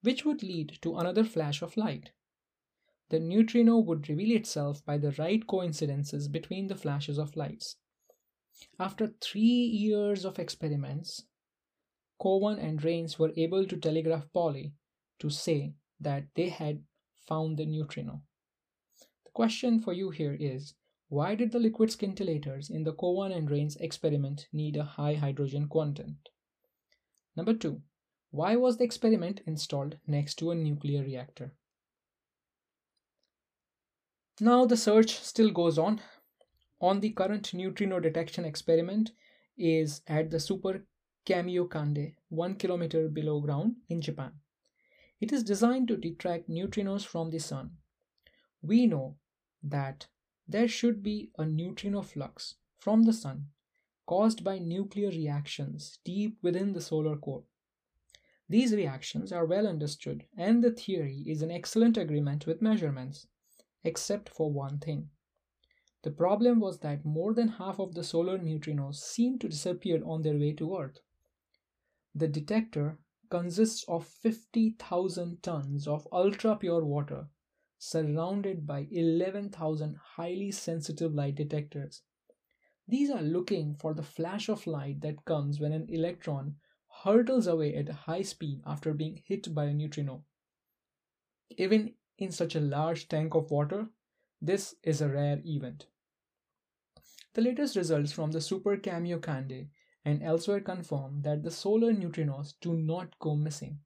which 0.03 0.25
would 0.25 0.43
lead 0.43 0.79
to 0.83 0.97
another 0.97 1.23
flash 1.23 1.63
of 1.63 1.77
light. 1.77 2.11
The 3.11 3.21
neutrino 3.21 3.79
would 3.79 4.09
reveal 4.09 4.35
itself 4.37 4.85
by 4.85 4.99
the 4.99 5.13
right 5.13 5.47
coincidences 5.47 6.27
between 6.29 6.67
the 6.67 6.75
flashes 6.75 7.19
of 7.19 7.37
lights. 7.37 7.77
After 8.79 9.15
three 9.21 9.41
years 9.43 10.25
of 10.25 10.39
experiments, 10.39 11.25
Cowan 12.21 12.59
and 12.59 12.83
Reines 12.83 13.19
were 13.19 13.33
able 13.37 13.67
to 13.67 13.77
telegraph 13.77 14.33
Pauli 14.33 14.73
to 15.19 15.29
say 15.29 15.75
that 16.01 16.25
they 16.35 16.49
had 16.49 16.83
found 17.29 17.59
the 17.59 17.67
neutrino. 17.67 18.23
The 19.25 19.31
question 19.33 19.81
for 19.81 19.93
you 19.93 20.11
here 20.11 20.37
is 20.39 20.75
why 21.15 21.37
did 21.37 21.53
the 21.53 21.61
liquid 21.61 21.91
scintillators 21.91 22.69
in 22.69 22.83
the 22.83 22.93
Cowan 22.93 23.31
and 23.31 23.49
Reines 23.49 23.77
experiment 23.77 24.49
need 24.53 24.77
a 24.77 24.83
high 24.83 25.15
hydrogen 25.15 25.69
content? 25.69 26.31
Number 27.37 27.55
two, 27.55 27.83
why 28.33 28.57
was 28.57 28.79
the 28.79 28.85
experiment 28.85 29.41
installed 29.47 29.97
next 30.09 30.35
to 30.41 30.51
a 30.51 30.57
nuclear 30.57 31.05
reactor? 31.05 31.53
Now 34.41 34.65
the 34.65 34.77
search 34.77 35.21
still 35.21 35.53
goes 35.53 35.79
on. 35.79 36.01
On 36.81 36.99
the 36.99 37.11
current 37.11 37.55
neutrino 37.55 38.01
detection 38.01 38.45
experiment 38.45 39.13
is 39.57 40.01
at 40.09 40.33
the 40.33 40.41
Super 40.41 40.85
Kamiokande, 41.27 42.17
1 42.31 42.57
kilometer 42.57 43.09
below 43.09 43.41
ground 43.41 43.77
in 43.89 44.01
Japan. 44.01 44.33
It 45.21 45.33
is 45.33 45.45
designed 45.45 45.87
to 45.89 45.97
detract 45.97 46.51
neutrinos 46.51 47.07
from 47.07 47.31
the 47.31 47.39
sun. 47.39 47.77
We 48.63 48.89
know 48.89 49.15
that 49.63 50.09
there 50.47 50.69
should 50.69 51.03
be 51.03 51.31
a 51.39 51.47
neutrino 51.47 52.03
flux 52.03 52.55
from 52.79 53.03
the 53.03 53.13
sun 53.13 53.47
caused 54.07 54.45
by 54.45 54.59
nuclear 54.59 55.09
reactions 55.09 55.99
deep 56.05 56.37
within 56.43 56.73
the 56.73 56.81
solar 56.81 57.17
core. 57.17 57.45
These 58.49 58.75
reactions 58.75 59.33
are 59.33 59.47
well 59.47 59.67
understood, 59.67 60.27
and 60.37 60.63
the 60.63 60.71
theory 60.71 61.25
is 61.27 61.41
in 61.41 61.51
excellent 61.51 61.97
agreement 61.97 62.47
with 62.47 62.61
measurements, 62.61 63.27
except 63.83 64.29
for 64.29 64.53
one 64.53 64.79
thing. 64.79 65.09
The 66.03 66.11
problem 66.11 66.61
was 66.61 66.81
that 66.81 67.07
more 67.07 67.33
than 67.33 67.49
half 67.49 67.81
of 67.81 67.95
the 67.95 68.05
solar 68.05 68.39
neutrinos 68.39 68.97
seemed 68.97 69.41
to 69.41 69.49
disappear 69.49 70.05
on 70.05 70.21
their 70.21 70.39
way 70.39 70.53
to 70.53 70.77
Earth. 70.77 71.01
The 72.15 72.29
detector 72.29 72.99
consists 73.31 73.85
of 73.89 74.07
50,000 74.07 75.43
tons 75.43 75.89
of 75.89 76.07
ultra 76.13 76.57
pure 76.57 76.85
water 76.85 77.29
surrounded 77.85 78.67
by 78.67 78.89
11,000 78.91 79.97
highly 80.17 80.51
sensitive 80.51 81.15
light 81.15 81.35
detectors. 81.35 82.01
These 82.89 83.11
are 83.11 83.23
looking 83.23 83.75
for 83.75 83.93
the 83.93 84.03
flash 84.03 84.49
of 84.49 84.67
light 84.67 85.03
that 85.03 85.27
comes 85.27 85.61
when 85.61 85.73
an 85.73 85.87
electron 85.91 86.57
hurtles 87.03 87.47
away 87.47 87.75
at 87.75 87.89
high 87.91 88.23
speed 88.23 88.63
after 88.67 88.95
being 88.95 89.23
hit 89.27 89.55
by 89.55 89.67
a 89.67 89.75
neutrino. 89.75 90.25
Even 91.51 91.93
in 92.17 92.33
such 92.33 92.55
a 92.55 92.61
large 92.61 93.07
tank 93.07 93.35
of 93.35 93.51
water, 93.51 93.89
this 94.41 94.75
is 94.83 95.03
a 95.03 95.09
rare 95.09 95.43
event. 95.45 95.87
The 97.35 97.43
latest 97.43 97.77
results 97.77 98.13
from 98.13 98.31
the 98.31 98.41
Super 98.41 98.79
Kamiokande 98.79 99.69
and 100.07 100.23
elsewhere 100.23 100.61
confirm 100.61 101.21
that 101.23 101.43
the 101.43 101.51
solar 101.51 101.93
neutrinos 101.93 102.55
do 102.63 102.73
not 102.75 103.19
go 103.19 103.37
missing. 103.37 103.81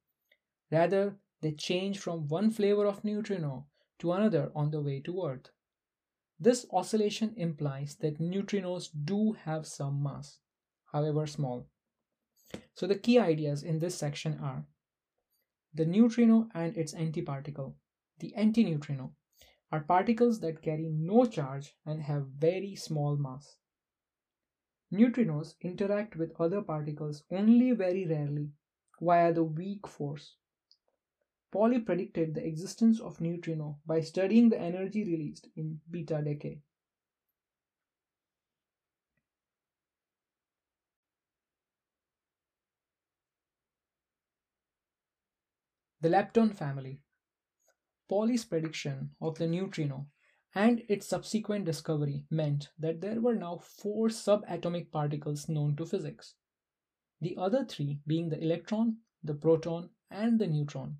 Rather, 0.71 1.17
they 1.41 1.51
change 1.51 1.99
from 1.99 2.27
one 2.29 2.49
flavor 2.49 2.85
of 2.85 3.03
neutrino 3.03 3.67
to 3.99 4.13
another 4.13 4.51
on 4.55 4.71
the 4.71 4.81
way 4.81 4.99
to 5.01 5.25
Earth. 5.25 5.49
This 6.39 6.65
oscillation 6.71 7.33
implies 7.35 7.95
that 7.97 8.19
neutrinos 8.19 8.89
do 9.05 9.33
have 9.33 9.67
some 9.67 10.01
mass, 10.01 10.39
however 10.91 11.27
small. 11.27 11.67
So 12.73 12.87
the 12.87 12.97
key 12.97 13.19
ideas 13.19 13.61
in 13.61 13.79
this 13.79 13.95
section 13.95 14.39
are 14.41 14.65
the 15.73 15.85
neutrino 15.85 16.49
and 16.55 16.75
its 16.75 16.93
antiparticle. 16.93 17.75
The 18.19 18.33
antineutrino 18.37 19.11
are 19.71 19.81
particles 19.81 20.39
that 20.39 20.61
carry 20.61 20.89
no 20.89 21.25
charge 21.25 21.75
and 21.85 22.01
have 22.01 22.27
very 22.27 22.75
small 22.75 23.17
mass. 23.17 23.57
Neutrinos 24.91 25.53
interact 25.61 26.15
with 26.15 26.33
other 26.39 26.61
particles 26.61 27.23
only 27.31 27.71
very 27.71 28.07
rarely 28.07 28.49
via 28.99 29.31
the 29.31 29.43
weak 29.43 29.87
force. 29.87 30.37
Pauli 31.51 31.79
predicted 31.79 32.35
the 32.35 32.45
existence 32.45 32.99
of 32.99 33.19
neutrino 33.19 33.79
by 33.85 34.01
studying 34.01 34.49
the 34.49 34.59
energy 34.59 35.03
released 35.03 35.47
in 35.55 35.81
beta 35.89 36.21
decay. 36.23 36.61
The 46.01 46.09
lepton 46.09 46.55
family. 46.55 47.01
Pauli's 48.07 48.45
prediction 48.45 49.11
of 49.19 49.37
the 49.37 49.47
neutrino 49.47 50.07
and 50.55 50.81
its 50.87 51.07
subsequent 51.07 51.65
discovery 51.65 52.25
meant 52.29 52.69
that 52.79 53.01
there 53.01 53.19
were 53.19 53.35
now 53.35 53.57
four 53.57 54.07
subatomic 54.07 54.91
particles 54.91 55.49
known 55.49 55.75
to 55.75 55.85
physics. 55.85 56.35
The 57.21 57.35
other 57.37 57.65
three 57.65 57.99
being 58.07 58.29
the 58.29 58.41
electron, 58.41 58.97
the 59.23 59.33
proton, 59.33 59.89
and 60.09 60.39
the 60.39 60.47
neutron. 60.47 60.97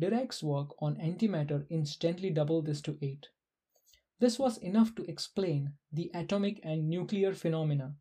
Dirac's 0.00 0.42
work 0.42 0.74
on 0.80 0.96
antimatter 0.96 1.66
instantly 1.68 2.30
doubled 2.30 2.64
this 2.64 2.80
to 2.80 2.96
8. 3.02 3.28
This 4.18 4.38
was 4.38 4.56
enough 4.56 4.94
to 4.94 5.04
explain 5.04 5.74
the 5.92 6.10
atomic 6.14 6.58
and 6.62 6.88
nuclear 6.88 7.34
phenomena 7.34 7.96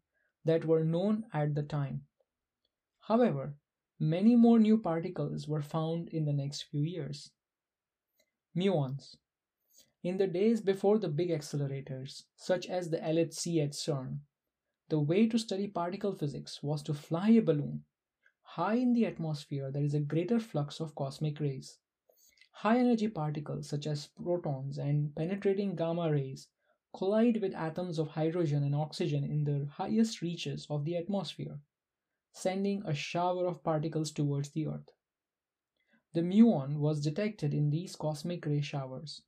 that 0.45 0.63
were 0.63 0.85
known 0.85 1.25
at 1.33 1.55
the 1.55 1.63
time. 1.63 2.05
However, 3.01 3.55
many 3.99 4.37
more 4.37 4.59
new 4.59 4.77
particles 4.77 5.45
were 5.49 5.61
found 5.61 6.07
in 6.07 6.23
the 6.23 6.31
next 6.31 6.63
few 6.71 6.83
years. 6.83 7.31
Muons. 8.55 9.17
In 10.01 10.15
the 10.15 10.27
days 10.27 10.61
before 10.61 10.99
the 10.99 11.09
big 11.09 11.31
accelerators, 11.31 12.23
such 12.37 12.67
as 12.67 12.89
the 12.89 12.99
LHC 12.99 13.61
at 13.61 13.71
CERN, 13.71 14.19
the 14.87 14.99
way 14.99 15.27
to 15.27 15.37
study 15.37 15.67
particle 15.67 16.15
physics 16.15 16.63
was 16.63 16.81
to 16.83 16.93
fly 16.93 17.31
a 17.31 17.41
balloon. 17.41 17.83
High 18.43 18.75
in 18.75 18.93
the 18.93 19.05
atmosphere, 19.05 19.69
there 19.69 19.83
is 19.83 19.93
a 19.93 19.99
greater 19.99 20.39
flux 20.39 20.79
of 20.79 20.95
cosmic 20.95 21.41
rays. 21.41 21.77
High 22.59 22.79
energy 22.79 23.07
particles 23.07 23.69
such 23.69 23.87
as 23.87 24.07
protons 24.21 24.77
and 24.77 25.15
penetrating 25.15 25.77
gamma 25.77 26.11
rays 26.11 26.49
collide 26.93 27.39
with 27.41 27.55
atoms 27.55 27.97
of 27.97 28.09
hydrogen 28.09 28.63
and 28.63 28.75
oxygen 28.75 29.23
in 29.23 29.45
the 29.45 29.67
highest 29.67 30.21
reaches 30.21 30.67
of 30.69 30.83
the 30.83 30.97
atmosphere, 30.97 31.61
sending 32.33 32.83
a 32.85 32.93
shower 32.93 33.47
of 33.47 33.63
particles 33.63 34.11
towards 34.11 34.49
the 34.49 34.67
Earth. 34.67 34.91
The 36.11 36.19
muon 36.19 36.79
was 36.79 36.99
detected 36.99 37.53
in 37.53 37.69
these 37.69 37.95
cosmic 37.95 38.45
ray 38.45 38.59
showers. 38.59 39.21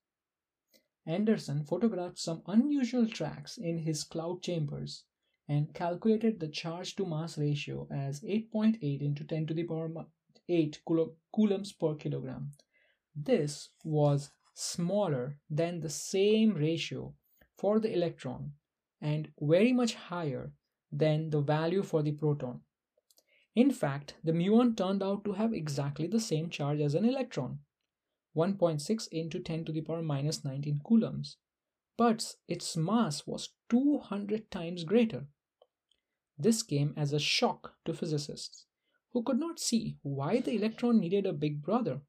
Anderson 1.06 1.64
photographed 1.64 2.20
some 2.20 2.44
unusual 2.48 3.08
tracks 3.08 3.58
in 3.58 3.78
his 3.78 4.04
cloud 4.04 4.44
chambers 4.44 5.06
and 5.48 5.74
calculated 5.74 6.42
the 6.42 6.50
charge 6.50 6.98
to 6.98 7.06
mass 7.06 7.38
ratio 7.38 7.88
as 7.90 8.20
8.8 8.24 9.02
into 9.02 9.24
10 9.24 9.48
to 9.48 9.54
the 9.54 9.64
power 9.64 9.90
8 10.50 10.82
coulombs 11.34 11.72
per 11.72 11.96
kilogram 11.96 12.52
this 13.16 13.70
was 13.84 14.32
smaller 14.53 15.38
than 15.49 15.80
the 15.80 15.89
same 15.89 16.53
ratio 16.53 17.14
for 17.57 17.80
the 17.80 17.93
electron 17.93 18.53
and 19.01 19.32
very 19.39 19.74
much 19.74 19.95
higher 19.95 20.53
than 20.91 21.30
the 21.30 21.41
value 21.41 21.84
for 21.84 22.03
the 22.03 22.12
proton. 22.12 22.62
In 23.55 23.72
fact, 23.72 24.16
the 24.24 24.32
muon 24.32 24.78
turned 24.78 25.03
out 25.03 25.26
to 25.26 25.34
have 25.34 25.53
exactly 25.53 26.07
the 26.07 26.20
same 26.20 26.49
charge 26.49 26.80
as 26.80 26.95
an 26.95 27.05
electron, 27.05 27.59
1.6 28.36 29.07
into 29.12 29.39
10 29.39 29.66
to 29.66 29.72
the 29.72 29.82
power 29.82 30.01
minus 30.01 30.45
19 30.45 30.82
coulombs, 30.86 31.38
but 31.97 32.36
its 32.47 32.78
mass 32.78 33.28
was 33.28 33.49
200 33.70 34.49
times 34.49 34.84
greater. 34.84 35.28
This 36.38 36.64
came 36.64 36.93
as 36.95 37.14
a 37.14 37.20
shock 37.20 37.76
to 37.86 37.93
physicists, 37.93 38.66
who 39.12 39.22
could 39.22 39.39
not 39.39 39.59
see 39.59 39.97
why 40.01 40.39
the 40.39 40.55
electron 40.55 40.99
needed 40.99 41.26
a 41.26 41.34
big 41.34 41.62
brother. 41.62 42.01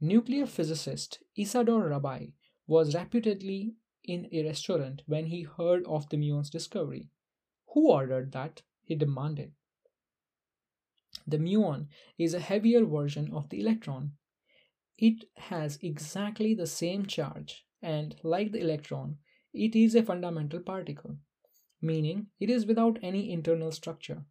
Nuclear 0.00 0.46
physicist 0.46 1.18
Isidor 1.36 1.90
Rabi 1.90 2.32
was 2.68 2.94
reputedly 2.94 3.74
in 4.04 4.28
a 4.30 4.44
restaurant 4.44 5.02
when 5.06 5.26
he 5.26 5.42
heard 5.42 5.84
of 5.86 6.08
the 6.08 6.16
muon's 6.16 6.50
discovery. 6.50 7.08
Who 7.74 7.90
ordered 7.90 8.30
that? 8.30 8.62
he 8.84 8.94
demanded. 8.94 9.52
The 11.26 11.38
muon 11.38 11.88
is 12.16 12.32
a 12.32 12.38
heavier 12.38 12.84
version 12.84 13.32
of 13.32 13.48
the 13.48 13.60
electron. 13.60 14.12
It 14.96 15.24
has 15.36 15.78
exactly 15.82 16.54
the 16.54 16.66
same 16.66 17.04
charge, 17.04 17.66
and 17.82 18.14
like 18.22 18.52
the 18.52 18.60
electron, 18.60 19.18
it 19.52 19.74
is 19.74 19.96
a 19.96 20.04
fundamental 20.04 20.60
particle, 20.60 21.18
meaning 21.82 22.28
it 22.38 22.50
is 22.50 22.66
without 22.66 23.00
any 23.02 23.32
internal 23.32 23.72
structure. 23.72 24.24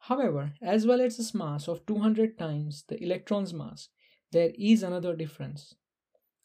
However, 0.00 0.54
as 0.60 0.86
well 0.88 1.00
as 1.00 1.20
its 1.20 1.34
mass 1.34 1.68
of 1.68 1.86
200 1.86 2.36
times 2.36 2.82
the 2.88 3.00
electron's 3.00 3.54
mass, 3.54 3.88
there 4.32 4.50
is 4.58 4.82
another 4.82 5.14
difference. 5.14 5.74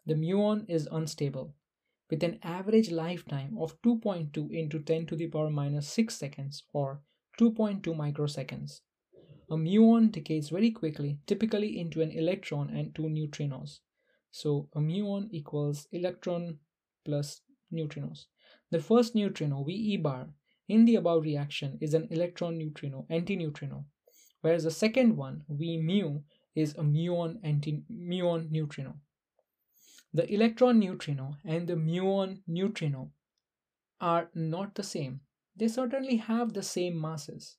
The 0.06 0.14
muon 0.14 0.66
is 0.70 0.88
unstable, 0.92 1.56
with 2.10 2.24
an 2.24 2.40
average 2.44 2.92
lifetime 2.92 3.58
of 3.60 3.82
2.2 3.82 4.52
into 4.52 4.80
10 4.80 5.08
to 5.08 5.16
the 5.16 5.28
power 5.28 5.50
minus 5.50 5.88
6 5.90 6.16
seconds 6.16 6.64
or 6.74 7.02
2.2 7.40 7.84
microseconds. 7.96 8.82
A 9.50 9.56
muon 9.56 10.12
decays 10.12 10.50
very 10.50 10.72
quickly, 10.72 11.20
typically 11.26 11.80
into 11.80 12.02
an 12.02 12.12
electron 12.12 12.70
and 12.70 12.94
two 12.94 13.04
neutrinos. 13.04 13.80
So 14.32 14.70
a 14.76 14.80
muon 14.80 15.30
equals 15.32 15.88
electron 15.92 16.60
plus 17.06 17.42
neutrinos. 17.74 18.26
The 18.72 18.80
first 18.80 19.16
neutrino, 19.16 19.64
VE 19.64 19.98
bar, 19.98 20.28
in 20.68 20.84
the 20.84 20.96
above 20.96 21.24
reaction 21.24 21.78
is 21.80 21.94
an 21.94 22.10
electron 22.12 22.58
neutrino, 22.58 23.06
antineutrino, 23.10 23.86
whereas 24.42 24.66
the 24.66 24.72
second 24.72 25.16
one, 25.16 25.44
V 25.48 25.78
mu, 25.82 26.20
is 26.58 26.74
a 26.74 26.82
muon 26.82 27.40
anti 27.44 27.84
muon 27.92 28.50
neutrino. 28.50 29.00
The 30.12 30.26
electron 30.34 30.80
neutrino 30.80 31.36
and 31.46 31.68
the 31.68 31.76
muon 31.76 32.42
neutrino 32.48 33.12
are 34.02 34.32
not 34.34 34.74
the 34.74 34.84
same. 34.84 35.22
They 35.56 35.68
certainly 35.68 36.16
have 36.16 36.54
the 36.54 36.64
same 36.64 37.00
masses. 37.00 37.58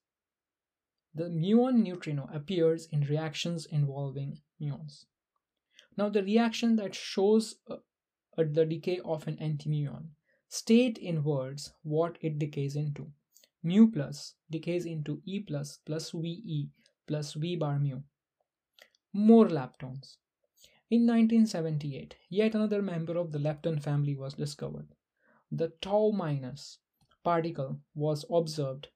The 1.15 1.31
muon 1.31 1.85
neutrino 1.85 2.29
appears 2.33 2.87
in 2.87 3.03
reactions 3.03 3.67
involving 3.67 4.41
muons. 4.61 5.05
Now, 5.97 6.09
the 6.09 6.25
reaction 6.25 6.75
that 6.77 6.95
shows 6.95 7.57
uh, 7.71 7.77
uh, 8.37 8.45
the 8.51 8.67
decay 8.67 8.99
of 9.05 9.29
an 9.29 9.37
antimuon 9.37 10.11
state 10.49 10.99
in 10.99 11.23
words 11.23 11.73
what 11.83 12.19
it 12.21 12.39
decays 12.39 12.75
into. 12.75 13.13
Mu 13.63 13.91
plus 13.91 14.35
decays 14.51 14.87
into 14.87 15.23
E 15.25 15.41
plus 15.41 15.79
plus 15.85 16.11
VE 16.11 16.71
plus 17.07 17.35
V 17.35 17.57
bar 17.57 17.79
mu. 17.79 18.03
More 19.13 19.49
leptons. 19.49 20.19
In 20.91 21.07
1978, 21.07 22.17
yet 22.29 22.55
another 22.55 22.83
member 22.83 23.17
of 23.17 23.33
the 23.33 23.39
lepton 23.39 23.83
family 23.83 24.15
was 24.17 24.35
discovered. 24.35 24.95
The 25.51 25.69
tau 25.81 26.11
minus 26.11 26.79
particle 27.25 27.81
was 27.95 28.25
observed 28.31 28.89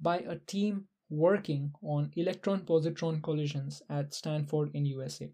by 0.00 0.18
a 0.20 0.38
team 0.38 0.88
working 1.08 1.72
on 1.82 2.12
electron 2.16 2.64
positron 2.64 3.22
collisions 3.22 3.82
at 3.88 4.14
Stanford 4.14 4.70
in 4.74 4.86
USA. 4.86 5.32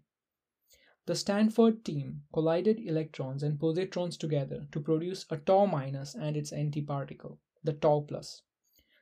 The 1.05 1.15
Stanford 1.15 1.85
team 1.85 2.23
collided 2.33 2.79
electrons 2.79 3.41
and 3.41 3.59
positrons 3.59 4.17
together 4.17 4.67
to 4.71 4.79
produce 4.79 5.25
a 5.29 5.37
tau 5.37 5.65
minus 5.65 6.15
and 6.15 6.35
its 6.35 6.51
antiparticle, 6.51 7.37
the 7.63 7.73
tau 7.73 8.01
plus. 8.01 8.41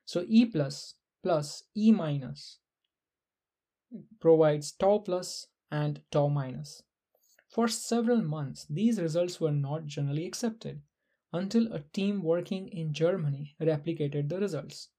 So 0.05 0.23
E 0.28 0.45
plus 0.45 0.95
plus 1.23 1.63
E 1.76 1.91
minus 1.91 2.59
provides 4.20 4.72
tau 4.72 5.00
plus 5.00 5.48
and 5.72 6.02
tau 6.12 6.28
minus. 6.28 6.84
For 7.50 7.68
several 7.68 8.22
months, 8.22 8.66
these 8.70 9.00
results 9.00 9.39
were 9.39 9.52
not 9.52 9.86
generally 9.86 10.26
accepted 10.26 10.82
until 11.32 11.72
a 11.72 11.84
team 11.93 12.24
working 12.24 12.68
in 12.70 12.93
Germany 12.93 13.56
replicated 13.62 14.30
the 14.30 14.39
results. 14.39 14.89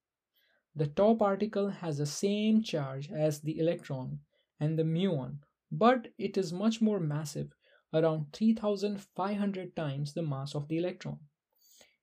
The 0.75 0.87
tau 0.87 1.15
particle 1.15 1.71
has 1.71 1.99
the 1.99 2.07
same 2.07 2.63
charge 2.63 3.11
as 3.11 3.41
the 3.41 3.59
electron 3.59 4.21
and 4.61 4.79
the 4.79 4.85
muon 4.85 5.39
but 5.73 6.09
it 6.17 6.37
is 6.37 6.53
much 6.53 6.81
more 6.81 7.01
massive, 7.01 7.53
around 7.93 8.33
3500 8.33 9.75
times 9.75 10.13
the 10.13 10.23
mass 10.23 10.55
of 10.55 10.69
the 10.69 10.79
electron. 10.79 11.19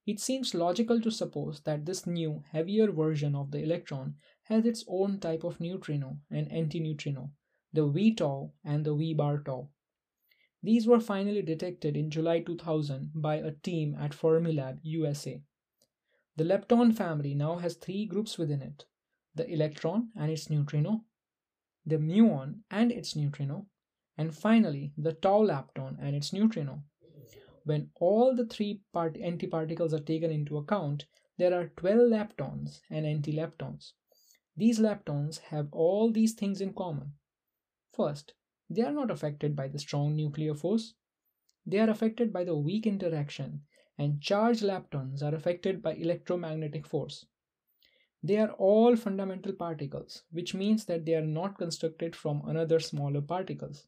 It 0.05 0.19
seems 0.19 0.53
logical 0.53 0.99
to 0.99 1.09
suppose 1.09 1.61
that 1.61 1.85
this 1.85 2.05
new, 2.05 2.43
heavier 2.51 2.91
version 2.91 3.35
of 3.35 3.51
the 3.51 3.63
electron 3.63 4.15
has 4.43 4.65
its 4.65 4.83
own 4.87 5.19
type 5.19 5.43
of 5.43 5.59
neutrino 5.59 6.19
and 6.29 6.49
antineutrino, 6.49 7.31
the 7.71 7.87
V 7.87 8.13
tau 8.13 8.51
and 8.63 8.85
the 8.85 8.93
V 8.93 9.13
bar 9.13 9.39
tau. 9.39 9.69
These 10.61 10.87
were 10.87 10.99
finally 10.99 11.41
detected 11.41 11.97
in 11.97 12.09
July 12.09 12.39
2000 12.39 13.11
by 13.15 13.35
a 13.35 13.51
team 13.51 13.95
at 13.99 14.11
Fermilab, 14.11 14.79
USA. 14.83 15.41
The 16.35 16.43
lepton 16.43 16.95
family 16.95 17.35
now 17.35 17.57
has 17.57 17.75
three 17.75 18.05
groups 18.05 18.37
within 18.37 18.61
it 18.61 18.85
the 19.35 19.47
electron 19.49 20.09
and 20.15 20.31
its 20.31 20.49
neutrino, 20.49 21.03
the 21.85 21.97
muon 21.97 22.61
and 22.69 22.91
its 22.91 23.15
neutrino, 23.15 23.67
and 24.17 24.35
finally 24.35 24.93
the 24.97 25.13
tau 25.13 25.41
lepton 25.41 25.97
and 25.99 26.15
its 26.15 26.31
neutrino. 26.31 26.83
When 27.65 27.91
all 27.95 28.35
the 28.35 28.45
three 28.45 28.81
part- 28.91 29.15
antiparticles 29.15 29.93
are 29.93 30.03
taken 30.03 30.31
into 30.31 30.57
account, 30.57 31.05
there 31.37 31.53
are 31.53 31.69
12 31.69 32.11
leptons 32.11 32.81
and 32.89 33.05
antileptons. 33.05 33.93
These 34.55 34.79
leptons 34.79 35.39
have 35.39 35.73
all 35.73 36.11
these 36.11 36.33
things 36.33 36.61
in 36.61 36.73
common. 36.73 37.13
First, 37.91 38.33
they 38.69 38.81
are 38.81 38.91
not 38.91 39.11
affected 39.11 39.55
by 39.55 39.67
the 39.67 39.79
strong 39.79 40.15
nuclear 40.15 40.53
force. 40.53 40.93
They 41.65 41.79
are 41.79 41.89
affected 41.89 42.31
by 42.31 42.43
the 42.43 42.57
weak 42.57 42.85
interaction, 42.85 43.65
and 43.97 44.21
charged 44.21 44.63
leptons 44.63 45.21
are 45.23 45.33
affected 45.33 45.81
by 45.81 45.93
electromagnetic 45.93 46.87
force. 46.87 47.25
They 48.21 48.37
are 48.37 48.51
all 48.53 48.95
fundamental 48.95 49.53
particles, 49.53 50.23
which 50.31 50.53
means 50.53 50.85
that 50.85 51.05
they 51.05 51.15
are 51.15 51.25
not 51.25 51.57
constructed 51.57 52.15
from 52.15 52.41
another 52.45 52.79
smaller 52.79 53.21
particles. 53.21 53.87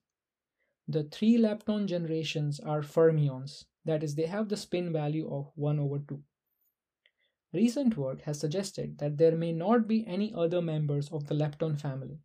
The 0.87 1.03
three 1.03 1.37
lepton 1.37 1.87
generations 1.87 2.59
are 2.59 2.81
fermions, 2.81 3.65
that 3.85 4.03
is, 4.03 4.15
they 4.15 4.25
have 4.25 4.49
the 4.49 4.57
spin 4.57 4.91
value 4.91 5.31
of 5.31 5.51
1 5.55 5.79
over 5.79 5.99
2. 5.99 6.21
Recent 7.55 7.95
work 7.95 8.23
has 8.23 8.37
suggested 8.37 8.97
that 8.97 9.17
there 9.17 9.37
may 9.37 9.53
not 9.53 9.87
be 9.87 10.05
any 10.05 10.33
other 10.35 10.61
members 10.61 11.09
of 11.13 11.27
the 11.27 11.35
lepton 11.35 11.79
family, 11.79 12.19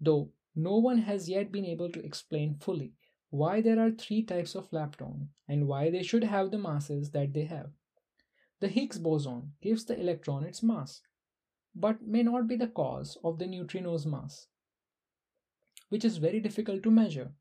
though 0.00 0.30
no 0.54 0.76
one 0.76 0.98
has 0.98 1.28
yet 1.28 1.50
been 1.50 1.64
able 1.64 1.90
to 1.90 2.04
explain 2.04 2.54
fully 2.54 2.94
why 3.30 3.60
there 3.60 3.80
are 3.80 3.90
three 3.90 4.22
types 4.22 4.54
of 4.54 4.70
lepton 4.70 5.30
and 5.48 5.66
why 5.66 5.90
they 5.90 6.04
should 6.04 6.22
have 6.22 6.52
the 6.52 6.58
masses 6.58 7.10
that 7.10 7.32
they 7.32 7.42
have. 7.46 7.72
The 8.60 8.68
Higgs 8.68 8.98
boson 8.98 9.54
gives 9.60 9.84
the 9.84 9.98
electron 9.98 10.44
its 10.44 10.62
mass, 10.62 11.02
but 11.74 12.06
may 12.06 12.22
not 12.22 12.46
be 12.46 12.54
the 12.54 12.68
cause 12.68 13.18
of 13.24 13.40
the 13.40 13.46
neutrino's 13.46 14.06
mass, 14.06 14.46
which 15.88 16.04
is 16.04 16.18
very 16.18 16.38
difficult 16.38 16.84
to 16.84 16.90
measure. 16.92 17.32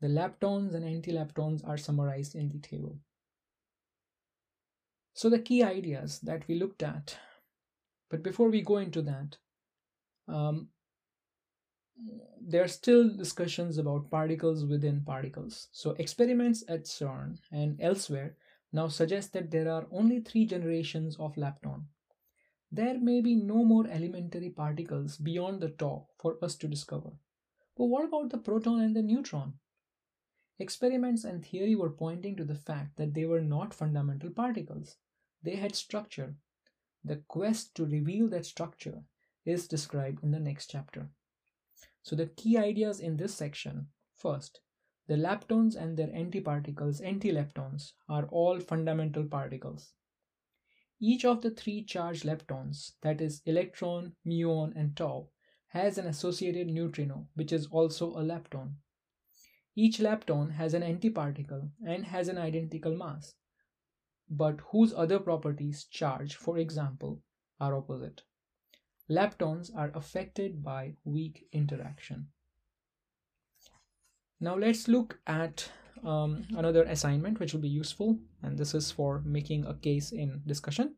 The 0.00 0.06
leptons 0.06 0.72
and 0.72 0.84
antileptons 0.84 1.66
are 1.66 1.76
summarized 1.76 2.36
in 2.36 2.48
the 2.48 2.60
table. 2.60 3.00
So, 5.16 5.28
the 5.28 5.40
key 5.40 5.62
ideas 5.64 6.20
that 6.20 6.46
we 6.46 6.54
looked 6.60 6.82
at, 6.82 7.18
but 8.08 8.22
before 8.22 8.50
we 8.50 8.62
go 8.62 8.76
into 8.76 9.02
that, 9.02 9.38
um, 10.28 10.68
there 12.40 12.62
are 12.62 12.68
still 12.68 13.08
discussions 13.08 13.78
about 13.78 14.10
particles 14.10 14.64
within 14.64 15.00
particles. 15.00 15.68
So, 15.72 15.96
experiments 15.98 16.62
at 16.68 16.84
CERN 16.84 17.38
and 17.50 17.80
elsewhere 17.80 18.36
now 18.72 18.88
suggest 18.88 19.32
that 19.32 19.50
there 19.50 19.72
are 19.72 19.88
only 19.90 20.20
three 20.20 20.46
generations 20.46 21.16
of 21.18 21.34
lepton 21.34 21.86
there 22.70 22.98
may 22.98 23.20
be 23.20 23.34
no 23.34 23.64
more 23.64 23.86
elementary 23.86 24.50
particles 24.50 25.16
beyond 25.16 25.60
the 25.60 25.70
tau 25.70 26.08
for 26.18 26.36
us 26.42 26.56
to 26.56 26.68
discover. 26.68 27.12
But 27.76 27.86
what 27.86 28.04
about 28.04 28.30
the 28.30 28.38
proton 28.38 28.80
and 28.80 28.94
the 28.94 29.02
neutron? 29.02 29.54
Experiments 30.58 31.24
and 31.24 31.44
theory 31.44 31.74
were 31.74 31.90
pointing 31.90 32.36
to 32.36 32.44
the 32.44 32.54
fact 32.54 32.96
that 32.96 33.14
they 33.14 33.24
were 33.24 33.40
not 33.40 33.72
fundamental 33.72 34.30
particles. 34.30 34.96
They 35.46 35.54
had 35.54 35.76
structure. 35.76 36.34
The 37.04 37.22
quest 37.28 37.76
to 37.76 37.86
reveal 37.86 38.28
that 38.30 38.44
structure 38.44 39.04
is 39.44 39.68
described 39.68 40.24
in 40.24 40.32
the 40.32 40.40
next 40.40 40.72
chapter. 40.72 41.08
So, 42.02 42.16
the 42.16 42.26
key 42.26 42.58
ideas 42.58 42.98
in 42.98 43.16
this 43.16 43.36
section 43.36 43.86
first, 44.16 44.58
the 45.06 45.14
leptons 45.14 45.76
and 45.76 45.96
their 45.96 46.08
antiparticles, 46.08 47.00
antileptons, 47.00 47.92
are 48.08 48.26
all 48.26 48.58
fundamental 48.58 49.22
particles. 49.22 49.92
Each 51.00 51.24
of 51.24 51.42
the 51.42 51.50
three 51.50 51.84
charged 51.84 52.24
leptons, 52.24 52.94
that 53.02 53.20
is, 53.20 53.40
electron, 53.46 54.16
muon, 54.26 54.72
and 54.74 54.96
tau, 54.96 55.28
has 55.68 55.96
an 55.96 56.08
associated 56.08 56.66
neutrino, 56.66 57.28
which 57.34 57.52
is 57.52 57.68
also 57.68 58.14
a 58.14 58.24
lepton. 58.24 58.72
Each 59.76 59.98
lepton 59.98 60.54
has 60.54 60.74
an 60.74 60.82
antiparticle 60.82 61.70
and 61.86 62.06
has 62.06 62.26
an 62.26 62.36
identical 62.36 62.96
mass, 62.96 63.36
but 64.28 64.60
whose 64.70 64.92
other 64.94 65.18
properties, 65.18 65.84
charge, 65.84 66.34
for 66.34 66.58
example, 66.58 67.22
are 67.60 67.76
opposite. 67.76 68.22
Leptons 69.08 69.70
are 69.74 69.92
affected 69.94 70.62
by 70.62 70.96
weak 71.04 71.46
interaction. 71.52 72.28
Now 74.40 74.56
let's 74.56 74.88
look 74.88 75.18
at 75.26 75.70
um, 76.04 76.46
another 76.56 76.82
assignment 76.84 77.40
which 77.40 77.52
will 77.52 77.60
be 77.60 77.68
useful 77.68 78.18
and 78.42 78.58
this 78.58 78.74
is 78.74 78.90
for 78.90 79.22
making 79.24 79.64
a 79.64 79.74
case 79.74 80.12
in 80.12 80.42
discussion. 80.46 80.96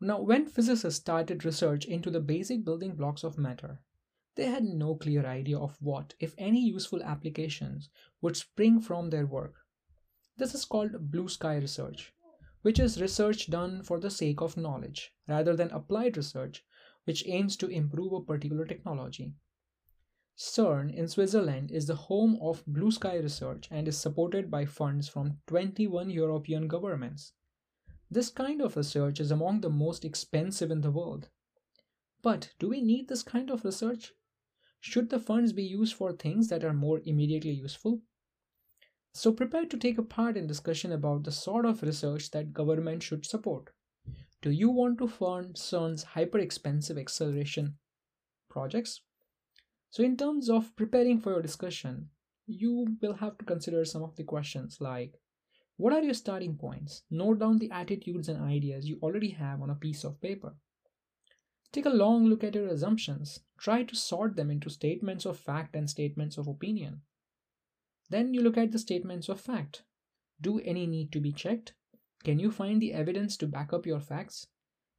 Now, 0.00 0.20
when 0.20 0.46
physicists 0.46 1.00
started 1.00 1.44
research 1.44 1.86
into 1.86 2.10
the 2.10 2.20
basic 2.20 2.64
building 2.64 2.94
blocks 2.94 3.24
of 3.24 3.38
matter, 3.38 3.80
they 4.34 4.46
had 4.46 4.64
no 4.64 4.96
clear 4.96 5.24
idea 5.24 5.58
of 5.58 5.76
what, 5.80 6.14
if 6.18 6.34
any, 6.36 6.60
useful 6.60 7.02
applications 7.02 7.88
would 8.20 8.36
spring 8.36 8.80
from 8.80 9.10
their 9.10 9.26
work. 9.26 9.63
This 10.36 10.54
is 10.54 10.64
called 10.64 11.12
blue 11.12 11.28
sky 11.28 11.56
research, 11.56 12.12
which 12.62 12.80
is 12.80 13.00
research 13.00 13.50
done 13.50 13.84
for 13.84 14.00
the 14.00 14.10
sake 14.10 14.40
of 14.40 14.56
knowledge 14.56 15.12
rather 15.28 15.54
than 15.54 15.70
applied 15.70 16.16
research, 16.16 16.64
which 17.04 17.26
aims 17.28 17.56
to 17.58 17.68
improve 17.68 18.12
a 18.12 18.20
particular 18.20 18.66
technology. 18.66 19.34
CERN 20.36 20.92
in 20.92 21.06
Switzerland 21.06 21.70
is 21.70 21.86
the 21.86 21.94
home 21.94 22.36
of 22.42 22.64
blue 22.66 22.90
sky 22.90 23.16
research 23.18 23.68
and 23.70 23.86
is 23.86 23.96
supported 23.96 24.50
by 24.50 24.64
funds 24.64 25.08
from 25.08 25.38
21 25.46 26.10
European 26.10 26.66
governments. 26.66 27.34
This 28.10 28.30
kind 28.30 28.60
of 28.60 28.76
research 28.76 29.20
is 29.20 29.30
among 29.30 29.60
the 29.60 29.70
most 29.70 30.04
expensive 30.04 30.72
in 30.72 30.80
the 30.80 30.90
world. 30.90 31.28
But 32.22 32.52
do 32.58 32.68
we 32.68 32.80
need 32.80 33.06
this 33.06 33.22
kind 33.22 33.50
of 33.50 33.64
research? 33.64 34.12
Should 34.80 35.10
the 35.10 35.20
funds 35.20 35.52
be 35.52 35.62
used 35.62 35.94
for 35.94 36.12
things 36.12 36.48
that 36.48 36.64
are 36.64 36.72
more 36.72 37.00
immediately 37.04 37.52
useful? 37.52 38.02
So 39.16 39.30
prepare 39.32 39.64
to 39.66 39.76
take 39.76 39.96
a 39.96 40.02
part 40.02 40.36
in 40.36 40.48
discussion 40.48 40.90
about 40.90 41.22
the 41.22 41.30
sort 41.30 41.66
of 41.66 41.84
research 41.84 42.32
that 42.32 42.52
government 42.52 43.00
should 43.00 43.24
support. 43.24 43.70
Do 44.42 44.50
you 44.50 44.70
want 44.70 44.98
to 44.98 45.06
fund 45.06 45.54
CERN's 45.54 46.02
hyper 46.02 46.40
expensive 46.40 46.98
acceleration 46.98 47.78
projects? 48.50 49.02
So, 49.90 50.02
in 50.02 50.16
terms 50.16 50.50
of 50.50 50.74
preparing 50.74 51.20
for 51.20 51.30
your 51.30 51.42
discussion, 51.42 52.10
you 52.48 52.88
will 53.00 53.14
have 53.14 53.38
to 53.38 53.44
consider 53.44 53.84
some 53.84 54.02
of 54.02 54.16
the 54.16 54.24
questions 54.24 54.80
like 54.80 55.14
What 55.76 55.92
are 55.92 56.02
your 56.02 56.14
starting 56.14 56.56
points? 56.56 57.04
Note 57.08 57.38
down 57.38 57.58
the 57.58 57.70
attitudes 57.70 58.28
and 58.28 58.42
ideas 58.42 58.88
you 58.88 58.98
already 59.00 59.30
have 59.30 59.62
on 59.62 59.70
a 59.70 59.76
piece 59.76 60.02
of 60.02 60.20
paper. 60.20 60.56
Take 61.70 61.86
a 61.86 62.00
long 62.02 62.26
look 62.26 62.42
at 62.42 62.56
your 62.56 62.66
assumptions. 62.66 63.40
Try 63.58 63.84
to 63.84 63.94
sort 63.94 64.34
them 64.34 64.50
into 64.50 64.68
statements 64.70 65.24
of 65.24 65.38
fact 65.38 65.76
and 65.76 65.88
statements 65.88 66.36
of 66.36 66.48
opinion. 66.48 67.02
Then 68.10 68.34
you 68.34 68.42
look 68.42 68.56
at 68.58 68.72
the 68.72 68.78
statements 68.78 69.28
of 69.28 69.40
fact. 69.40 69.82
Do 70.40 70.60
any 70.60 70.86
need 70.86 71.12
to 71.12 71.20
be 71.20 71.32
checked? 71.32 71.74
Can 72.22 72.38
you 72.38 72.50
find 72.50 72.80
the 72.80 72.92
evidence 72.92 73.36
to 73.38 73.46
back 73.46 73.72
up 73.72 73.86
your 73.86 74.00
facts? 74.00 74.46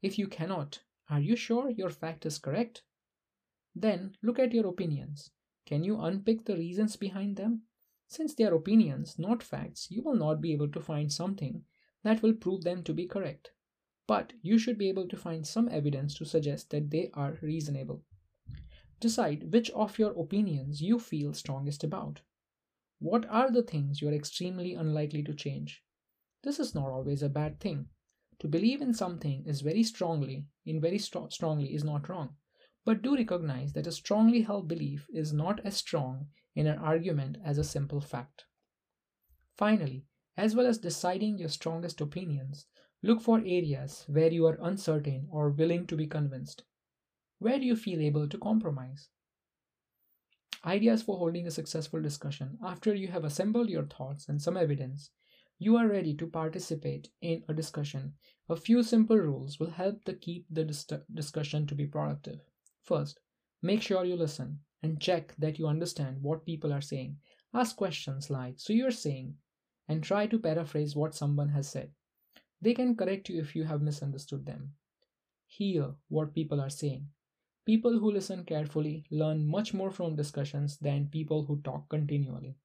If 0.01 0.17
you 0.19 0.27
cannot, 0.27 0.81
are 1.09 1.19
you 1.19 1.35
sure 1.35 1.69
your 1.69 1.89
fact 1.89 2.25
is 2.25 2.39
correct? 2.39 2.83
Then 3.75 4.15
look 4.21 4.39
at 4.39 4.53
your 4.53 4.67
opinions. 4.67 5.31
Can 5.65 5.83
you 5.83 5.99
unpick 5.99 6.45
the 6.45 6.55
reasons 6.55 6.95
behind 6.95 7.35
them? 7.35 7.63
Since 8.07 8.35
they 8.35 8.43
are 8.43 8.53
opinions, 8.53 9.17
not 9.17 9.41
facts, 9.41 9.89
you 9.89 10.01
will 10.03 10.15
not 10.15 10.41
be 10.41 10.53
able 10.53 10.69
to 10.69 10.81
find 10.81 11.11
something 11.11 11.65
that 12.03 12.21
will 12.21 12.33
prove 12.33 12.63
them 12.63 12.83
to 12.83 12.93
be 12.93 13.07
correct. 13.07 13.51
But 14.07 14.33
you 14.43 14.59
should 14.59 14.77
be 14.77 14.89
able 14.89 15.07
to 15.07 15.17
find 15.17 15.45
some 15.45 15.67
evidence 15.69 16.15
to 16.15 16.25
suggest 16.25 16.69
that 16.69 16.91
they 16.91 17.09
are 17.15 17.39
reasonable. 17.41 18.03
Decide 18.99 19.51
which 19.51 19.71
of 19.71 19.97
your 19.97 20.11
opinions 20.11 20.81
you 20.81 20.99
feel 20.99 21.33
strongest 21.33 21.83
about. 21.83 22.21
What 22.99 23.25
are 23.27 23.49
the 23.51 23.63
things 23.63 24.01
you 24.01 24.09
are 24.09 24.13
extremely 24.13 24.73
unlikely 24.73 25.23
to 25.23 25.33
change? 25.33 25.81
This 26.43 26.59
is 26.59 26.75
not 26.75 26.89
always 26.89 27.23
a 27.23 27.29
bad 27.29 27.59
thing. 27.59 27.89
To 28.39 28.47
believe 28.47 28.81
in 28.81 28.93
something 28.93 29.45
is 29.45 29.61
very 29.61 29.83
strongly, 29.83 30.47
in 30.65 30.81
very 30.81 30.97
st- 30.99 31.33
strongly 31.33 31.73
is 31.73 31.83
not 31.83 32.09
wrong. 32.09 32.37
But 32.85 33.01
do 33.01 33.15
recognize 33.15 33.73
that 33.73 33.87
a 33.87 33.91
strongly 33.91 34.41
held 34.43 34.67
belief 34.67 35.09
is 35.13 35.33
not 35.33 35.59
as 35.65 35.77
strong 35.77 36.31
in 36.55 36.67
an 36.67 36.79
argument 36.79 37.37
as 37.43 37.57
a 37.57 37.63
simple 37.63 38.01
fact. 38.01 38.45
Finally, 39.55 40.05
as 40.37 40.55
well 40.55 40.67
as 40.67 40.77
deciding 40.77 41.39
your 41.39 41.49
strongest 41.49 41.99
opinions, 41.99 42.67
look 43.01 43.19
for 43.21 43.39
areas 43.39 44.05
where 44.07 44.31
you 44.31 44.45
are 44.45 44.59
uncertain 44.61 45.27
or 45.31 45.49
willing 45.49 45.87
to 45.87 45.95
be 45.97 46.05
convinced. 46.05 46.63
Where 47.39 47.59
do 47.59 47.65
you 47.65 47.75
feel 47.75 48.01
able 48.01 48.29
to 48.29 48.37
compromise? 48.39 49.09
Ideas 50.65 51.03
for 51.03 51.17
holding 51.17 51.45
a 51.45 51.51
successful 51.51 52.01
discussion. 52.01 52.57
After 52.63 52.95
you 52.95 53.07
have 53.09 53.23
assembled 53.23 53.69
your 53.69 53.85
thoughts 53.85 54.27
and 54.27 54.41
some 54.41 54.57
evidence, 54.57 55.11
you 55.59 55.77
are 55.77 55.87
ready 55.87 56.15
to 56.15 56.25
participate 56.25 57.09
in 57.21 57.43
a 57.47 57.53
discussion. 57.53 58.15
A 58.49 58.55
few 58.55 58.81
simple 58.81 59.17
rules 59.17 59.59
will 59.59 59.69
help 59.69 60.03
to 60.05 60.15
keep 60.15 60.47
the 60.49 60.65
dis- 60.65 60.87
discussion 61.13 61.67
to 61.67 61.75
be 61.75 61.85
productive. 61.85 62.39
First, 62.81 63.19
make 63.61 63.83
sure 63.83 64.05
you 64.05 64.15
listen 64.15 64.59
and 64.81 64.99
check 64.99 65.35
that 65.37 65.59
you 65.59 65.67
understand 65.67 66.23
what 66.23 66.45
people 66.45 66.73
are 66.73 66.81
saying. 66.81 67.17
Ask 67.53 67.75
questions 67.75 68.31
like, 68.31 68.55
So 68.57 68.73
you're 68.73 68.89
saying, 68.89 69.35
and 69.87 70.03
try 70.03 70.25
to 70.25 70.39
paraphrase 70.39 70.95
what 70.95 71.13
someone 71.13 71.49
has 71.49 71.69
said. 71.69 71.91
They 72.59 72.73
can 72.73 72.95
correct 72.95 73.29
you 73.29 73.39
if 73.39 73.55
you 73.55 73.65
have 73.65 73.83
misunderstood 73.83 74.47
them. 74.47 74.73
Hear 75.45 75.93
what 76.09 76.33
people 76.33 76.59
are 76.59 76.71
saying. 76.71 77.07
People 77.65 77.97
who 77.99 78.11
listen 78.11 78.45
carefully 78.45 79.05
learn 79.09 79.47
much 79.47 79.73
more 79.73 79.89
from 79.89 80.15
discussions 80.15 80.77
than 80.77 81.07
people 81.07 81.45
who 81.45 81.61
talk 81.61 81.89
continually. 81.89 82.57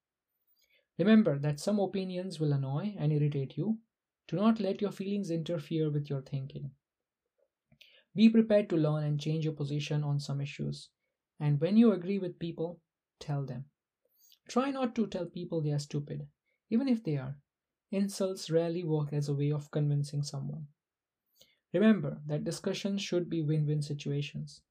Remember 0.99 1.39
that 1.39 1.59
some 1.59 1.79
opinions 1.79 2.39
will 2.39 2.53
annoy 2.53 2.95
and 2.99 3.11
irritate 3.11 3.57
you. 3.57 3.79
Do 4.27 4.35
not 4.35 4.59
let 4.59 4.79
your 4.79 4.91
feelings 4.91 5.31
interfere 5.31 5.89
with 5.89 6.09
your 6.09 6.21
thinking. 6.21 6.71
Be 8.13 8.29
prepared 8.29 8.69
to 8.69 8.77
learn 8.77 9.03
and 9.03 9.19
change 9.19 9.43
your 9.43 9.53
position 9.53 10.03
on 10.03 10.19
some 10.19 10.39
issues. 10.41 10.89
And 11.39 11.59
when 11.59 11.77
you 11.77 11.93
agree 11.93 12.19
with 12.19 12.37
people, 12.37 12.79
tell 13.19 13.43
them. 13.43 13.65
Try 14.47 14.69
not 14.69 14.93
to 14.95 15.07
tell 15.07 15.25
people 15.25 15.61
they 15.61 15.71
are 15.71 15.79
stupid, 15.79 16.27
even 16.69 16.87
if 16.87 17.03
they 17.03 17.17
are. 17.17 17.37
Insults 17.89 18.51
rarely 18.51 18.83
work 18.83 19.13
as 19.13 19.29
a 19.29 19.33
way 19.33 19.51
of 19.51 19.71
convincing 19.71 20.21
someone. 20.23 20.67
Remember 21.73 22.21
that 22.27 22.43
discussions 22.43 23.01
should 23.01 23.29
be 23.29 23.41
win 23.41 23.65
win 23.65 23.81
situations. 23.81 24.61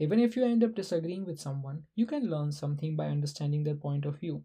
Even 0.00 0.18
if 0.18 0.34
you 0.34 0.44
end 0.44 0.64
up 0.64 0.74
disagreeing 0.74 1.26
with 1.26 1.38
someone, 1.38 1.84
you 1.94 2.06
can 2.06 2.30
learn 2.30 2.50
something 2.50 2.96
by 2.96 3.08
understanding 3.08 3.62
their 3.62 3.74
point 3.74 4.06
of 4.06 4.18
view. 4.18 4.42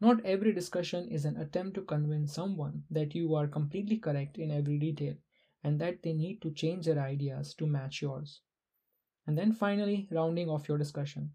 Not 0.00 0.24
every 0.24 0.52
discussion 0.52 1.06
is 1.06 1.24
an 1.24 1.36
attempt 1.36 1.76
to 1.76 1.82
convince 1.82 2.34
someone 2.34 2.82
that 2.90 3.14
you 3.14 3.36
are 3.36 3.46
completely 3.46 3.98
correct 3.98 4.36
in 4.36 4.50
every 4.50 4.78
detail 4.78 5.14
and 5.62 5.80
that 5.80 6.02
they 6.02 6.12
need 6.12 6.42
to 6.42 6.50
change 6.50 6.86
their 6.86 6.98
ideas 6.98 7.54
to 7.54 7.68
match 7.68 8.02
yours. 8.02 8.40
And 9.28 9.38
then 9.38 9.52
finally, 9.52 10.08
rounding 10.10 10.48
off 10.48 10.68
your 10.68 10.78
discussion. 10.78 11.34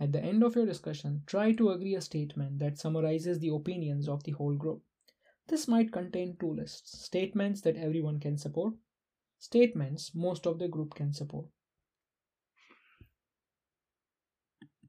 At 0.00 0.12
the 0.12 0.24
end 0.24 0.42
of 0.42 0.56
your 0.56 0.64
discussion, 0.64 1.22
try 1.26 1.52
to 1.52 1.70
agree 1.70 1.96
a 1.96 2.00
statement 2.00 2.60
that 2.60 2.78
summarizes 2.78 3.38
the 3.40 3.54
opinions 3.54 4.08
of 4.08 4.22
the 4.22 4.32
whole 4.32 4.54
group. 4.54 4.82
This 5.48 5.68
might 5.68 5.92
contain 5.92 6.38
two 6.40 6.54
lists 6.54 6.98
statements 7.04 7.60
that 7.60 7.76
everyone 7.76 8.20
can 8.20 8.38
support, 8.38 8.72
statements 9.38 10.14
most 10.14 10.46
of 10.46 10.58
the 10.58 10.68
group 10.68 10.94
can 10.94 11.12
support. 11.12 11.46